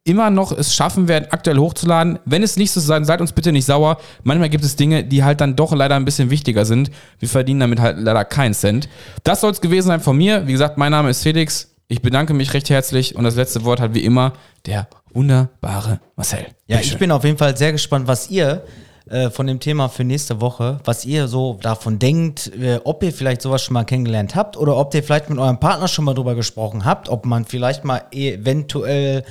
immer 0.07 0.29
noch 0.29 0.51
es 0.51 0.73
schaffen 0.73 1.07
werden, 1.07 1.27
aktuell 1.31 1.57
hochzuladen. 1.57 2.19
Wenn 2.25 2.41
es 2.41 2.55
nicht 2.55 2.71
so 2.71 2.79
sein, 2.79 3.03
seid 3.03 3.19
uns 3.19 3.33
bitte 3.33 3.51
nicht 3.51 3.65
sauer. 3.65 3.97
Manchmal 4.23 4.49
gibt 4.49 4.63
es 4.63 4.75
Dinge, 4.75 5.03
die 5.03 5.23
halt 5.23 5.41
dann 5.41 5.55
doch 5.55 5.73
leider 5.73 5.95
ein 5.95 6.05
bisschen 6.05 6.29
wichtiger 6.29 6.65
sind. 6.65 6.89
Wir 7.19 7.27
verdienen 7.27 7.59
damit 7.59 7.79
halt 7.79 7.97
leider 7.99 8.23
keinen 8.23 8.53
Cent. 8.53 8.87
Das 9.23 9.41
soll 9.41 9.51
es 9.51 9.61
gewesen 9.61 9.87
sein 9.87 9.99
von 9.99 10.17
mir. 10.17 10.47
Wie 10.47 10.53
gesagt, 10.53 10.77
mein 10.77 10.91
Name 10.91 11.09
ist 11.09 11.23
Felix. 11.23 11.75
Ich 11.89 12.01
bedanke 12.01 12.33
mich 12.33 12.53
recht 12.53 12.69
herzlich 12.69 13.15
und 13.15 13.23
das 13.23 13.35
letzte 13.35 13.63
Wort 13.65 13.79
hat 13.79 13.93
wie 13.93 14.03
immer 14.03 14.33
der 14.65 14.87
wunderbare 15.13 15.99
Marcel. 16.15 16.47
Ja, 16.67 16.79
ich 16.79 16.97
bin 16.97 17.11
auf 17.11 17.23
jeden 17.23 17.37
Fall 17.37 17.55
sehr 17.57 17.71
gespannt, 17.71 18.07
was 18.07 18.29
ihr 18.29 18.63
äh, 19.09 19.29
von 19.29 19.47
dem 19.47 19.59
Thema 19.59 19.89
für 19.89 20.03
nächste 20.03 20.41
Woche, 20.41 20.79
was 20.83 21.05
ihr 21.05 21.27
so 21.27 21.57
davon 21.61 21.99
denkt, 21.99 22.51
äh, 22.59 22.79
ob 22.83 23.03
ihr 23.03 23.13
vielleicht 23.13 23.41
sowas 23.41 23.63
schon 23.63 23.73
mal 23.73 23.83
kennengelernt 23.83 24.35
habt 24.35 24.57
oder 24.57 24.77
ob 24.77 24.93
ihr 24.93 25.03
vielleicht 25.03 25.29
mit 25.29 25.39
eurem 25.39 25.59
Partner 25.59 25.87
schon 25.87 26.05
mal 26.05 26.13
drüber 26.13 26.35
gesprochen 26.35 26.85
habt, 26.85 27.09
ob 27.09 27.25
man 27.25 27.45
vielleicht 27.45 27.83
mal 27.83 28.03
eventuell 28.11 29.23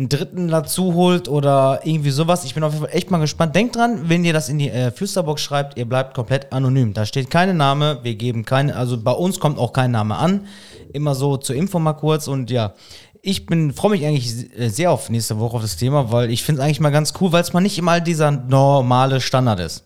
einen 0.00 0.08
Dritten 0.08 0.48
dazu 0.48 0.94
holt 0.94 1.28
oder 1.28 1.80
irgendwie 1.84 2.08
sowas. 2.08 2.44
Ich 2.44 2.54
bin 2.54 2.64
auf 2.64 2.72
jeden 2.72 2.86
Fall 2.86 2.96
echt 2.96 3.10
mal 3.10 3.18
gespannt. 3.18 3.54
Denkt 3.54 3.76
dran, 3.76 4.08
wenn 4.08 4.24
ihr 4.24 4.32
das 4.32 4.48
in 4.48 4.58
die 4.58 4.70
äh, 4.70 4.90
Flüsterbox 4.90 5.42
schreibt, 5.42 5.76
ihr 5.76 5.84
bleibt 5.84 6.14
komplett 6.14 6.54
anonym. 6.54 6.94
Da 6.94 7.04
steht 7.04 7.30
keine 7.30 7.52
Name, 7.52 7.98
wir 8.02 8.14
geben 8.14 8.46
keine, 8.46 8.74
also 8.74 8.98
bei 8.98 9.12
uns 9.12 9.40
kommt 9.40 9.58
auch 9.58 9.74
kein 9.74 9.90
Name 9.90 10.16
an. 10.16 10.46
Immer 10.94 11.14
so 11.14 11.36
zur 11.36 11.54
Info 11.54 11.78
mal 11.78 11.92
kurz 11.92 12.28
und 12.28 12.50
ja. 12.50 12.72
Ich 13.20 13.44
bin 13.44 13.74
freue 13.74 13.90
mich 13.90 14.06
eigentlich 14.06 14.58
äh, 14.58 14.70
sehr 14.70 14.90
auf 14.90 15.10
nächste 15.10 15.38
Woche 15.38 15.56
auf 15.56 15.62
das 15.62 15.76
Thema, 15.76 16.10
weil 16.10 16.30
ich 16.30 16.42
finde 16.42 16.62
es 16.62 16.64
eigentlich 16.64 16.80
mal 16.80 16.88
ganz 16.88 17.12
cool, 17.20 17.30
weil 17.32 17.42
es 17.42 17.52
mal 17.52 17.60
nicht 17.60 17.76
immer 17.76 18.00
dieser 18.00 18.30
normale 18.30 19.20
Standard 19.20 19.60
ist. 19.60 19.84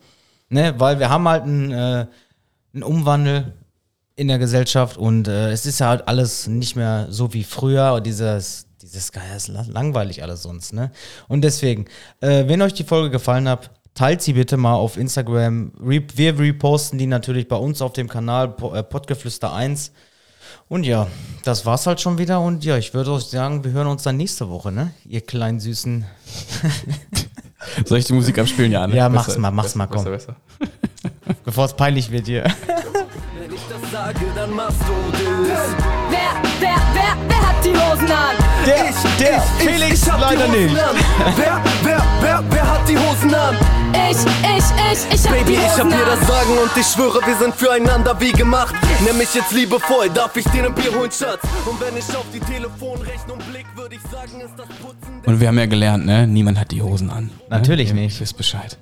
Ne? 0.48 0.74
Weil 0.78 1.00
wir 1.00 1.10
haben 1.10 1.28
halt 1.28 1.42
einen, 1.42 1.72
äh, 1.72 2.06
Umwandel 2.80 3.52
in 4.14 4.28
der 4.28 4.38
Gesellschaft 4.38 4.96
und 4.96 5.26
äh, 5.26 5.50
es 5.50 5.66
ist 5.66 5.80
ja 5.80 5.88
halt 5.88 6.06
alles 6.06 6.46
nicht 6.46 6.76
mehr 6.76 7.08
so 7.10 7.34
wie 7.34 7.42
früher. 7.42 8.00
Dieses, 8.00 8.68
geil, 9.12 9.22
ist 9.36 9.48
la- 9.48 9.64
langweilig 9.68 10.22
alles 10.22 10.42
sonst. 10.42 10.72
Ne? 10.72 10.90
Und 11.28 11.42
deswegen, 11.42 11.86
äh, 12.20 12.46
wenn 12.48 12.62
euch 12.62 12.74
die 12.74 12.84
Folge 12.84 13.10
gefallen 13.10 13.48
hat, 13.48 13.70
teilt 13.94 14.22
sie 14.22 14.32
bitte 14.32 14.56
mal 14.56 14.74
auf 14.74 14.96
Instagram. 14.96 15.72
Wir 15.78 16.38
reposten 16.38 16.98
die 16.98 17.06
natürlich 17.06 17.46
bei 17.48 17.56
uns 17.56 17.80
auf 17.82 17.92
dem 17.92 18.08
Kanal 18.08 18.48
Po- 18.48 18.74
äh, 18.74 18.82
Pottgeflüster 18.82 19.52
1. 19.52 19.92
Und 20.68 20.84
ja, 20.84 21.06
das 21.44 21.66
war's 21.66 21.86
halt 21.86 22.00
schon 22.00 22.18
wieder. 22.18 22.40
Und 22.40 22.64
ja, 22.64 22.76
ich 22.78 22.94
würde 22.94 23.12
euch 23.12 23.24
sagen, 23.24 23.62
wir 23.64 23.72
hören 23.72 23.86
uns 23.86 24.02
dann 24.02 24.16
nächste 24.16 24.48
Woche, 24.48 24.72
ne? 24.72 24.92
Ihr 25.06 25.20
kleinen 25.20 25.60
Süßen. 25.60 26.04
Soll 27.84 27.98
ich 27.98 28.04
die 28.06 28.12
Musik 28.12 28.38
abspielen? 28.38 28.72
Ja, 28.72 28.86
ne? 28.86 28.96
Ja, 28.96 29.08
mach's 29.08 29.36
mal, 29.38 29.50
mach's 29.50 29.74
mal, 29.74 29.86
komm. 29.86 30.04
Besser, 30.04 30.34
besser. 30.60 30.70
Bevor 31.44 31.64
es 31.66 31.74
peinlich 31.74 32.10
wird 32.10 32.26
hier. 32.26 32.44
Wenn 32.44 33.52
ich 33.54 33.60
das 33.70 33.90
sage, 33.90 34.20
dann 34.34 34.50
machst 34.54 34.80
du 34.82 35.48
das. 35.48 35.68
Wer, 36.10 36.42
wer, 36.60 36.93
die 37.64 37.70
Hosen 37.70 38.12
an? 38.12 38.36
Der, 38.66 38.84
der, 39.18 39.40
Felix 39.58 40.08
hab 40.08 40.18
die 40.18 40.36
leider 40.36 40.48
Hosen 40.48 40.66
nicht. 40.66 40.82
An. 40.82 40.96
Wer, 41.36 41.62
wer, 41.82 42.02
wer, 42.20 42.44
wer 42.50 42.70
hat 42.70 42.88
die 42.88 42.98
Hosen 42.98 43.34
an? 43.34 43.56
Ich, 44.10 44.18
ich, 44.18 44.64
ich, 44.92 45.14
ich 45.14 45.24
hab 45.24 45.32
Baby, 45.32 45.44
die 45.46 45.52
ich 45.54 45.60
hab 45.60 45.78
Hosen 45.78 45.90
dir 45.90 45.96
an. 45.96 46.18
das 46.18 46.28
Sagen 46.28 46.58
und 46.62 46.76
ich 46.76 46.86
schwöre, 46.86 47.20
wir 47.26 47.36
sind 47.36 47.54
füreinander 47.54 48.20
wie 48.20 48.32
gemacht. 48.32 48.74
Nenn 49.04 49.16
mich 49.16 49.34
jetzt 49.34 49.52
liebevoll, 49.52 50.10
darf 50.10 50.36
ich 50.36 50.44
dir 50.46 50.66
ein 50.66 50.74
Bier 50.74 50.94
holen, 50.94 51.10
Schatz? 51.10 51.40
Und 51.64 51.80
wenn 51.80 51.96
ich 51.96 52.08
auf 52.16 52.26
die 52.32 52.40
Telefonrechnung 52.40 53.38
blick, 53.50 53.66
würde 53.74 53.94
ich 53.94 54.02
sagen, 54.02 54.40
ist 54.40 54.54
das 54.56 54.68
Putzen 54.68 55.22
Und 55.24 55.40
wir 55.40 55.48
haben 55.48 55.58
ja 55.58 55.66
gelernt, 55.66 56.04
ne? 56.06 56.26
Niemand 56.26 56.58
hat 56.58 56.70
die 56.70 56.82
Hosen 56.82 57.10
an. 57.10 57.30
Natürlich 57.48 57.92
ne? 57.92 58.02
nicht. 58.02 58.16
Ihr 58.16 58.20
wisst 58.20 58.36
Bescheid. 58.36 58.78